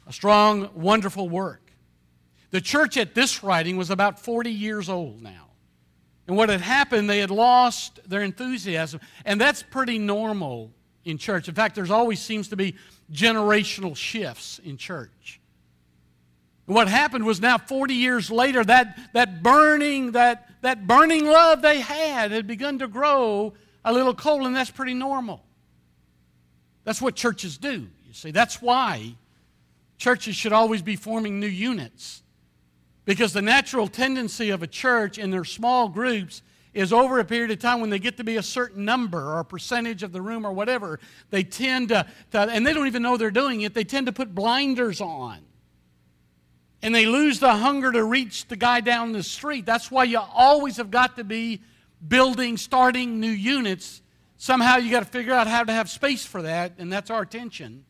A 0.06 0.12
strong, 0.12 0.70
wonderful 0.76 1.30
work. 1.30 1.72
The 2.52 2.60
church 2.60 2.98
at 2.98 3.16
this 3.16 3.46
writing 3.46 3.78
was 3.78 3.90
about 3.90 4.20
40 4.20 4.52
years 4.52 4.90
old 4.90 5.22
now. 5.22 5.48
And 6.28 6.36
what 6.36 6.50
had 6.50 6.60
happened, 6.60 7.10
they 7.10 7.20
had 7.20 7.32
lost 7.32 8.02
their 8.06 8.24
enthusiasm. 8.24 9.00
And 9.24 9.40
that's 9.40 9.64
pretty 9.64 9.98
normal 9.98 10.74
in 11.06 11.18
church. 11.18 11.48
In 11.48 11.56
fact, 11.56 11.76
there's 11.76 11.92
always 11.92 12.20
seems 12.20 12.50
to 12.50 12.58
be 12.58 12.76
generational 13.10 13.96
shifts 13.96 14.60
in 14.66 14.76
church. 14.76 15.40
What 16.66 16.90
happened 16.90 17.24
was 17.26 17.40
now 17.40 17.58
40 17.58 17.94
years 17.94 18.30
later, 18.30 18.66
that, 18.66 19.00
that 19.14 19.42
burning, 19.42 20.12
that, 20.12 20.50
that 20.60 20.88
burning 20.88 21.26
love 21.26 21.62
they 21.62 21.80
had 21.80 22.32
had 22.32 22.48
begun 22.48 22.80
to 22.80 22.90
grow 22.90 23.54
a 23.86 23.94
little 23.94 24.14
cold, 24.14 24.46
and 24.46 24.54
that's 24.54 24.72
pretty 24.72 24.94
normal. 24.94 25.45
That's 26.86 27.02
what 27.02 27.16
churches 27.16 27.58
do, 27.58 27.88
you 28.08 28.14
see. 28.14 28.32
That's 28.32 28.62
why 28.62 29.16
churches 29.98 30.36
should 30.36 30.54
always 30.54 30.82
be 30.82 30.96
forming 30.96 31.40
new 31.40 31.48
units. 31.48 32.24
Because 33.04 33.34
the 33.34 33.42
natural 33.42 33.88
tendency 33.88 34.52
of 34.52 34.64
a 34.64 34.68
church 34.68 35.18
in 35.18 35.30
their 35.30 35.44
small 35.44 35.90
groups 35.90 36.42
is 36.74 36.94
over 36.94 37.20
a 37.20 37.26
period 37.26 37.52
of 37.52 37.60
time 37.60 37.82
when 37.82 37.90
they 37.90 38.00
get 38.00 38.18
to 38.18 38.24
be 38.24 38.38
a 38.38 38.44
certain 38.44 38.86
number 38.86 39.20
or 39.20 39.40
a 39.40 39.46
percentage 39.46 40.04
of 40.04 40.12
the 40.12 40.22
room 40.22 40.46
or 40.46 40.52
whatever, 40.52 41.00
they 41.30 41.44
tend 41.44 41.90
to, 41.90 42.06
to 42.32 42.40
and 42.40 42.66
they 42.66 42.74
don't 42.74 42.88
even 42.88 43.02
know 43.02 43.18
they're 43.18 43.32
doing 43.32 43.62
it, 43.62 43.74
they 43.74 43.84
tend 43.84 44.06
to 44.06 44.14
put 44.14 44.34
blinders 44.34 45.02
on 45.02 45.40
and 46.86 46.94
they 46.94 47.08
lose 47.08 47.40
the 47.40 47.52
hunger 47.52 47.92
to 47.92 48.04
reach 48.04 48.48
the 48.48 48.56
guy 48.56 48.80
down 48.80 49.12
the 49.12 49.24
street. 49.24 49.66
That's 49.66 49.90
why 49.90 50.04
you 50.04 50.20
always 50.20 50.78
have 50.78 50.92
got 50.92 51.16
to 51.16 51.24
be 51.24 51.62
building, 52.08 52.58
starting 52.58 53.20
new 53.20 53.28
units. 53.28 54.04
Somehow 54.38 54.78
you 54.78 54.92
got 54.92 55.00
to 55.02 55.06
figure 55.10 55.34
out 55.34 55.48
how 55.48 55.64
to 55.64 55.72
have 55.72 55.90
space 55.90 56.26
for 56.26 56.42
that, 56.42 56.74
and 56.78 56.92
that's 56.92 57.10
our 57.10 57.22
attention. 57.22 57.86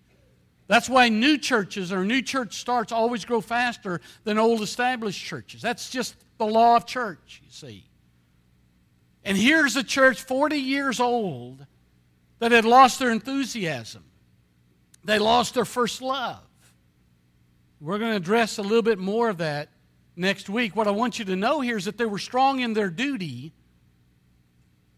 That's 0.68 0.90
why 0.90 1.10
new 1.10 1.38
churches 1.38 1.92
or 1.92 2.04
new 2.04 2.22
church 2.22 2.56
starts 2.56 2.92
always 2.92 3.26
grow 3.26 3.42
faster 3.42 4.02
than 4.24 4.38
old 4.38 4.62
established 4.62 5.24
churches. 5.24 5.62
That's 5.62 5.90
just 5.90 6.16
the 6.38 6.46
law 6.46 6.76
of 6.76 6.86
church, 6.86 7.42
you 7.44 7.52
see. 7.52 7.86
And 9.24 9.38
here's 9.38 9.76
a 9.76 9.84
church 9.84 10.22
40 10.22 10.58
years 10.58 11.00
old 11.00 11.66
that 12.40 12.52
had 12.52 12.66
lost 12.66 13.00
their 13.00 13.12
enthusiasm. 13.12 14.04
They 15.04 15.20
lost 15.20 15.54
their 15.54 15.66
first 15.66 16.02
love. 16.02 16.42
We're 17.80 18.00
going 18.00 18.12
to 18.12 18.18
address 18.18 18.58
a 18.58 18.64
little 18.64 18.82
bit 18.82 18.98
more 18.98 19.30
of 19.30 19.38
that 19.38 19.70
next 20.16 20.50
week. 20.50 20.76
What 20.76 20.88
I 20.88 20.92
want 20.92 21.20
you 21.20 21.26
to 21.26 21.36
know 21.36 21.62
here 21.62 21.78
is 21.78 21.86
that 21.86 21.98
they 21.98 22.06
were 22.06 22.20
strong 22.20 22.60
in 22.60 22.74
their 22.74 22.90
duty, 22.90 23.54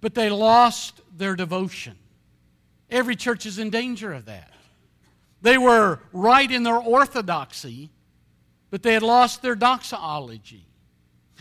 but 0.02 0.14
they 0.14 0.30
lost 0.30 1.02
their 1.16 1.36
devotion. 1.36 1.96
Every 2.90 3.16
church 3.16 3.46
is 3.46 3.60
in 3.60 3.70
danger 3.70 4.14
of 4.14 4.26
that. 4.26 4.52
They 5.42 5.58
were 5.58 6.00
right 6.14 6.50
in 6.50 6.64
their 6.64 6.78
orthodoxy, 6.78 7.90
but 8.70 8.84
they 8.84 8.94
had 8.94 9.04
lost 9.04 9.42
their 9.42 9.56
doxology. 9.56 10.66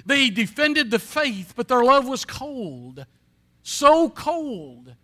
They 0.05 0.31
defended 0.31 0.91
the 0.91 0.99
faith, 0.99 1.55
but 1.57 1.69
their 1.69 1.83
love 1.83 2.07
was 2.07 2.25
cold. 2.25 3.07
So 3.63 4.11
cold 4.11 4.95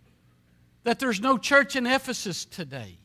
that 0.83 0.99
there's 0.99 1.19
no 1.19 1.37
church 1.37 1.75
in 1.75 1.87
Ephesus 1.87 2.45
today. 2.45 2.97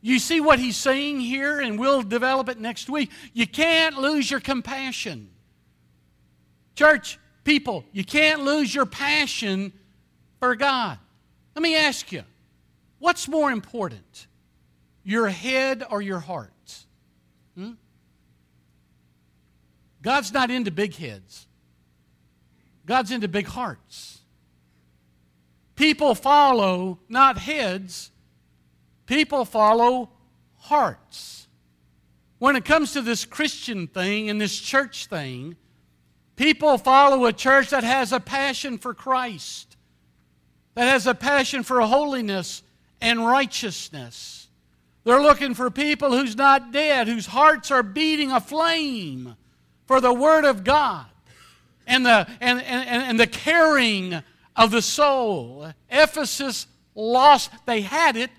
You 0.00 0.18
see 0.18 0.40
what 0.40 0.58
he's 0.58 0.76
saying 0.76 1.20
here, 1.20 1.60
and 1.60 1.78
we'll 1.78 2.02
develop 2.02 2.48
it 2.48 2.58
next 2.58 2.90
week. 2.90 3.10
You 3.32 3.46
can't 3.46 3.96
lose 3.96 4.30
your 4.30 4.40
compassion. 4.40 5.30
Church, 6.74 7.18
people, 7.44 7.84
you 7.92 8.04
can't 8.04 8.42
lose 8.42 8.74
your 8.74 8.86
passion 8.86 9.72
for 10.38 10.54
God. 10.56 10.98
Let 11.54 11.62
me 11.62 11.76
ask 11.76 12.12
you 12.12 12.22
what's 12.98 13.28
more 13.28 13.50
important, 13.50 14.26
your 15.04 15.28
head 15.28 15.84
or 15.90 16.02
your 16.02 16.20
heart? 16.20 16.50
Hmm? 17.56 17.72
God's 20.02 20.32
not 20.32 20.50
into 20.50 20.70
big 20.70 20.94
heads, 20.94 21.46
God's 22.86 23.10
into 23.10 23.28
big 23.28 23.46
hearts. 23.46 24.18
People 25.74 26.14
follow 26.14 26.98
not 27.08 27.38
heads, 27.38 28.12
People 29.06 29.44
follow 29.44 30.10
hearts. 30.56 31.46
When 32.38 32.56
it 32.56 32.64
comes 32.64 32.92
to 32.92 33.02
this 33.02 33.24
Christian 33.24 33.86
thing 33.86 34.30
and 34.30 34.40
this 34.40 34.58
church 34.58 35.06
thing, 35.06 35.56
people 36.42 36.76
follow 36.76 37.24
a 37.26 37.32
church 37.32 37.70
that 37.70 37.84
has 37.84 38.12
a 38.12 38.18
passion 38.18 38.76
for 38.76 38.92
Christ, 38.92 39.76
that 40.74 40.88
has 40.88 41.06
a 41.06 41.14
passion 41.14 41.62
for 41.62 41.80
holiness 41.82 42.64
and 43.00 43.24
righteousness. 43.24 44.48
They're 45.04 45.22
looking 45.22 45.54
for 45.54 45.70
people 45.70 46.10
who's 46.10 46.34
not 46.34 46.72
dead, 46.72 47.06
whose 47.06 47.26
hearts 47.26 47.70
are 47.70 47.84
beating 47.84 48.32
aflame 48.32 49.36
for 49.86 50.00
the 50.00 50.12
Word 50.12 50.44
of 50.44 50.64
God 50.64 51.06
and 51.86 52.04
the, 52.04 52.26
and, 52.40 52.60
and, 52.60 53.02
and 53.04 53.20
the 53.20 53.28
caring 53.28 54.20
of 54.56 54.72
the 54.72 54.82
soul. 54.82 55.72
Ephesus 55.88 56.66
lost, 56.96 57.52
they 57.66 57.82
had 57.82 58.16
it, 58.16 58.30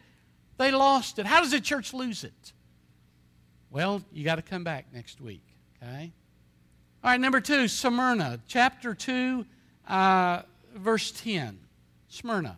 they 0.57 0.71
lost 0.71 1.19
it. 1.19 1.25
How 1.25 1.39
does 1.39 1.51
the 1.51 1.61
church 1.61 1.93
lose 1.93 2.25
it? 2.25 2.53
Well, 3.71 4.03
you 4.11 4.25
got 4.25 4.35
to 4.35 4.41
come 4.41 4.65
back 4.65 4.87
next 4.93 5.21
week, 5.21 5.45
okay? 5.81 6.11
All 7.03 7.09
right, 7.09 7.19
number 7.19 7.41
two, 7.41 7.67
Smyrna, 7.67 8.39
chapter 8.47 8.93
2, 8.93 9.45
uh, 9.89 10.43
verse 10.73 11.11
10. 11.11 11.59
Smyrna. 12.07 12.55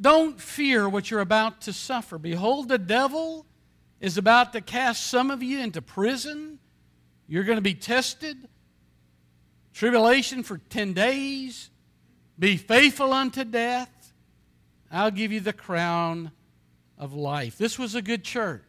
Don't 0.00 0.40
fear 0.40 0.88
what 0.88 1.08
you're 1.08 1.20
about 1.20 1.60
to 1.62 1.72
suffer. 1.72 2.18
Behold, 2.18 2.68
the 2.68 2.78
devil 2.78 3.46
is 4.00 4.18
about 4.18 4.52
to 4.54 4.60
cast 4.60 5.06
some 5.06 5.30
of 5.30 5.40
you 5.40 5.60
into 5.60 5.80
prison. 5.80 6.58
You're 7.28 7.44
going 7.44 7.58
to 7.58 7.62
be 7.62 7.74
tested. 7.74 8.36
Tribulation 9.72 10.42
for 10.42 10.58
10 10.58 10.94
days. 10.94 11.70
Be 12.36 12.56
faithful 12.56 13.12
unto 13.12 13.44
death. 13.44 14.12
I'll 14.90 15.12
give 15.12 15.30
you 15.30 15.38
the 15.38 15.52
crown 15.52 16.32
of 16.98 17.14
life. 17.14 17.56
This 17.56 17.78
was 17.78 17.94
a 17.94 18.02
good 18.02 18.24
church. 18.24 18.65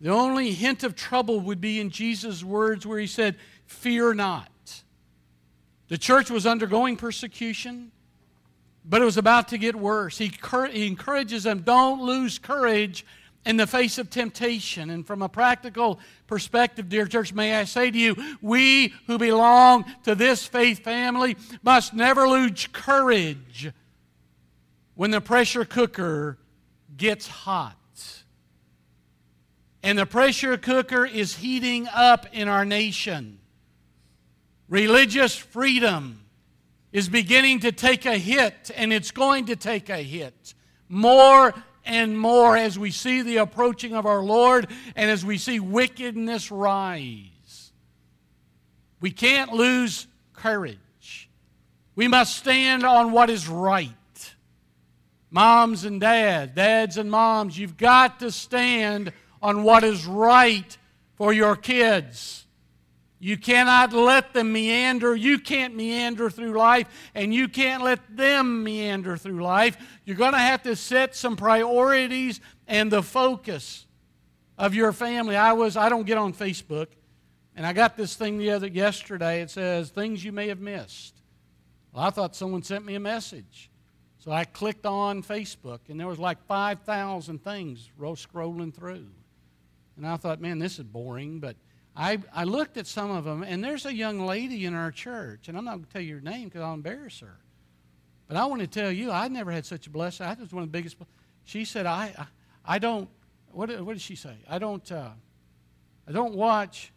The 0.00 0.10
only 0.10 0.52
hint 0.52 0.82
of 0.82 0.94
trouble 0.94 1.40
would 1.40 1.60
be 1.60 1.78
in 1.80 1.90
Jesus' 1.90 2.42
words 2.42 2.86
where 2.86 2.98
he 2.98 3.06
said, 3.06 3.36
Fear 3.66 4.14
not. 4.14 4.48
The 5.88 5.98
church 5.98 6.30
was 6.30 6.46
undergoing 6.46 6.96
persecution, 6.96 7.92
but 8.84 9.02
it 9.02 9.04
was 9.04 9.16
about 9.16 9.48
to 9.48 9.58
get 9.58 9.76
worse. 9.76 10.16
He, 10.16 10.32
he 10.72 10.86
encourages 10.86 11.42
them, 11.42 11.60
don't 11.60 12.00
lose 12.00 12.38
courage 12.38 13.04
in 13.44 13.56
the 13.56 13.66
face 13.66 13.98
of 13.98 14.08
temptation. 14.08 14.90
And 14.90 15.06
from 15.06 15.22
a 15.22 15.28
practical 15.28 16.00
perspective, 16.26 16.88
dear 16.88 17.06
church, 17.06 17.32
may 17.32 17.56
I 17.56 17.64
say 17.64 17.90
to 17.90 17.98
you, 17.98 18.16
we 18.40 18.94
who 19.06 19.18
belong 19.18 19.84
to 20.04 20.14
this 20.14 20.46
faith 20.46 20.84
family 20.84 21.36
must 21.62 21.92
never 21.92 22.28
lose 22.28 22.68
courage 22.72 23.70
when 24.94 25.10
the 25.10 25.20
pressure 25.20 25.64
cooker 25.64 26.38
gets 26.96 27.26
hot. 27.26 27.79
And 29.82 29.98
the 29.98 30.06
pressure 30.06 30.56
cooker 30.56 31.06
is 31.06 31.36
heating 31.36 31.88
up 31.88 32.26
in 32.32 32.48
our 32.48 32.64
nation. 32.64 33.38
Religious 34.68 35.34
freedom 35.34 36.20
is 36.92 37.08
beginning 37.08 37.60
to 37.60 37.72
take 37.72 38.04
a 38.04 38.18
hit, 38.18 38.70
and 38.76 38.92
it's 38.92 39.10
going 39.10 39.46
to 39.46 39.56
take 39.56 39.88
a 39.88 39.98
hit 39.98 40.54
more 40.88 41.54
and 41.84 42.18
more 42.18 42.56
as 42.56 42.78
we 42.78 42.90
see 42.90 43.22
the 43.22 43.38
approaching 43.38 43.94
of 43.94 44.06
our 44.06 44.22
Lord 44.22 44.68
and 44.96 45.10
as 45.10 45.24
we 45.24 45.38
see 45.38 45.60
wickedness 45.60 46.50
rise. 46.50 47.72
We 49.00 49.10
can't 49.10 49.52
lose 49.52 50.06
courage. 50.34 51.30
We 51.94 52.08
must 52.08 52.36
stand 52.36 52.84
on 52.84 53.12
what 53.12 53.30
is 53.30 53.48
right. 53.48 53.88
Moms 55.30 55.84
and 55.84 56.00
dads, 56.00 56.54
dads 56.54 56.96
and 56.96 57.10
moms, 57.10 57.56
you've 57.56 57.76
got 57.76 58.20
to 58.20 58.30
stand 58.30 59.12
on 59.42 59.62
what 59.62 59.84
is 59.84 60.06
right 60.06 60.76
for 61.16 61.32
your 61.32 61.56
kids. 61.56 62.46
You 63.22 63.36
cannot 63.36 63.92
let 63.92 64.32
them 64.32 64.52
meander. 64.52 65.14
You 65.14 65.38
can't 65.38 65.76
meander 65.76 66.30
through 66.30 66.56
life, 66.56 67.10
and 67.14 67.34
you 67.34 67.48
can't 67.48 67.82
let 67.82 68.00
them 68.16 68.64
meander 68.64 69.18
through 69.18 69.42
life. 69.42 69.76
You're 70.06 70.16
going 70.16 70.32
to 70.32 70.38
have 70.38 70.62
to 70.62 70.74
set 70.74 71.14
some 71.14 71.36
priorities 71.36 72.40
and 72.66 72.90
the 72.90 73.02
focus 73.02 73.86
of 74.56 74.74
your 74.74 74.92
family. 74.92 75.36
I 75.36 75.52
was 75.52 75.76
I 75.76 75.90
don't 75.90 76.06
get 76.06 76.16
on 76.16 76.32
Facebook, 76.32 76.86
and 77.54 77.66
I 77.66 77.74
got 77.74 77.94
this 77.94 78.16
thing 78.16 78.38
the 78.38 78.52
other 78.52 78.68
yesterday. 78.68 79.42
It 79.42 79.50
says 79.50 79.90
things 79.90 80.24
you 80.24 80.32
may 80.32 80.48
have 80.48 80.60
missed. 80.60 81.14
Well, 81.92 82.04
I 82.04 82.10
thought 82.10 82.34
someone 82.34 82.62
sent 82.62 82.86
me 82.86 82.94
a 82.94 83.00
message. 83.00 83.70
So 84.18 84.32
I 84.32 84.44
clicked 84.44 84.86
on 84.86 85.22
Facebook, 85.22 85.80
and 85.88 85.98
there 85.98 86.06
was 86.06 86.18
like 86.18 86.42
5,000 86.46 87.42
things 87.42 87.90
scrolling 87.98 88.72
through. 88.72 89.06
And 90.00 90.08
I 90.08 90.16
thought, 90.16 90.40
man, 90.40 90.58
this 90.58 90.78
is 90.78 90.84
boring, 90.84 91.40
but 91.40 91.56
I, 91.94 92.18
I 92.34 92.44
looked 92.44 92.78
at 92.78 92.86
some 92.86 93.10
of 93.10 93.24
them, 93.24 93.42
and 93.42 93.62
there's 93.62 93.84
a 93.84 93.94
young 93.94 94.24
lady 94.24 94.64
in 94.64 94.72
our 94.72 94.90
church, 94.90 95.48
and 95.48 95.58
I'm 95.58 95.64
not 95.66 95.72
going 95.72 95.84
to 95.84 95.92
tell 95.92 96.00
you 96.00 96.14
her 96.14 96.20
name 96.22 96.48
because 96.48 96.62
I'll 96.62 96.72
embarrass 96.72 97.20
her. 97.20 97.36
But 98.26 98.38
I 98.38 98.46
want 98.46 98.62
to 98.62 98.66
tell 98.66 98.90
you, 98.90 99.10
I 99.10 99.28
never 99.28 99.52
had 99.52 99.66
such 99.66 99.86
a 99.86 99.90
blessing. 99.90 100.24
I 100.24 100.32
was 100.32 100.54
one 100.54 100.62
of 100.62 100.70
the 100.70 100.72
biggest. 100.72 100.96
She 101.44 101.66
said, 101.66 101.84
I, 101.84 102.14
I, 102.16 102.26
I 102.76 102.78
don't, 102.78 103.10
what, 103.52 103.68
what 103.82 103.92
did 103.92 104.00
she 104.00 104.16
say? 104.16 104.36
I 104.48 104.58
don't, 104.58 104.90
uh, 104.90 105.10
I 106.08 106.12
don't 106.12 106.34
watch 106.34 106.94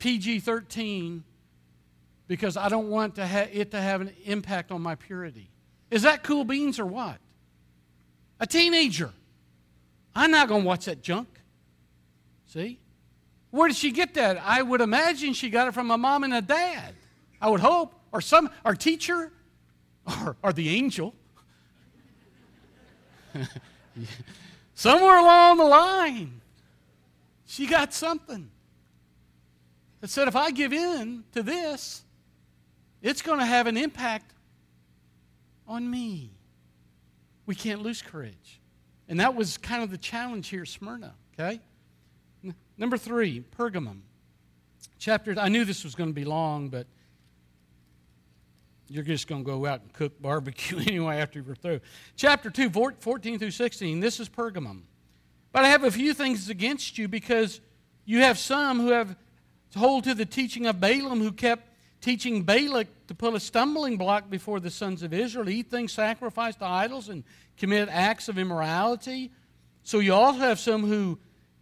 PG 0.00 0.40
13 0.40 1.22
because 2.26 2.56
I 2.56 2.68
don't 2.68 2.88
want 2.88 3.14
to 3.16 3.26
ha- 3.26 3.48
it 3.52 3.70
to 3.70 3.80
have 3.80 4.00
an 4.00 4.12
impact 4.24 4.72
on 4.72 4.82
my 4.82 4.96
purity. 4.96 5.48
Is 5.92 6.02
that 6.02 6.24
cool 6.24 6.42
beans 6.42 6.80
or 6.80 6.86
what? 6.86 7.18
A 8.40 8.48
teenager. 8.48 9.12
I'm 10.16 10.30
not 10.30 10.48
going 10.48 10.62
to 10.62 10.66
watch 10.66 10.86
that 10.86 11.02
junk. 11.02 11.28
See? 12.46 12.80
Where 13.50 13.68
did 13.68 13.76
she 13.76 13.90
get 13.90 14.14
that? 14.14 14.42
I 14.42 14.62
would 14.62 14.80
imagine 14.80 15.34
she 15.34 15.50
got 15.50 15.68
it 15.68 15.74
from 15.74 15.90
a 15.90 15.98
mom 15.98 16.24
and 16.24 16.32
a 16.32 16.40
dad. 16.40 16.94
I 17.40 17.50
would 17.50 17.60
hope. 17.60 17.92
Or 18.12 18.20
some, 18.22 18.48
our 18.64 18.74
teacher, 18.74 19.30
or, 20.06 20.36
or 20.42 20.52
the 20.54 20.70
angel. 20.70 21.14
Somewhere 24.74 25.18
along 25.18 25.58
the 25.58 25.64
line, 25.64 26.40
she 27.46 27.66
got 27.66 27.92
something 27.92 28.48
that 30.00 30.08
said, 30.08 30.28
if 30.28 30.36
I 30.36 30.50
give 30.50 30.72
in 30.72 31.24
to 31.32 31.42
this, 31.42 32.04
it's 33.02 33.20
going 33.20 33.40
to 33.40 33.44
have 33.44 33.66
an 33.66 33.76
impact 33.76 34.32
on 35.68 35.90
me. 35.90 36.30
We 37.44 37.54
can't 37.54 37.82
lose 37.82 38.00
courage. 38.00 38.60
And 39.08 39.20
that 39.20 39.34
was 39.34 39.56
kind 39.56 39.82
of 39.82 39.90
the 39.90 39.98
challenge 39.98 40.48
here, 40.48 40.64
Smyrna, 40.64 41.14
okay? 41.38 41.60
Number 42.76 42.96
three, 42.96 43.44
Pergamum. 43.56 44.00
Chapter, 44.98 45.34
I 45.38 45.48
knew 45.48 45.64
this 45.64 45.84
was 45.84 45.94
going 45.94 46.10
to 46.10 46.14
be 46.14 46.24
long, 46.24 46.68
but 46.68 46.86
you're 48.88 49.04
just 49.04 49.26
going 49.26 49.44
to 49.44 49.46
go 49.46 49.66
out 49.66 49.80
and 49.82 49.92
cook 49.92 50.20
barbecue 50.20 50.78
anyway 50.86 51.18
after 51.18 51.42
we're 51.42 51.54
through. 51.54 51.80
Chapter 52.16 52.50
2, 52.50 52.70
14 52.70 53.38
through 53.38 53.50
16, 53.50 54.00
this 54.00 54.20
is 54.20 54.28
Pergamum. 54.28 54.82
But 55.52 55.64
I 55.64 55.68
have 55.68 55.84
a 55.84 55.90
few 55.90 56.12
things 56.14 56.48
against 56.48 56.98
you 56.98 57.08
because 57.08 57.60
you 58.04 58.20
have 58.20 58.38
some 58.38 58.80
who 58.80 58.90
have 58.90 59.16
hold 59.74 60.04
to 60.04 60.14
the 60.14 60.26
teaching 60.26 60.66
of 60.66 60.80
Balaam 60.80 61.20
who 61.20 61.32
kept 61.32 61.68
teaching 62.00 62.42
Balak 62.42 62.88
to 63.08 63.14
put 63.14 63.34
a 63.34 63.40
stumbling 63.40 63.96
block 63.96 64.30
before 64.30 64.60
the 64.60 64.70
sons 64.70 65.02
of 65.02 65.12
Israel, 65.12 65.48
eat 65.48 65.70
things 65.70 65.92
sacrificed 65.92 66.58
to 66.60 66.66
idols, 66.66 67.08
and 67.08 67.24
commit 67.56 67.88
acts 67.90 68.28
of 68.28 68.38
immorality. 68.38 69.32
So 69.82 69.98
you 69.98 70.14
also 70.14 70.40
have 70.40 70.58
some 70.58 70.84
who 70.84 71.18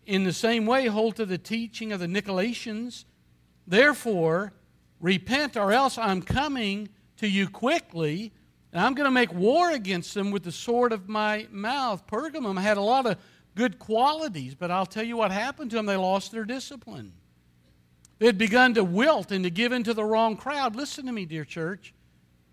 in 0.06 0.24
the 0.24 0.32
same 0.32 0.66
way 0.66 0.86
hold 0.86 1.16
to 1.16 1.26
the 1.26 1.38
teaching 1.38 1.92
of 1.92 2.00
the 2.00 2.06
Nicolaitans. 2.06 3.04
Therefore, 3.66 4.52
repent, 5.00 5.56
or 5.56 5.72
else 5.72 5.98
I'm 5.98 6.22
coming 6.22 6.88
to 7.18 7.28
you 7.28 7.48
quickly, 7.48 8.32
and 8.72 8.84
I'm 8.84 8.94
going 8.94 9.06
to 9.06 9.10
make 9.10 9.32
war 9.32 9.70
against 9.70 10.14
them 10.14 10.30
with 10.30 10.42
the 10.42 10.52
sword 10.52 10.92
of 10.92 11.08
my 11.08 11.46
mouth. 11.50 12.06
Pergamum 12.06 12.60
had 12.60 12.76
a 12.76 12.82
lot 12.82 13.06
of 13.06 13.18
good 13.54 13.78
qualities, 13.78 14.54
but 14.54 14.70
I'll 14.70 14.86
tell 14.86 15.04
you 15.04 15.16
what 15.16 15.30
happened 15.30 15.70
to 15.70 15.76
them. 15.76 15.86
They 15.86 15.96
lost 15.96 16.32
their 16.32 16.44
discipline. 16.44 17.12
They 18.24 18.28
had 18.28 18.38
begun 18.38 18.72
to 18.72 18.84
wilt 18.84 19.32
and 19.32 19.44
to 19.44 19.50
give 19.50 19.70
in 19.70 19.84
to 19.84 19.92
the 19.92 20.02
wrong 20.02 20.38
crowd. 20.38 20.74
Listen 20.74 21.04
to 21.04 21.12
me, 21.12 21.26
dear 21.26 21.44
church. 21.44 21.92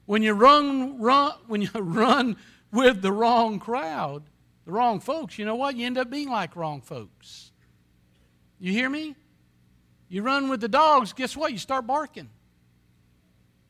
When 0.06 0.22
you 0.22 0.34
run, 0.34 1.00
run, 1.00 1.32
when 1.48 1.62
you 1.62 1.70
run 1.76 2.36
with 2.74 3.02
the 3.02 3.14
wrong 3.14 3.58
crowd, 3.58 4.24
the 4.66 4.74
wrong 4.74 5.00
folks, 5.00 5.40
you 5.40 5.46
know 5.46 5.56
what? 5.56 5.78
You 5.78 5.86
end 5.86 5.98
up 5.98 6.10
being 6.10 6.30
like 6.30 6.58
wrong 6.58 6.82
folks. 6.82 7.54
You 8.60 8.74
hear 8.74 8.90
me? 8.90 9.16
You 10.10 10.24
run 10.24 10.50
with 10.50 10.60
the 10.60 10.68
dogs, 10.68 11.14
guess 11.14 11.38
what? 11.38 11.54
You 11.54 11.58
start 11.58 11.88
barking. 11.88 12.30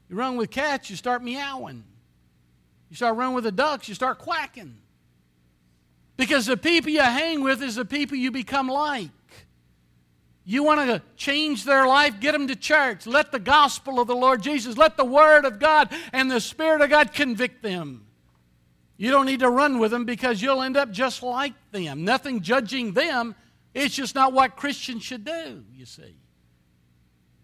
You 0.10 0.16
run 0.16 0.38
with 0.38 0.50
cats, 0.50 0.90
you 0.90 0.96
start 0.96 1.24
meowing. 1.24 1.84
You 2.90 2.96
start 2.96 3.16
running 3.16 3.36
with 3.36 3.44
the 3.44 3.52
ducks, 3.52 3.88
you 3.88 3.94
start 3.94 4.18
quacking. 4.18 4.76
Because 6.18 6.48
the 6.48 6.58
people 6.58 6.90
you 6.90 7.02
hang 7.02 7.44
with 7.44 7.62
is 7.62 7.76
the 7.76 7.86
people 7.86 8.18
you 8.18 8.32
become 8.32 8.68
like. 8.70 9.12
You 10.44 10.64
want 10.64 10.82
to 10.90 11.02
change 11.16 11.66
their 11.66 11.86
life? 11.86 12.20
Get 12.20 12.32
them 12.32 12.48
to 12.48 12.56
church. 12.56 13.06
Let 13.06 13.32
the 13.32 13.40
gospel 13.40 14.00
of 14.00 14.08
the 14.08 14.16
Lord 14.16 14.42
Jesus, 14.42 14.78
let 14.78 14.98
the 14.98 15.06
Word 15.06 15.46
of 15.46 15.60
God 15.60 15.90
and 16.12 16.32
the 16.32 16.42
Spirit 16.42 16.82
of 16.82 16.90
God 16.90 17.14
convict 17.14 17.62
them. 17.62 18.06
You 18.98 19.12
don't 19.12 19.26
need 19.26 19.40
to 19.40 19.50
run 19.50 19.80
with 19.80 19.92
them 19.92 20.06
because 20.06 20.42
you'll 20.42 20.62
end 20.62 20.78
up 20.78 20.92
just 20.92 21.24
like 21.24 21.54
them. 21.72 22.04
Nothing 22.04 22.42
judging 22.42 22.94
them. 22.94 23.36
It's 23.74 23.96
just 23.96 24.16
not 24.16 24.34
what 24.34 24.56
Christians 24.56 25.04
should 25.04 25.26
do, 25.26 25.64
you 25.74 25.86
see. 25.86 26.16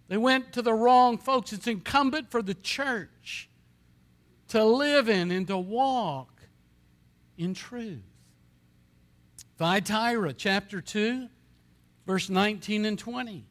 They 0.08 0.18
went 0.18 0.54
to 0.54 0.62
the 0.62 0.74
wrong 0.74 1.18
folks. 1.18 1.54
It's 1.54 1.68
incumbent 1.68 2.32
for 2.32 2.42
the 2.42 2.54
church 2.54 3.50
to 4.50 4.64
live 4.64 5.10
in 5.10 5.32
and 5.32 5.48
to 5.48 5.58
walk 5.58 6.42
in 7.38 7.54
truth. 7.54 8.04
Thyatira, 9.58 10.34
chapter 10.34 10.82
2, 10.82 11.28
verse 12.08 12.30
19 12.30 12.86
and 12.86 12.98
20. 12.98 13.46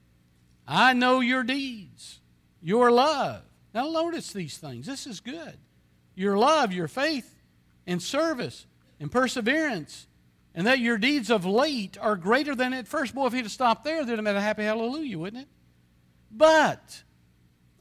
I 0.66 0.94
know 0.94 1.20
your 1.20 1.44
deeds, 1.44 2.18
your 2.60 2.90
love. 2.90 3.42
Now, 3.72 3.90
notice 3.90 4.32
these 4.32 4.56
things. 4.56 4.86
This 4.86 5.06
is 5.06 5.20
good. 5.20 5.56
Your 6.14 6.38
love, 6.38 6.72
your 6.72 6.88
faith, 6.88 7.32
and 7.86 8.02
service 8.02 8.66
and 8.98 9.12
perseverance, 9.12 10.06
and 10.54 10.66
that 10.66 10.78
your 10.78 10.96
deeds 10.96 11.30
of 11.30 11.44
late 11.44 11.98
are 12.00 12.16
greater 12.16 12.54
than 12.54 12.72
at 12.72 12.88
first. 12.88 13.14
Boy, 13.14 13.26
if 13.26 13.34
he'd 13.34 13.42
have 13.42 13.52
stopped 13.52 13.84
there, 13.84 14.04
there'd 14.04 14.18
have 14.18 14.24
been 14.24 14.34
a 14.34 14.40
happy 14.40 14.64
hallelujah, 14.64 15.18
wouldn't 15.18 15.42
it? 15.42 15.48
But 16.30 17.02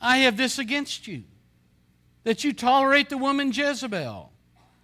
I 0.01 0.17
have 0.19 0.35
this 0.35 0.59
against 0.59 1.07
you 1.07 1.23
that 2.25 2.43
you 2.43 2.51
tolerate 2.51 3.07
the 3.07 3.17
woman 3.17 3.53
Jezebel, 3.53 4.31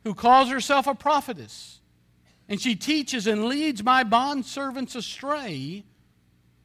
who 0.06 0.13
calls 0.13 0.49
herself 0.49 0.88
a 0.88 0.95
prophetess, 0.95 1.81
and 2.52 2.60
she 2.60 2.76
teaches 2.76 3.28
and 3.28 3.46
leads 3.46 3.82
my 3.82 4.04
bondservants 4.04 4.94
astray, 4.98 5.86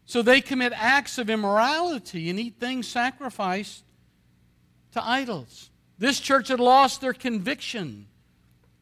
so 0.04 0.20
they 0.20 0.40
commit 0.40 0.72
acts 0.74 1.16
of 1.16 1.30
immorality 1.30 2.28
and 2.28 2.40
eat 2.40 2.58
things 2.58 2.88
sacrificed 2.88 3.84
to 4.90 5.06
idols. 5.06 5.70
This 5.96 6.18
church 6.18 6.48
had 6.48 6.58
lost 6.58 7.00
their 7.00 7.12
conviction 7.12 8.08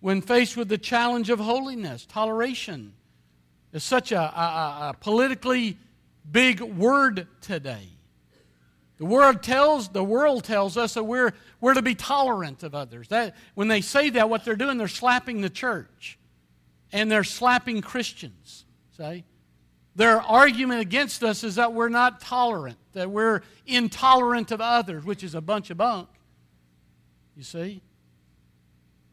when 0.00 0.22
faced 0.22 0.56
with 0.56 0.70
the 0.70 0.78
challenge 0.78 1.28
of 1.28 1.38
holiness, 1.38 2.06
toleration. 2.06 2.94
is 3.74 3.84
such 3.84 4.10
a, 4.10 4.18
a, 4.18 4.88
a 4.88 4.96
politically 4.98 5.76
big 6.32 6.62
word 6.62 7.26
today. 7.42 7.86
The 8.96 9.04
world 9.04 9.42
tells, 9.42 9.90
the 9.90 10.02
world 10.02 10.44
tells 10.44 10.78
us 10.78 10.94
that 10.94 11.04
we're, 11.04 11.34
we're 11.60 11.74
to 11.74 11.82
be 11.82 11.94
tolerant 11.94 12.62
of 12.62 12.74
others. 12.74 13.08
That, 13.08 13.36
when 13.54 13.68
they 13.68 13.82
say 13.82 14.08
that, 14.08 14.30
what 14.30 14.46
they're 14.46 14.56
doing, 14.56 14.78
they're 14.78 14.88
slapping 14.88 15.42
the 15.42 15.50
church. 15.50 16.18
And 16.94 17.10
they're 17.10 17.24
slapping 17.24 17.82
Christians. 17.82 18.64
See? 18.96 19.24
Their 19.96 20.22
argument 20.22 20.80
against 20.80 21.22
us 21.24 21.44
is 21.44 21.56
that 21.56 21.72
we're 21.72 21.88
not 21.88 22.20
tolerant, 22.20 22.78
that 22.92 23.10
we're 23.10 23.42
intolerant 23.66 24.52
of 24.52 24.60
others, 24.60 25.04
which 25.04 25.22
is 25.22 25.34
a 25.34 25.40
bunch 25.40 25.70
of 25.70 25.76
bunk. 25.76 26.08
You 27.36 27.42
see? 27.42 27.82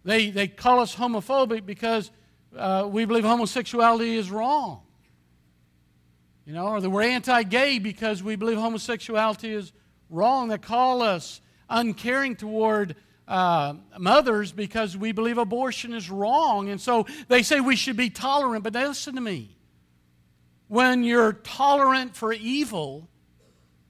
They, 0.04 0.30
they 0.30 0.48
call 0.48 0.80
us 0.80 0.96
homophobic 0.96 1.66
because 1.66 2.12
uh, 2.56 2.88
we 2.90 3.06
believe 3.06 3.24
homosexuality 3.24 4.16
is 4.16 4.30
wrong. 4.30 4.84
You 6.46 6.54
know, 6.54 6.68
or 6.68 6.82
that 6.82 6.90
we're 6.90 7.04
anti 7.04 7.44
gay 7.44 7.80
because 7.80 8.22
we 8.22 8.36
believe 8.36 8.58
homosexuality 8.58 9.54
is 9.54 9.72
wrong. 10.10 10.50
They 10.50 10.58
call 10.58 11.02
us 11.02 11.42
uncaring 11.70 12.36
toward 12.36 12.96
uh, 13.28 13.76
mothers 13.98 14.52
because 14.52 14.98
we 14.98 15.12
believe 15.12 15.38
abortion 15.38 15.94
is 15.94 16.10
wrong. 16.10 16.70
And 16.70 16.80
so 16.80 17.06
they 17.28 17.44
say 17.44 17.60
we 17.60 17.76
should 17.76 17.98
be 17.98 18.10
tolerant. 18.10 18.64
But 18.64 18.74
listen 18.74 19.16
to 19.16 19.22
me. 19.22 19.56
When 20.68 21.04
you're 21.04 21.34
tolerant 21.34 22.16
for 22.16 22.32
evil 22.32 23.10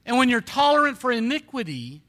and 0.05 0.17
when 0.17 0.29
you're 0.29 0.41
tolerant 0.41 0.97
for 0.97 1.11
iniquity, 1.11 2.01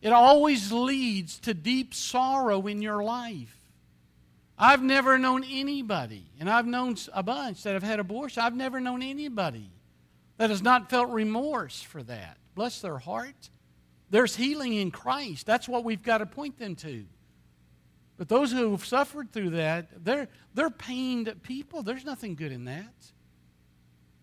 it 0.00 0.12
always 0.12 0.72
leads 0.72 1.38
to 1.40 1.54
deep 1.54 1.94
sorrow 1.94 2.66
in 2.66 2.80
your 2.80 3.02
life. 3.02 3.56
I've 4.56 4.82
never 4.82 5.18
known 5.18 5.42
anybody, 5.44 6.26
and 6.38 6.48
I've 6.48 6.66
known 6.66 6.96
a 7.14 7.22
bunch 7.22 7.62
that 7.62 7.72
have 7.72 7.82
had 7.82 7.98
abortion. 7.98 8.42
I've 8.42 8.54
never 8.54 8.78
known 8.78 9.02
anybody 9.02 9.70
that 10.36 10.50
has 10.50 10.62
not 10.62 10.90
felt 10.90 11.08
remorse 11.10 11.80
for 11.80 12.02
that. 12.02 12.36
Bless 12.54 12.80
their 12.80 12.98
heart. 12.98 13.50
There's 14.10 14.34
healing 14.34 14.74
in 14.74 14.90
Christ. 14.90 15.46
That's 15.46 15.68
what 15.68 15.84
we've 15.84 16.02
got 16.02 16.18
to 16.18 16.26
point 16.26 16.58
them 16.58 16.74
to. 16.76 17.06
But 18.16 18.28
those 18.28 18.52
who 18.52 18.72
have 18.72 18.84
suffered 18.84 19.32
through 19.32 19.50
that, 19.50 20.04
they're, 20.04 20.28
they're 20.52 20.68
pained 20.68 21.34
people. 21.42 21.82
There's 21.82 22.04
nothing 22.04 22.34
good 22.34 22.52
in 22.52 22.66
that. 22.66 22.92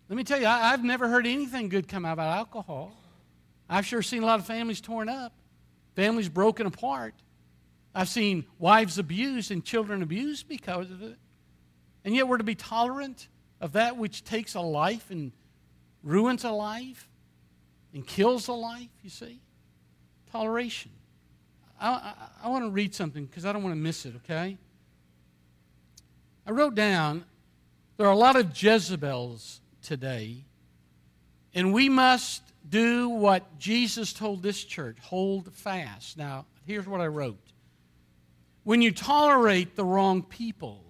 Let 0.10 0.16
me 0.16 0.24
tell 0.24 0.40
you, 0.40 0.46
I, 0.46 0.74
I've 0.74 0.84
never 0.84 1.08
heard 1.08 1.26
anything 1.26 1.70
good 1.70 1.88
come 1.88 2.06
out 2.06 2.14
about 2.14 2.38
alcohol. 2.38 2.94
I've 3.70 3.86
sure 3.86 4.02
seen 4.02 4.24
a 4.24 4.26
lot 4.26 4.40
of 4.40 4.46
families 4.46 4.82
torn 4.82 5.10
up, 5.10 5.34
families 5.96 6.30
broken 6.30 6.68
apart. 6.68 7.16
I've 7.96 8.08
seen 8.08 8.46
wives 8.60 9.00
abused 9.00 9.52
and 9.52 9.66
children 9.66 10.04
abused 10.04 10.48
because 10.48 10.92
of 10.92 11.02
it. 11.02 11.18
And 12.06 12.16
yet 12.16 12.28
we're 12.28 12.38
to 12.38 12.44
be 12.44 12.56
tolerant 12.56 13.28
of 13.60 13.74
that 13.74 13.98
which 13.98 14.24
takes 14.24 14.54
a 14.54 14.62
life 14.62 15.10
and 15.10 15.32
ruins 16.04 16.44
a 16.44 16.52
life 16.52 17.10
and 17.94 18.06
kills 18.06 18.48
a 18.48 18.54
life, 18.54 18.92
you 19.02 19.10
see? 19.10 19.42
Toleration. 20.38 20.92
I, 21.82 21.90
I, 21.90 22.14
I 22.44 22.50
want 22.50 22.64
to 22.64 22.70
read 22.70 22.94
something 22.94 23.26
because 23.26 23.44
I 23.44 23.52
don't 23.52 23.64
want 23.64 23.74
to 23.74 23.82
miss 23.82 24.06
it, 24.06 24.14
okay? 24.18 24.56
I 26.46 26.52
wrote 26.52 26.76
down 26.76 27.26
there 27.98 28.06
are 28.06 28.14
a 28.14 28.18
lot 28.18 28.36
of 28.36 28.62
Jezebels 28.62 29.62
today, 29.82 30.46
and 31.56 31.74
we 31.74 31.90
must 31.90 32.44
do 32.70 33.10
what 33.10 33.58
Jesus 33.58 34.14
told 34.14 34.44
this 34.44 34.64
church 34.64 34.98
hold 35.02 35.52
fast. 35.54 36.20
Now, 36.20 36.46
here's 36.68 36.86
what 36.86 37.02
I 37.02 37.08
wrote 37.08 37.40
when 38.64 38.84
you 38.84 38.92
tolerate 38.92 39.76
the 39.76 39.86
wrong 39.86 40.22
people 40.22 40.84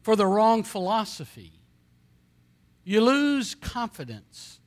for 0.00 0.16
the 0.16 0.26
wrong 0.26 0.62
philosophy, 0.62 1.52
you 2.84 3.02
lose 3.02 3.54
confidence. 3.54 4.60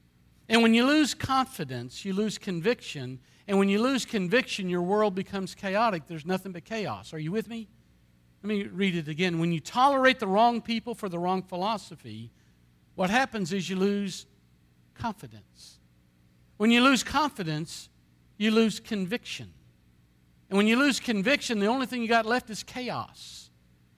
And 0.48 0.62
when 0.62 0.76
you 0.76 0.86
lose 0.86 1.16
confidence, 1.16 2.06
you 2.06 2.14
lose 2.14 2.38
conviction. 2.38 3.20
And 3.48 3.58
when 3.58 3.70
you 3.70 3.82
lose 3.82 4.06
conviction, 4.06 4.68
your 4.68 4.82
world 4.82 5.16
becomes 5.16 5.56
chaotic. 5.56 6.08
There's 6.08 6.26
nothing 6.26 6.52
but 6.52 6.66
chaos. 6.66 7.14
Are 7.14 7.20
you 7.20 7.32
with 7.32 7.48
me? 7.48 7.70
Let 8.44 8.50
me 8.50 8.64
read 8.64 8.96
it 8.96 9.08
again. 9.08 9.40
When 9.40 9.52
you 9.52 9.60
tolerate 9.60 10.20
the 10.20 10.28
wrong 10.28 10.62
people 10.62 10.94
for 10.94 11.10
the 11.10 11.18
wrong 11.18 11.42
philosophy, 11.42 12.32
what 12.96 13.10
happens 13.10 13.54
is 13.54 13.70
you 13.70 13.78
lose 13.78 14.26
confidence. 14.96 15.80
When 16.58 16.72
you 16.72 16.82
lose 16.82 17.04
confidence, 17.04 17.90
you 18.38 18.52
lose 18.52 18.80
conviction. 18.80 19.54
And 20.50 20.58
when 20.58 20.68
you 20.68 20.78
lose 20.78 21.00
conviction, 21.00 21.60
the 21.60 21.68
only 21.68 21.86
thing 21.86 22.02
you 22.02 22.08
got 22.08 22.26
left 22.26 22.50
is 22.50 22.64
chaos. 22.64 23.50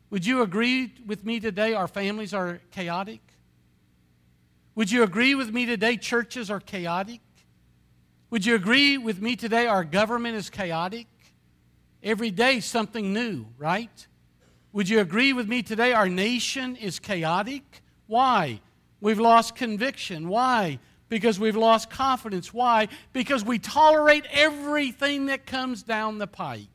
Would 0.10 0.26
you 0.26 0.41
agree 0.41 0.93
with 1.06 1.26
me 1.26 1.39
today 1.39 1.74
our 1.74 1.88
families 1.88 2.34
are 2.34 2.60
chaotic? 2.72 3.22
Would 4.76 4.91
you 4.91 5.04
agree 5.04 5.36
with 5.36 5.52
me 5.52 5.66
today 5.66 5.97
churches 5.97 6.50
are 6.50 6.60
chaotic? 6.60 7.22
Would 8.30 8.46
you 8.46 8.56
agree 8.56 8.98
with 8.98 9.22
me 9.22 9.36
today 9.36 9.68
our 9.68 9.84
government 9.84 10.36
is 10.36 10.50
chaotic? 10.50 11.08
Every 12.04 12.32
day 12.32 12.60
something 12.60 13.14
new, 13.14 13.48
right? 13.58 14.08
Would 14.72 14.88
you 14.88 15.00
agree 15.00 15.34
with 15.34 15.48
me 15.48 15.64
today 15.64 15.94
our 15.94 16.08
nation 16.08 16.76
is 16.76 17.00
chaotic? 17.00 17.82
Why? 18.08 18.62
We've 19.02 19.20
lost 19.20 19.56
conviction. 19.56 20.30
Why? 20.30 20.80
because 21.10 21.40
we've 21.40 21.56
lost 21.56 21.90
confidence. 21.90 22.54
Why? 22.54 22.88
Because 23.12 23.44
we 23.44 23.60
tolerate 23.60 24.26
everything 24.32 25.26
that 25.26 25.46
comes 25.46 25.84
down 25.84 26.20
the 26.20 26.28
pike. 26.28 26.68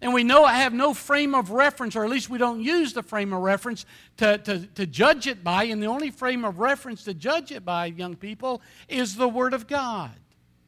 And 0.00 0.12
we 0.12 0.24
know 0.24 0.44
I 0.44 0.54
have 0.54 0.74
no 0.74 0.92
frame 0.92 1.34
of 1.34 1.50
reference, 1.50 1.96
or 1.96 2.04
at 2.04 2.10
least 2.10 2.28
we 2.28 2.36
don't 2.36 2.60
use 2.60 2.92
the 2.92 3.02
frame 3.02 3.32
of 3.32 3.40
reference 3.40 3.86
to, 4.18 4.36
to, 4.38 4.66
to 4.74 4.86
judge 4.86 5.26
it 5.26 5.42
by. 5.42 5.64
And 5.64 5.82
the 5.82 5.86
only 5.86 6.10
frame 6.10 6.44
of 6.44 6.58
reference 6.58 7.04
to 7.04 7.14
judge 7.14 7.52
it 7.52 7.64
by, 7.64 7.86
young 7.86 8.16
people, 8.16 8.60
is 8.88 9.16
the 9.16 9.28
Word 9.28 9.54
of 9.54 9.66
God, 9.66 10.10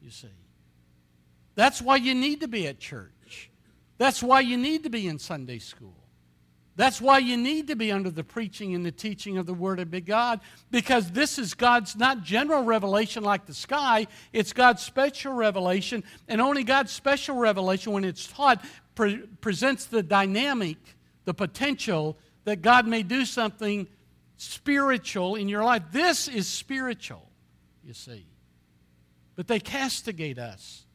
you 0.07 0.11
see. 0.11 0.29
That's 1.55 1.81
why 1.81 1.97
you 1.97 2.15
need 2.15 2.39
to 2.39 2.47
be 2.47 2.65
at 2.65 2.79
church. 2.79 3.51
That's 3.97 4.23
why 4.23 4.39
you 4.39 4.55
need 4.55 4.83
to 4.83 4.89
be 4.89 5.05
in 5.05 5.19
Sunday 5.19 5.59
school. 5.59 5.97
That's 6.77 7.01
why 7.01 7.17
you 7.17 7.35
need 7.35 7.67
to 7.67 7.75
be 7.75 7.91
under 7.91 8.09
the 8.09 8.23
preaching 8.23 8.73
and 8.73 8.85
the 8.85 8.91
teaching 8.91 9.37
of 9.37 9.45
the 9.47 9.53
Word 9.53 9.81
of 9.81 10.05
God, 10.05 10.39
because 10.71 11.11
this 11.11 11.37
is 11.37 11.55
God's 11.55 11.97
not 11.97 12.23
general 12.23 12.63
revelation 12.63 13.21
like 13.21 13.47
the 13.47 13.53
sky, 13.53 14.07
it's 14.31 14.53
God's 14.53 14.81
special 14.81 15.33
revelation, 15.33 16.05
and 16.29 16.39
only 16.39 16.63
God's 16.63 16.93
special 16.93 17.35
revelation, 17.35 17.91
when 17.91 18.05
it's 18.05 18.27
taught, 18.27 18.63
pre- 18.95 19.27
presents 19.41 19.87
the 19.87 20.03
dynamic, 20.03 20.77
the 21.25 21.33
potential 21.33 22.17
that 22.45 22.61
God 22.61 22.87
may 22.87 23.03
do 23.03 23.25
something 23.25 23.87
spiritual 24.37 25.35
in 25.35 25.49
your 25.49 25.65
life. 25.65 25.83
This 25.91 26.29
is 26.29 26.47
spiritual, 26.47 27.27
you 27.83 27.93
see. 27.93 28.25
But 29.37 29.47
they 29.47 29.61
castigate 29.61 30.37
us 30.37 30.85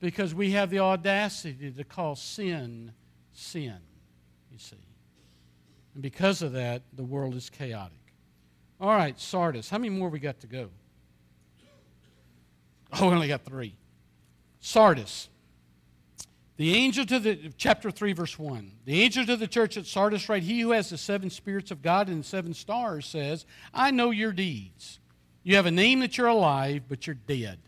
because 0.00 0.34
we 0.34 0.50
have 0.50 0.70
the 0.70 0.80
audacity 0.80 1.70
to 1.70 1.84
call 1.84 2.16
sin 2.16 2.92
sin 3.32 3.78
you 4.54 4.60
see. 4.60 4.76
And 5.94 6.02
because 6.02 6.40
of 6.40 6.52
that, 6.52 6.82
the 6.92 7.02
world 7.02 7.34
is 7.34 7.50
chaotic. 7.50 7.98
All 8.80 8.94
right, 8.94 9.18
Sardis. 9.18 9.68
How 9.68 9.78
many 9.78 9.90
more 9.90 10.08
we 10.08 10.20
got 10.20 10.40
to 10.40 10.46
go? 10.46 10.70
Oh, 12.92 13.08
we 13.08 13.14
only 13.14 13.28
got 13.28 13.44
three. 13.44 13.74
Sardis. 14.60 15.28
The 16.56 16.74
angel 16.74 17.04
to 17.06 17.18
the, 17.18 17.52
chapter 17.56 17.90
3, 17.90 18.12
verse 18.12 18.38
1. 18.38 18.70
The 18.84 19.02
angel 19.02 19.26
to 19.26 19.36
the 19.36 19.48
church 19.48 19.76
at 19.76 19.86
Sardis, 19.86 20.28
right? 20.28 20.42
He 20.42 20.60
who 20.60 20.70
has 20.70 20.90
the 20.90 20.98
seven 20.98 21.30
spirits 21.30 21.72
of 21.72 21.82
God 21.82 22.08
and 22.08 22.24
seven 22.24 22.54
stars 22.54 23.06
says, 23.06 23.44
I 23.72 23.90
know 23.90 24.12
your 24.12 24.32
deeds. 24.32 25.00
You 25.44 25.56
have 25.56 25.66
a 25.66 25.70
name 25.70 26.00
that 26.00 26.18
you're 26.18 26.26
alive, 26.26 26.84
but 26.88 27.06
you're 27.06 27.14
dead. 27.14 27.58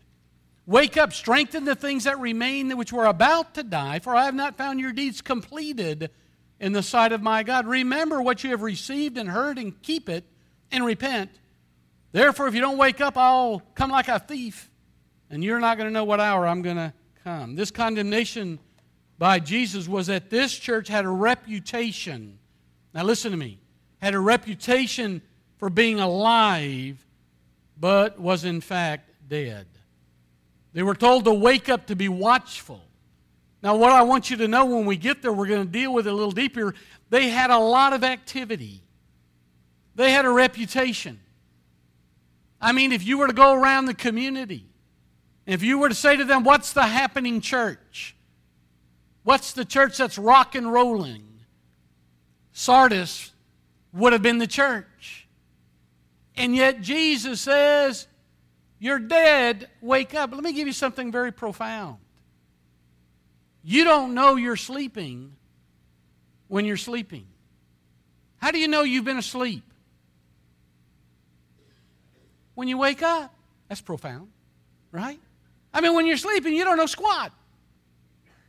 Wake 0.65 0.97
up, 0.97 1.13
strengthen 1.13 1.63
the 1.63 1.75
things 1.75 2.03
that 2.03 2.19
remain 2.19 2.75
which 2.75 2.91
were 2.91 3.05
about 3.05 3.53
to 3.53 3.63
die, 3.63 3.99
for 3.99 4.15
I 4.15 4.25
have 4.25 4.35
not 4.35 4.57
found 4.57 4.81
your 4.81 4.91
deeds 4.91 5.21
completed 5.21 6.09
in 6.59 6.73
the 6.73 6.83
sight 6.83 7.13
of 7.13 7.21
my 7.21 7.43
God. 7.43 7.67
Remember 7.67 8.21
what 8.21 8.43
you 8.43 8.49
have 8.49 8.63
received 8.63 9.17
and 9.17 9.29
heard 9.29 9.57
and 9.57 9.81
keep 9.81 10.09
it 10.09 10.25
and 10.71 10.83
repent. 10.83 11.29
Therefore, 12.11 12.47
if 12.47 12.55
you 12.55 12.61
don't 12.61 12.77
wake 12.77 12.99
up, 12.99 13.15
I'll 13.15 13.61
come 13.75 13.91
like 13.91 14.07
a 14.07 14.19
thief, 14.19 14.69
and 15.29 15.43
you're 15.43 15.59
not 15.59 15.77
going 15.77 15.87
to 15.87 15.93
know 15.93 16.03
what 16.03 16.19
hour 16.19 16.47
I'm 16.47 16.63
going 16.63 16.77
to 16.77 16.93
come. 17.23 17.55
This 17.55 17.71
condemnation 17.71 18.59
by 19.19 19.39
Jesus 19.39 19.87
was 19.87 20.07
that 20.07 20.29
this 20.29 20.57
church 20.57 20.87
had 20.87 21.05
a 21.05 21.09
reputation. 21.09 22.39
Now, 22.93 23.03
listen 23.03 23.31
to 23.31 23.37
me. 23.37 23.59
Had 24.01 24.15
a 24.15 24.19
reputation 24.19 25.21
for 25.57 25.69
being 25.69 25.99
alive, 25.99 27.05
but 27.79 28.19
was 28.19 28.43
in 28.43 28.61
fact 28.61 29.09
dead. 29.27 29.67
They 30.73 30.83
were 30.83 30.95
told 30.95 31.25
to 31.25 31.33
wake 31.33 31.69
up 31.69 31.87
to 31.87 31.95
be 31.95 32.09
watchful. 32.09 32.81
Now, 33.63 33.75
what 33.75 33.91
I 33.91 34.03
want 34.03 34.29
you 34.29 34.37
to 34.37 34.47
know 34.47 34.65
when 34.65 34.85
we 34.85 34.97
get 34.97 35.21
there, 35.21 35.33
we're 35.33 35.47
going 35.47 35.65
to 35.65 35.71
deal 35.71 35.91
with 35.91 36.07
it 36.07 36.11
a 36.11 36.13
little 36.13 36.31
deeper. 36.31 36.75
They 37.09 37.29
had 37.29 37.49
a 37.49 37.57
lot 37.57 37.93
of 37.93 38.03
activity, 38.03 38.81
they 39.95 40.11
had 40.11 40.25
a 40.25 40.29
reputation. 40.29 41.19
I 42.59 42.71
mean, 42.71 42.91
if 42.91 43.05
you 43.05 43.19
were 43.19 43.27
to 43.27 43.33
go 43.33 43.53
around 43.53 43.85
the 43.85 43.93
community, 43.93 44.65
if 45.45 45.61
you 45.61 45.77
were 45.77 45.89
to 45.89 45.95
say 45.95 46.15
to 46.15 46.25
them, 46.25 46.43
What's 46.43 46.73
the 46.73 46.87
happening 46.87 47.39
church? 47.41 48.15
What's 49.23 49.53
the 49.53 49.65
church 49.65 49.97
that's 49.97 50.17
rock 50.17 50.55
and 50.55 50.71
rolling? 50.71 51.23
Sardis 52.53 53.31
would 53.93 54.13
have 54.13 54.21
been 54.21 54.37
the 54.37 54.47
church. 54.47 55.26
And 56.37 56.55
yet 56.55 56.81
Jesus 56.81 57.41
says, 57.41 58.07
You're 58.79 58.99
dead, 58.99 59.67
wake 59.81 60.13
up. 60.13 60.31
Let 60.31 60.43
me 60.43 60.53
give 60.53 60.67
you 60.67 60.73
something 60.73 61.11
very 61.11 61.31
profound. 61.33 61.97
You 63.63 63.83
don't 63.83 64.13
know 64.13 64.35
you're 64.35 64.55
sleeping 64.55 65.33
when 66.47 66.63
you're 66.63 66.77
sleeping. 66.77 67.25
How 68.37 68.51
do 68.51 68.59
you 68.59 68.67
know 68.67 68.83
you've 68.83 69.03
been 69.03 69.17
asleep? 69.17 69.63
When 72.53 72.67
you 72.67 72.77
wake 72.77 73.01
up. 73.01 73.33
That's 73.67 73.81
profound, 73.81 74.29
right? 74.91 75.19
I 75.73 75.81
mean, 75.81 75.93
when 75.93 76.05
you're 76.05 76.15
sleeping, 76.15 76.53
you 76.53 76.63
don't 76.63 76.77
know 76.77 76.85
squat. 76.85 77.33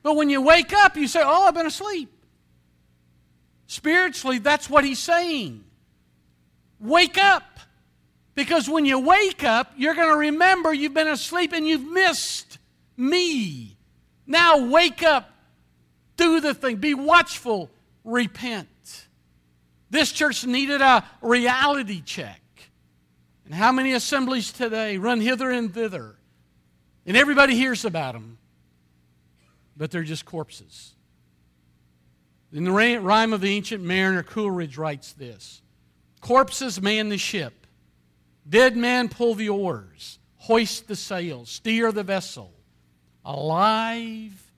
But 0.02 0.14
when 0.14 0.30
you 0.30 0.40
wake 0.40 0.72
up, 0.72 0.96
you 0.96 1.08
say, 1.08 1.22
Oh, 1.24 1.48
I've 1.48 1.54
been 1.54 1.66
asleep. 1.66 2.12
Spiritually, 3.66 4.38
that's 4.38 4.70
what 4.70 4.84
he's 4.84 4.98
saying. 4.98 5.64
Wake 6.78 7.18
up. 7.18 7.57
Because 8.38 8.70
when 8.70 8.84
you 8.84 9.00
wake 9.00 9.42
up, 9.42 9.72
you're 9.76 9.96
going 9.96 10.10
to 10.10 10.16
remember 10.16 10.72
you've 10.72 10.94
been 10.94 11.08
asleep 11.08 11.52
and 11.52 11.66
you've 11.66 11.90
missed 11.90 12.58
me. 12.96 13.76
Now 14.28 14.68
wake 14.70 15.02
up, 15.02 15.28
do 16.16 16.40
the 16.40 16.54
thing, 16.54 16.76
be 16.76 16.94
watchful, 16.94 17.68
repent. 18.04 19.08
This 19.90 20.12
church 20.12 20.46
needed 20.46 20.80
a 20.80 21.04
reality 21.20 22.00
check. 22.00 22.40
And 23.44 23.52
how 23.52 23.72
many 23.72 23.92
assemblies 23.92 24.52
today 24.52 24.98
run 24.98 25.20
hither 25.20 25.50
and 25.50 25.74
thither? 25.74 26.14
And 27.06 27.16
everybody 27.16 27.56
hears 27.56 27.84
about 27.84 28.12
them, 28.12 28.38
but 29.76 29.90
they're 29.90 30.04
just 30.04 30.24
corpses. 30.24 30.94
In 32.52 32.62
the 32.62 32.70
rhyme 32.70 33.32
of 33.32 33.40
the 33.40 33.50
ancient 33.50 33.82
mariner, 33.82 34.22
Coleridge 34.22 34.78
writes 34.78 35.12
this 35.12 35.60
Corpses 36.20 36.80
man 36.80 37.08
the 37.08 37.18
ship, 37.18 37.57
dead 38.48 38.76
men 38.76 39.08
pull 39.08 39.34
the 39.34 39.48
oars, 39.48 40.18
hoist 40.36 40.88
the 40.88 40.96
sails, 40.96 41.50
steer 41.50 41.92
the 41.92 42.02
vessel, 42.02 42.52
alive 43.24 44.52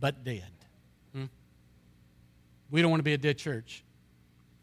but 0.00 0.24
dead. 0.24 0.50
Hmm? 1.12 1.24
We 2.70 2.82
don't 2.82 2.90
want 2.90 3.00
to 3.00 3.04
be 3.04 3.14
a 3.14 3.18
dead 3.18 3.38
church. 3.38 3.84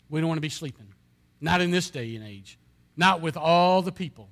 We 0.10 0.20
don't 0.22 0.28
want 0.28 0.38
to 0.38 0.42
be 0.42 0.50
sleeping. 0.50 0.88
Not 1.42 1.62
in 1.62 1.72
this 1.72 1.90
day 1.90 2.16
and 2.16 2.26
age. 2.26 2.58
Not 2.96 3.22
with 3.22 3.36
all 3.36 3.82
the 3.82 3.92
people 3.92 4.30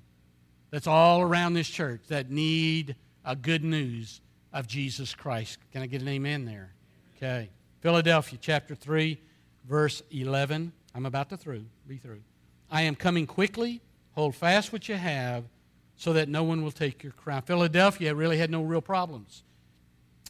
that's 0.69 0.87
all 0.87 1.21
around 1.21 1.53
this 1.53 1.67
church 1.67 2.01
that 2.07 2.29
need 2.29 2.95
a 3.25 3.35
good 3.35 3.63
news 3.63 4.21
of 4.53 4.67
Jesus 4.67 5.13
Christ. 5.15 5.59
Can 5.71 5.81
I 5.81 5.87
get 5.87 6.01
an 6.01 6.07
amen 6.07 6.45
there? 6.45 6.73
Okay. 7.17 7.49
Philadelphia 7.81 8.37
chapter 8.41 8.75
3, 8.75 9.19
verse 9.67 10.03
11. 10.11 10.71
I'm 10.93 11.05
about 11.05 11.29
to 11.29 11.37
through, 11.37 11.65
be 11.87 11.97
through. 11.97 12.21
I 12.71 12.83
am 12.83 12.95
coming 12.95 13.27
quickly. 13.27 13.81
Hold 14.13 14.35
fast 14.35 14.71
what 14.71 14.87
you 14.89 14.95
have 14.95 15.43
so 15.95 16.13
that 16.13 16.29
no 16.29 16.43
one 16.43 16.63
will 16.63 16.71
take 16.71 17.03
your 17.03 17.11
crown. 17.11 17.43
Philadelphia 17.43 18.15
really 18.15 18.37
had 18.37 18.49
no 18.49 18.63
real 18.63 18.81
problems. 18.81 19.43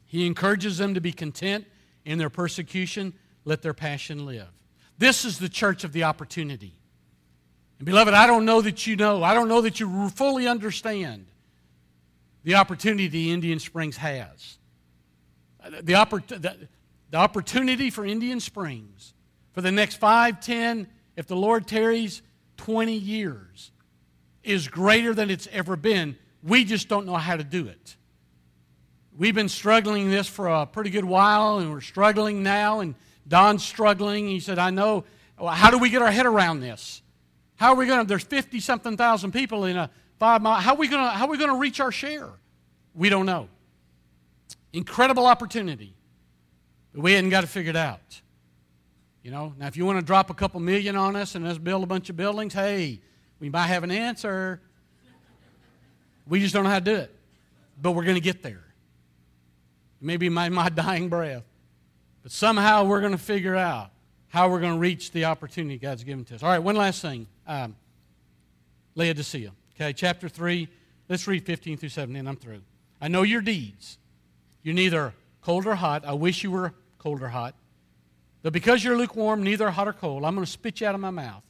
He 0.05 0.25
encourages 0.25 0.77
them 0.77 0.95
to 0.95 1.01
be 1.01 1.13
content 1.13 1.65
in 2.03 2.17
their 2.17 2.29
persecution, 2.29 3.13
let 3.45 3.61
their 3.61 3.73
passion 3.73 4.25
live. 4.25 4.49
This 4.97 5.23
is 5.23 5.39
the 5.39 5.47
church 5.47 5.83
of 5.83 5.93
the 5.93 6.03
opportunity. 6.03 6.73
And 7.79 7.85
beloved, 7.85 8.13
I 8.13 8.27
don't 8.27 8.45
know 8.45 8.61
that 8.61 8.85
you 8.85 8.95
know, 8.95 9.23
I 9.23 9.33
don't 9.33 9.47
know 9.47 9.61
that 9.61 9.79
you 9.79 10.09
fully 10.09 10.47
understand 10.47 11.27
the 12.43 12.55
opportunity 12.55 13.07
the 13.07 13.31
Indian 13.31 13.59
Springs 13.59 13.97
has. 13.97 14.57
The, 15.81 15.93
oppor- 15.93 16.27
the, 16.27 16.67
the 17.11 17.17
opportunity 17.17 17.89
for 17.89 18.05
Indian 18.05 18.39
Springs 18.39 19.13
for 19.53 19.61
the 19.61 19.71
next 19.71 19.95
five, 19.95 20.41
ten, 20.41 20.87
if 21.15 21.27
the 21.27 21.35
Lord 21.35 21.67
tarries, 21.67 22.21
20 22.65 22.93
years 22.93 23.71
is 24.43 24.67
greater 24.67 25.13
than 25.15 25.31
it's 25.31 25.47
ever 25.51 25.75
been. 25.75 26.15
We 26.43 26.63
just 26.63 26.87
don't 26.87 27.07
know 27.07 27.15
how 27.15 27.35
to 27.35 27.43
do 27.43 27.67
it. 27.67 27.95
We've 29.17 29.33
been 29.33 29.49
struggling 29.49 30.11
this 30.11 30.27
for 30.27 30.47
a 30.47 30.65
pretty 30.67 30.91
good 30.91 31.03
while, 31.03 31.57
and 31.57 31.71
we're 31.71 31.81
struggling 31.81 32.43
now, 32.43 32.79
and 32.79 32.93
Don's 33.27 33.63
struggling. 33.63 34.27
He 34.27 34.39
said, 34.39 34.59
I 34.59 34.69
know. 34.69 35.05
Well, 35.39 35.49
how 35.49 35.71
do 35.71 35.79
we 35.79 35.89
get 35.89 36.03
our 36.03 36.11
head 36.11 36.27
around 36.27 36.59
this? 36.59 37.01
How 37.55 37.73
are 37.73 37.75
we 37.75 37.87
going 37.87 38.01
to, 38.01 38.07
there's 38.07 38.23
50 38.23 38.59
something 38.59 38.95
thousand 38.95 39.31
people 39.31 39.65
in 39.65 39.75
a 39.75 39.89
five 40.19 40.41
mile, 40.41 40.61
how 40.61 40.73
are 40.73 40.77
we 40.77 40.87
going 40.87 41.03
to, 41.03 41.09
how 41.09 41.25
are 41.25 41.31
we 41.31 41.37
going 41.37 41.49
to 41.49 41.57
reach 41.57 41.79
our 41.79 41.91
share? 41.91 42.29
We 42.93 43.09
don't 43.09 43.25
know. 43.25 43.49
Incredible 44.71 45.25
opportunity. 45.25 45.95
We 46.93 47.13
hadn't 47.13 47.31
got 47.31 47.43
it 47.43 47.47
figured 47.47 47.75
out. 47.75 48.21
You 49.23 49.29
know, 49.31 49.53
now 49.57 49.67
if 49.67 49.77
you 49.77 49.85
want 49.85 49.99
to 49.99 50.05
drop 50.05 50.29
a 50.29 50.33
couple 50.33 50.59
million 50.59 50.95
on 50.95 51.15
us 51.15 51.35
and 51.35 51.45
let's 51.45 51.59
build 51.59 51.83
a 51.83 51.87
bunch 51.87 52.09
of 52.09 52.17
buildings, 52.17 52.53
hey, 52.53 52.99
we 53.39 53.49
might 53.49 53.67
have 53.67 53.83
an 53.83 53.91
answer. 53.91 54.61
We 56.27 56.39
just 56.39 56.53
don't 56.53 56.63
know 56.63 56.69
how 56.69 56.79
to 56.79 56.85
do 56.85 56.95
it. 56.95 57.15
But 57.79 57.91
we're 57.91 58.03
going 58.03 58.15
to 58.15 58.21
get 58.21 58.41
there. 58.41 58.63
Maybe 59.99 60.29
my, 60.29 60.49
my 60.49 60.69
dying 60.69 61.09
breath. 61.09 61.43
But 62.23 62.31
somehow 62.31 62.85
we're 62.85 62.99
going 62.99 63.11
to 63.11 63.17
figure 63.17 63.55
out 63.55 63.91
how 64.29 64.49
we're 64.49 64.59
going 64.59 64.73
to 64.73 64.79
reach 64.79 65.11
the 65.11 65.25
opportunity 65.25 65.77
God's 65.77 66.03
given 66.03 66.25
to 66.25 66.35
us. 66.35 66.43
All 66.43 66.49
right, 66.49 66.59
one 66.59 66.75
last 66.75 67.01
thing. 67.01 67.27
Um, 67.45 67.75
Laodicea. 68.95 69.51
Okay, 69.75 69.93
chapter 69.93 70.29
3. 70.29 70.67
Let's 71.09 71.27
read 71.27 71.45
15 71.45 71.77
through 71.77 71.89
17. 71.89 72.27
I'm 72.27 72.35
through. 72.35 72.61
I 72.99 73.07
know 73.07 73.23
your 73.23 73.41
deeds. 73.41 73.97
You're 74.63 74.75
neither 74.75 75.13
cold 75.41 75.65
or 75.65 75.75
hot. 75.75 76.05
I 76.05 76.13
wish 76.13 76.43
you 76.43 76.51
were 76.51 76.73
cold 76.99 77.21
or 77.21 77.29
hot. 77.29 77.55
But 78.43 78.53
because 78.53 78.83
you're 78.83 78.97
lukewarm, 78.97 79.43
neither 79.43 79.69
hot 79.69 79.87
or 79.87 79.93
cold, 79.93 80.25
I'm 80.25 80.35
going 80.35 80.45
to 80.45 80.51
spit 80.51 80.81
you 80.81 80.87
out 80.87 80.95
of 80.95 81.01
my 81.01 81.11
mouth. 81.11 81.43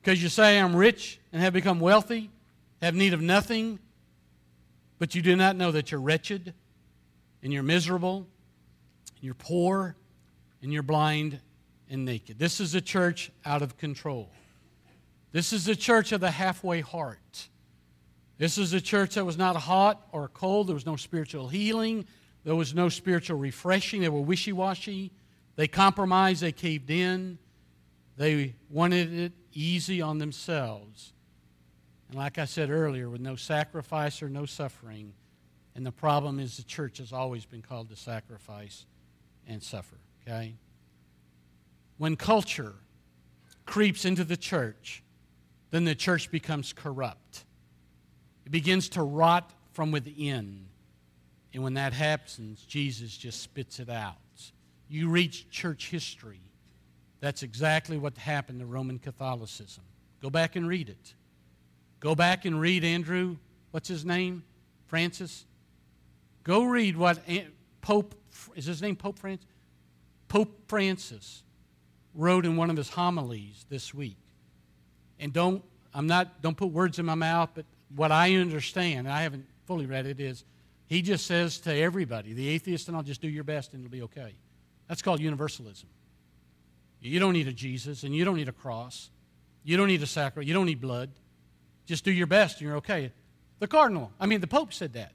Because 0.00 0.22
you 0.22 0.28
say, 0.28 0.58
I'm 0.58 0.74
rich 0.74 1.20
and 1.32 1.40
have 1.40 1.52
become 1.52 1.80
wealthy, 1.80 2.30
have 2.82 2.94
need 2.94 3.14
of 3.14 3.20
nothing, 3.20 3.78
but 4.98 5.14
you 5.14 5.22
do 5.22 5.36
not 5.36 5.56
know 5.56 5.70
that 5.72 5.90
you're 5.90 6.00
wretched 6.00 6.54
and 7.42 7.52
you're 7.52 7.62
miserable, 7.62 8.26
and 9.16 9.24
you're 9.24 9.34
poor, 9.34 9.96
and 10.62 10.72
you're 10.72 10.82
blind 10.82 11.40
and 11.90 12.04
naked. 12.04 12.38
This 12.38 12.60
is 12.60 12.74
a 12.74 12.80
church 12.80 13.32
out 13.44 13.62
of 13.62 13.76
control. 13.76 14.30
This 15.32 15.52
is 15.52 15.64
the 15.64 15.74
church 15.74 16.12
of 16.12 16.20
the 16.20 16.30
halfway 16.30 16.80
heart. 16.80 17.48
This 18.38 18.58
is 18.58 18.72
a 18.72 18.80
church 18.80 19.14
that 19.14 19.24
was 19.24 19.38
not 19.38 19.56
hot 19.56 20.06
or 20.12 20.28
cold. 20.28 20.68
There 20.68 20.74
was 20.74 20.86
no 20.86 20.96
spiritual 20.96 21.48
healing. 21.48 22.06
There 22.44 22.54
was 22.54 22.74
no 22.74 22.88
spiritual 22.88 23.38
refreshing. 23.38 24.02
They 24.02 24.08
were 24.08 24.20
wishy 24.20 24.52
washy. 24.52 25.12
They 25.56 25.68
compromised. 25.68 26.42
They 26.42 26.52
caved 26.52 26.90
in. 26.90 27.38
They 28.16 28.54
wanted 28.70 29.12
it 29.12 29.32
easy 29.52 30.00
on 30.00 30.18
themselves. 30.18 31.12
And 32.08 32.18
like 32.18 32.38
I 32.38 32.44
said 32.44 32.70
earlier, 32.70 33.08
with 33.08 33.20
no 33.20 33.36
sacrifice 33.36 34.22
or 34.22 34.28
no 34.28 34.46
suffering. 34.46 35.14
And 35.74 35.86
the 35.86 35.92
problem 35.92 36.38
is 36.38 36.56
the 36.56 36.62
church 36.62 36.98
has 36.98 37.12
always 37.12 37.46
been 37.46 37.62
called 37.62 37.88
to 37.88 37.96
sacrifice 37.96 38.86
and 39.46 39.62
suffer. 39.62 39.96
Okay? 40.22 40.54
When 41.96 42.16
culture 42.16 42.74
creeps 43.64 44.04
into 44.04 44.24
the 44.24 44.36
church, 44.36 45.02
then 45.70 45.84
the 45.84 45.94
church 45.94 46.30
becomes 46.30 46.72
corrupt. 46.72 47.44
It 48.44 48.52
begins 48.52 48.90
to 48.90 49.02
rot 49.02 49.52
from 49.72 49.90
within. 49.90 50.66
And 51.54 51.62
when 51.62 51.74
that 51.74 51.92
happens, 51.92 52.64
Jesus 52.66 53.16
just 53.16 53.40
spits 53.40 53.78
it 53.78 53.88
out. 53.88 54.16
You 54.92 55.08
read 55.08 55.32
church 55.50 55.88
history. 55.88 56.42
That's 57.20 57.42
exactly 57.42 57.96
what 57.96 58.18
happened 58.18 58.60
to 58.60 58.66
Roman 58.66 58.98
Catholicism. 58.98 59.84
Go 60.20 60.28
back 60.28 60.54
and 60.54 60.68
read 60.68 60.90
it. 60.90 61.14
Go 61.98 62.14
back 62.14 62.44
and 62.44 62.60
read 62.60 62.84
Andrew, 62.84 63.38
what's 63.70 63.88
his 63.88 64.04
name? 64.04 64.44
Francis. 64.88 65.46
Go 66.44 66.64
read 66.64 66.98
what 66.98 67.20
Pope, 67.80 68.14
is 68.54 68.66
his 68.66 68.82
name 68.82 68.94
Pope 68.94 69.18
Francis? 69.18 69.46
Pope 70.28 70.60
Francis 70.68 71.42
wrote 72.14 72.44
in 72.44 72.56
one 72.56 72.68
of 72.68 72.76
his 72.76 72.90
homilies 72.90 73.64
this 73.70 73.94
week. 73.94 74.18
And 75.18 75.32
don't, 75.32 75.64
I'm 75.94 76.06
not, 76.06 76.42
don't 76.42 76.56
put 76.56 76.70
words 76.70 76.98
in 76.98 77.06
my 77.06 77.14
mouth, 77.14 77.48
but 77.54 77.64
what 77.96 78.12
I 78.12 78.34
understand, 78.34 79.08
I 79.08 79.22
haven't 79.22 79.46
fully 79.64 79.86
read 79.86 80.04
it, 80.04 80.20
is 80.20 80.44
he 80.86 81.00
just 81.00 81.24
says 81.24 81.60
to 81.60 81.74
everybody, 81.74 82.34
the 82.34 82.48
atheist 82.48 82.88
and 82.88 82.96
I'll 82.96 83.02
just 83.02 83.22
do 83.22 83.28
your 83.28 83.44
best 83.44 83.72
and 83.72 83.82
it'll 83.82 83.90
be 83.90 84.02
okay. 84.02 84.34
That's 84.92 85.00
called 85.00 85.20
universalism. 85.20 85.88
You 87.00 87.18
don't 87.18 87.32
need 87.32 87.48
a 87.48 87.52
Jesus 87.54 88.02
and 88.02 88.14
you 88.14 88.26
don't 88.26 88.36
need 88.36 88.50
a 88.50 88.52
cross. 88.52 89.08
You 89.64 89.78
don't 89.78 89.86
need 89.86 90.02
a 90.02 90.06
sacrifice. 90.06 90.46
You 90.46 90.52
don't 90.52 90.66
need 90.66 90.82
blood. 90.82 91.08
Just 91.86 92.04
do 92.04 92.12
your 92.12 92.26
best 92.26 92.58
and 92.58 92.68
you're 92.68 92.76
okay. 92.76 93.10
The 93.58 93.66
cardinal, 93.66 94.12
I 94.20 94.26
mean, 94.26 94.42
the 94.42 94.46
Pope 94.46 94.74
said 94.74 94.92
that. 94.92 95.12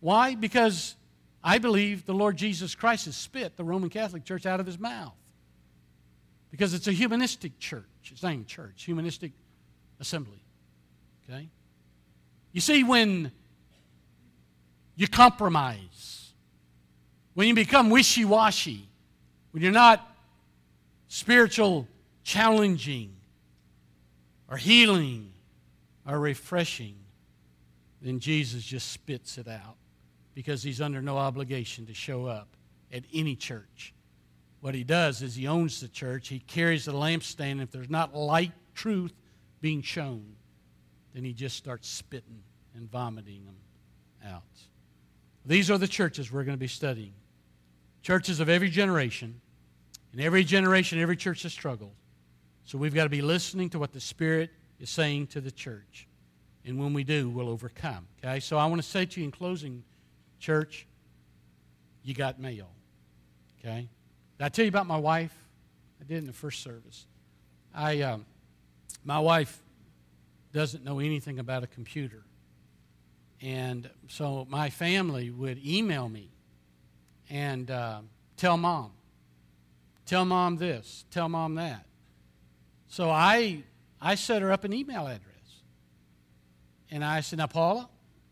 Why? 0.00 0.34
Because 0.34 0.96
I 1.42 1.56
believe 1.56 2.04
the 2.04 2.12
Lord 2.12 2.36
Jesus 2.36 2.74
Christ 2.74 3.06
has 3.06 3.16
spit 3.16 3.56
the 3.56 3.64
Roman 3.64 3.88
Catholic 3.88 4.26
Church 4.26 4.44
out 4.44 4.60
of 4.60 4.66
his 4.66 4.78
mouth. 4.78 5.16
Because 6.50 6.74
it's 6.74 6.88
a 6.88 6.92
humanistic 6.92 7.58
church. 7.58 7.86
It's 8.12 8.22
not 8.22 8.34
even 8.34 8.44
church, 8.44 8.84
humanistic 8.84 9.32
assembly. 9.98 10.42
Okay? 11.26 11.48
You 12.52 12.60
see, 12.60 12.84
when 12.84 13.32
you 14.94 15.08
compromise. 15.08 16.27
When 17.38 17.46
you 17.46 17.54
become 17.54 17.88
wishy 17.88 18.24
washy, 18.24 18.88
when 19.52 19.62
you're 19.62 19.70
not 19.70 20.04
spiritual 21.06 21.86
challenging 22.24 23.14
or 24.50 24.56
healing 24.56 25.30
or 26.04 26.18
refreshing, 26.18 26.96
then 28.02 28.18
Jesus 28.18 28.64
just 28.64 28.90
spits 28.90 29.38
it 29.38 29.46
out 29.46 29.76
because 30.34 30.64
he's 30.64 30.80
under 30.80 31.00
no 31.00 31.16
obligation 31.16 31.86
to 31.86 31.94
show 31.94 32.26
up 32.26 32.48
at 32.92 33.04
any 33.14 33.36
church. 33.36 33.94
What 34.60 34.74
he 34.74 34.82
does 34.82 35.22
is 35.22 35.36
he 35.36 35.46
owns 35.46 35.80
the 35.80 35.86
church, 35.86 36.26
he 36.26 36.40
carries 36.40 36.86
the 36.86 36.92
lampstand. 36.92 37.62
If 37.62 37.70
there's 37.70 37.88
not 37.88 38.16
light 38.16 38.50
truth 38.74 39.14
being 39.60 39.82
shown, 39.82 40.24
then 41.14 41.22
he 41.22 41.32
just 41.32 41.56
starts 41.56 41.88
spitting 41.88 42.42
and 42.74 42.90
vomiting 42.90 43.44
them 43.44 44.32
out. 44.34 44.42
These 45.46 45.70
are 45.70 45.78
the 45.78 45.86
churches 45.86 46.32
we're 46.32 46.42
going 46.42 46.56
to 46.56 46.60
be 46.60 46.66
studying. 46.66 47.12
Churches 48.02 48.40
of 48.40 48.48
every 48.48 48.70
generation. 48.70 49.40
In 50.12 50.20
every 50.20 50.44
generation, 50.44 50.98
every 50.98 51.16
church 51.16 51.42
has 51.42 51.52
struggled. 51.52 51.94
So 52.64 52.78
we've 52.78 52.94
got 52.94 53.04
to 53.04 53.10
be 53.10 53.22
listening 53.22 53.70
to 53.70 53.78
what 53.78 53.92
the 53.92 54.00
Spirit 54.00 54.50
is 54.78 54.90
saying 54.90 55.28
to 55.28 55.40
the 55.40 55.50
church. 55.50 56.06
And 56.64 56.78
when 56.78 56.92
we 56.92 57.04
do, 57.04 57.28
we'll 57.28 57.48
overcome. 57.48 58.06
Okay? 58.22 58.40
So 58.40 58.58
I 58.58 58.66
want 58.66 58.82
to 58.82 58.86
say 58.88 59.06
to 59.06 59.20
you 59.20 59.24
in 59.24 59.32
closing, 59.32 59.82
church, 60.38 60.86
you 62.02 62.14
got 62.14 62.38
mail. 62.38 62.68
Okay? 63.60 63.88
Did 64.38 64.44
I 64.44 64.48
tell 64.48 64.64
you 64.64 64.68
about 64.68 64.86
my 64.86 64.98
wife? 64.98 65.34
I 66.00 66.04
did 66.04 66.18
in 66.18 66.26
the 66.26 66.32
first 66.32 66.62
service. 66.62 67.06
I, 67.74 68.02
um, 68.02 68.26
my 69.04 69.18
wife 69.18 69.62
doesn't 70.52 70.84
know 70.84 70.98
anything 70.98 71.38
about 71.38 71.62
a 71.62 71.66
computer. 71.66 72.22
And 73.40 73.88
so 74.08 74.46
my 74.48 74.70
family 74.70 75.30
would 75.30 75.64
email 75.64 76.08
me 76.08 76.30
and 77.30 77.70
uh, 77.70 78.00
tell 78.36 78.56
mom. 78.56 78.92
Tell 80.06 80.24
mom 80.24 80.56
this, 80.56 81.04
tell 81.10 81.28
mom 81.28 81.56
that. 81.56 81.84
So 82.88 83.10
I, 83.10 83.62
I 84.00 84.14
set 84.14 84.40
her 84.42 84.50
up 84.50 84.64
an 84.64 84.72
email 84.72 85.06
address. 85.06 85.22
And 86.90 87.04
I 87.04 87.20
said, 87.20 87.38
Now, 87.38 87.46
Paula, 87.46 87.88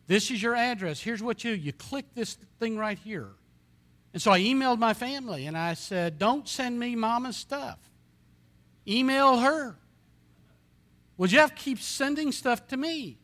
this 0.07 0.30
is 0.30 0.42
your 0.42 0.55
address. 0.55 1.01
Here's 1.01 1.22
what 1.22 1.44
you 1.44 1.53
you 1.53 1.72
click 1.72 2.07
this 2.14 2.38
thing 2.59 2.78
right 2.78 2.99
here. 2.99 3.28
And 4.14 4.22
so 4.22 4.30
I 4.30 4.40
emailed 4.40 4.78
my 4.78 4.94
family 4.94 5.47
and 5.47 5.59
I 5.59 5.74
said, 5.74 6.18
Don't 6.18 6.49
send 6.49 6.78
me 6.78 6.97
mama's 6.97 7.36
stuff. 7.36 7.78
Email 8.88 9.38
her. 9.38 9.76
Well, 11.18 11.28
Jeff 11.28 11.55
keeps 11.55 11.84
sending 11.84 12.32
stuff 12.32 12.66
to 12.68 12.76
me. 12.76 13.18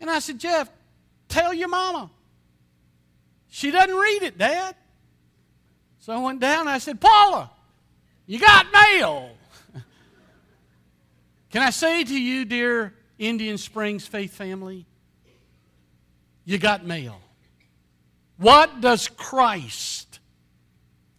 And 0.00 0.10
I 0.10 0.18
said, 0.18 0.38
Jeff, 0.38 0.70
tell 1.28 1.54
your 1.54 1.68
mama. 1.68 2.10
She 3.48 3.70
doesn't 3.70 3.94
read 3.94 4.22
it, 4.22 4.38
Dad. 4.38 4.74
So 6.02 6.12
I 6.12 6.18
went 6.18 6.40
down 6.40 6.62
and 6.62 6.68
I 6.68 6.78
said, 6.78 7.00
Paula, 7.00 7.48
you 8.26 8.40
got 8.40 8.66
mail. 8.72 9.30
Can 11.50 11.62
I 11.62 11.70
say 11.70 12.02
to 12.02 12.20
you, 12.20 12.44
dear 12.44 12.92
Indian 13.20 13.56
Springs 13.56 14.04
faith 14.04 14.34
family, 14.34 14.84
you 16.44 16.58
got 16.58 16.84
mail. 16.84 17.20
What 18.36 18.80
does 18.80 19.06
Christ 19.06 20.18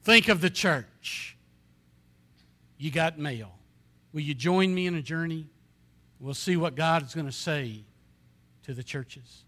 think 0.01 0.27
of 0.27 0.41
the 0.41 0.49
church? 0.49 1.37
You 2.77 2.91
got 2.91 3.17
mail. 3.17 3.53
Will 4.11 4.19
you 4.19 4.33
join 4.33 4.75
me 4.75 4.85
in 4.85 4.95
a 4.95 5.01
journey? 5.01 5.47
We'll 6.19 6.33
see 6.33 6.57
what 6.57 6.75
God 6.75 7.05
is 7.05 7.15
going 7.15 7.25
to 7.25 7.31
say 7.31 7.85
to 8.63 8.73
the 8.73 8.83
churches. 8.83 9.45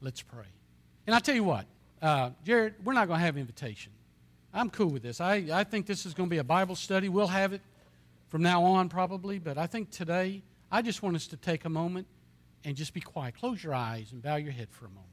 Let's 0.00 0.22
pray. 0.22 0.48
And 1.06 1.14
I 1.14 1.18
tell 1.18 1.34
you 1.34 1.44
what, 1.44 1.66
uh, 2.00 2.30
Jared, 2.46 2.76
we're 2.82 2.94
not 2.94 3.08
going 3.08 3.20
to 3.20 3.26
have 3.26 3.36
invitation. 3.36 3.92
I'm 4.58 4.70
cool 4.70 4.88
with 4.88 5.02
this. 5.02 5.20
I, 5.20 5.44
I 5.52 5.64
think 5.64 5.86
this 5.86 6.04
is 6.04 6.14
going 6.14 6.28
to 6.28 6.30
be 6.30 6.38
a 6.38 6.44
Bible 6.44 6.74
study. 6.74 7.08
We'll 7.08 7.28
have 7.28 7.52
it 7.52 7.62
from 8.28 8.42
now 8.42 8.64
on, 8.64 8.88
probably, 8.88 9.38
but 9.38 9.56
I 9.56 9.66
think 9.66 9.90
today, 9.90 10.42
I 10.70 10.82
just 10.82 11.02
want 11.02 11.16
us 11.16 11.28
to 11.28 11.36
take 11.36 11.64
a 11.64 11.68
moment 11.68 12.06
and 12.64 12.76
just 12.76 12.92
be 12.92 13.00
quiet. 13.00 13.36
Close 13.36 13.62
your 13.62 13.74
eyes 13.74 14.12
and 14.12 14.20
bow 14.20 14.36
your 14.36 14.52
head 14.52 14.68
for 14.70 14.86
a 14.86 14.90
moment. 14.90 15.06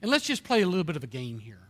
And 0.00 0.10
let's 0.10 0.24
just 0.24 0.42
play 0.42 0.62
a 0.62 0.66
little 0.66 0.84
bit 0.84 0.96
of 0.96 1.04
a 1.04 1.08
game 1.08 1.38
here. 1.38 1.68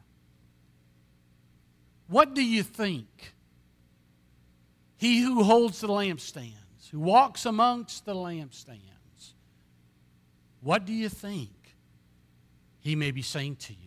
What 2.08 2.34
do 2.34 2.44
you 2.44 2.62
think? 2.62 3.34
He 4.96 5.20
who 5.20 5.42
holds 5.42 5.80
the 5.80 5.88
lampstands, 5.88 6.88
who 6.90 7.00
walks 7.00 7.44
amongst 7.44 8.06
the 8.06 8.14
lampstands, 8.14 9.34
what 10.60 10.84
do 10.84 10.92
you 10.92 11.08
think 11.08 11.50
he 12.80 12.96
may 12.96 13.10
be 13.10 13.22
saying 13.22 13.56
to 13.56 13.72
you? 13.72 13.85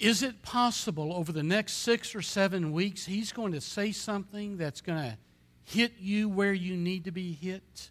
Is 0.00 0.22
it 0.22 0.42
possible 0.42 1.12
over 1.12 1.30
the 1.30 1.42
next 1.42 1.74
six 1.74 2.14
or 2.14 2.22
seven 2.22 2.72
weeks 2.72 3.04
he's 3.04 3.32
going 3.32 3.52
to 3.52 3.60
say 3.60 3.92
something 3.92 4.56
that's 4.56 4.80
going 4.80 4.98
to 4.98 5.18
hit 5.64 5.92
you 6.00 6.26
where 6.26 6.54
you 6.54 6.74
need 6.74 7.04
to 7.04 7.10
be 7.10 7.32
hit? 7.32 7.90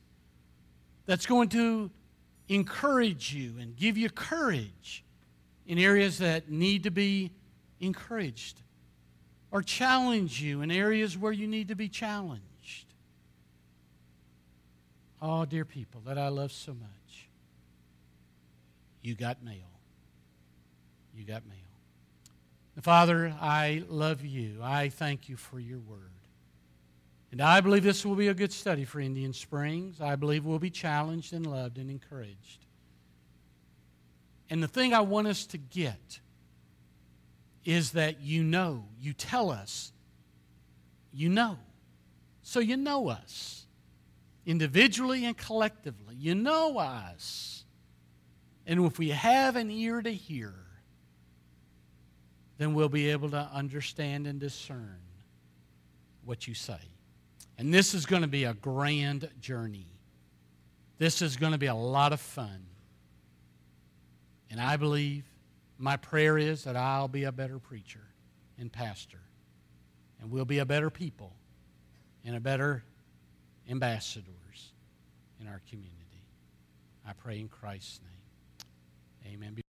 That's 1.05 1.28
going 1.28 1.49
to 1.49 1.91
encourage 2.47 3.32
you 3.32 3.53
and 3.60 3.78
give 3.78 3.95
you 3.95 4.10
courage 4.10 5.03
in 5.68 5.78
areas 5.78 6.18
that 6.18 6.49
need 6.49 6.84
to 6.84 6.91
be 6.91 7.30
encouraged, 7.80 8.64
or 9.51 9.62
challenge 9.62 10.41
you 10.41 10.62
in 10.62 10.72
areas 10.72 11.16
where 11.16 11.32
you 11.32 11.47
need 11.47 11.68
to 11.68 11.76
be 11.76 11.88
challenged. 11.88 12.86
Oh, 15.22 15.45
dear 15.45 15.64
people 15.64 16.01
that 16.07 16.18
I 16.18 16.30
love 16.30 16.51
so 16.51 16.74
much, 16.74 17.30
you 19.03 19.14
got 19.14 19.43
mail. 19.43 19.70
You 21.16 21.24
got 21.24 21.45
mail. 21.45 21.59
Father, 22.82 23.36
I 23.41 23.84
love 23.89 24.23
you. 24.25 24.59
I 24.61 24.89
thank 24.89 25.27
you 25.27 25.36
for 25.36 25.59
your 25.59 25.80
word. 25.80 26.11
And 27.32 27.41
I 27.41 27.61
believe 27.61 27.84
this 27.84 28.05
will 28.05 28.15
be 28.15 28.30
a 28.30 28.34
good 28.34 28.51
study 28.51 28.86
for 28.86 28.99
Indian 28.99 29.34
Springs. 29.34 30.01
I 30.01 30.15
believe 30.15 30.45
we'll 30.45 30.59
be 30.59 30.69
challenged 30.69 31.34
and 31.34 31.45
loved 31.45 31.77
and 31.77 31.89
encouraged. 31.89 32.65
And 34.49 34.63
the 34.63 34.67
thing 34.67 34.93
I 34.93 35.01
want 35.01 35.27
us 35.27 35.45
to 35.47 35.57
get 35.57 36.19
is 37.65 37.91
that 37.91 38.21
you 38.21 38.43
know, 38.43 38.86
you 38.99 39.13
tell 39.13 39.51
us, 39.51 39.91
you 41.13 41.30
know. 41.30 41.57
So 42.41 42.59
you 42.59 42.77
know 42.77 43.09
us 43.09 43.67
individually 44.45 45.25
and 45.25 45.38
collectively. 45.38 46.15
You 46.15 46.34
know 46.34 46.80
us. 46.80 47.63
And 48.65 48.84
if 48.86 48.97
we 48.97 49.09
have 49.09 49.55
an 49.55 49.69
ear 49.69 50.01
to 50.01 50.11
hear, 50.11 50.53
then 52.60 52.74
we'll 52.74 52.89
be 52.89 53.10
able 53.10 53.32
to 53.32 53.49
understand 53.53 54.28
and 54.28 54.39
discern 54.39 54.99
what 56.26 56.47
you 56.47 56.53
say. 56.53 56.78
And 57.57 57.74
this 57.74 57.93
is 57.93 58.05
going 58.05 58.22
to 58.22 58.28
be 58.28 58.43
a 58.43 58.53
grand 58.53 59.30
journey. 59.41 59.88
This 60.99 61.22
is 61.22 61.38
going 61.38 61.53
to 61.53 61.57
be 61.57 61.68
a 61.68 61.76
lot 61.76 62.14
of 62.14 62.20
fun. 62.20 62.66
And 64.51 64.60
I 64.60 64.76
believe 64.76 65.24
my 65.78 65.95
prayer 65.95 66.38
is 66.38 66.66
that 66.66 66.76
I'll 66.76 67.07
be 67.07 67.24
a 67.24 67.32
better 67.32 67.60
preacher 67.60 68.03
and 68.57 68.72
pastor. 68.72 69.22
And 70.22 70.30
we'll 70.30 70.45
be 70.45 70.60
a 70.60 70.66
better 70.66 70.89
people 70.89 71.32
and 72.26 72.36
a 72.36 72.41
better 72.41 72.84
ambassadors 73.70 74.74
in 75.39 75.47
our 75.47 75.62
community. 75.70 75.95
I 77.07 77.14
pray 77.14 77.39
in 77.39 77.47
Christ's 77.47 78.01
name. 78.03 79.34
Amen. 79.34 79.53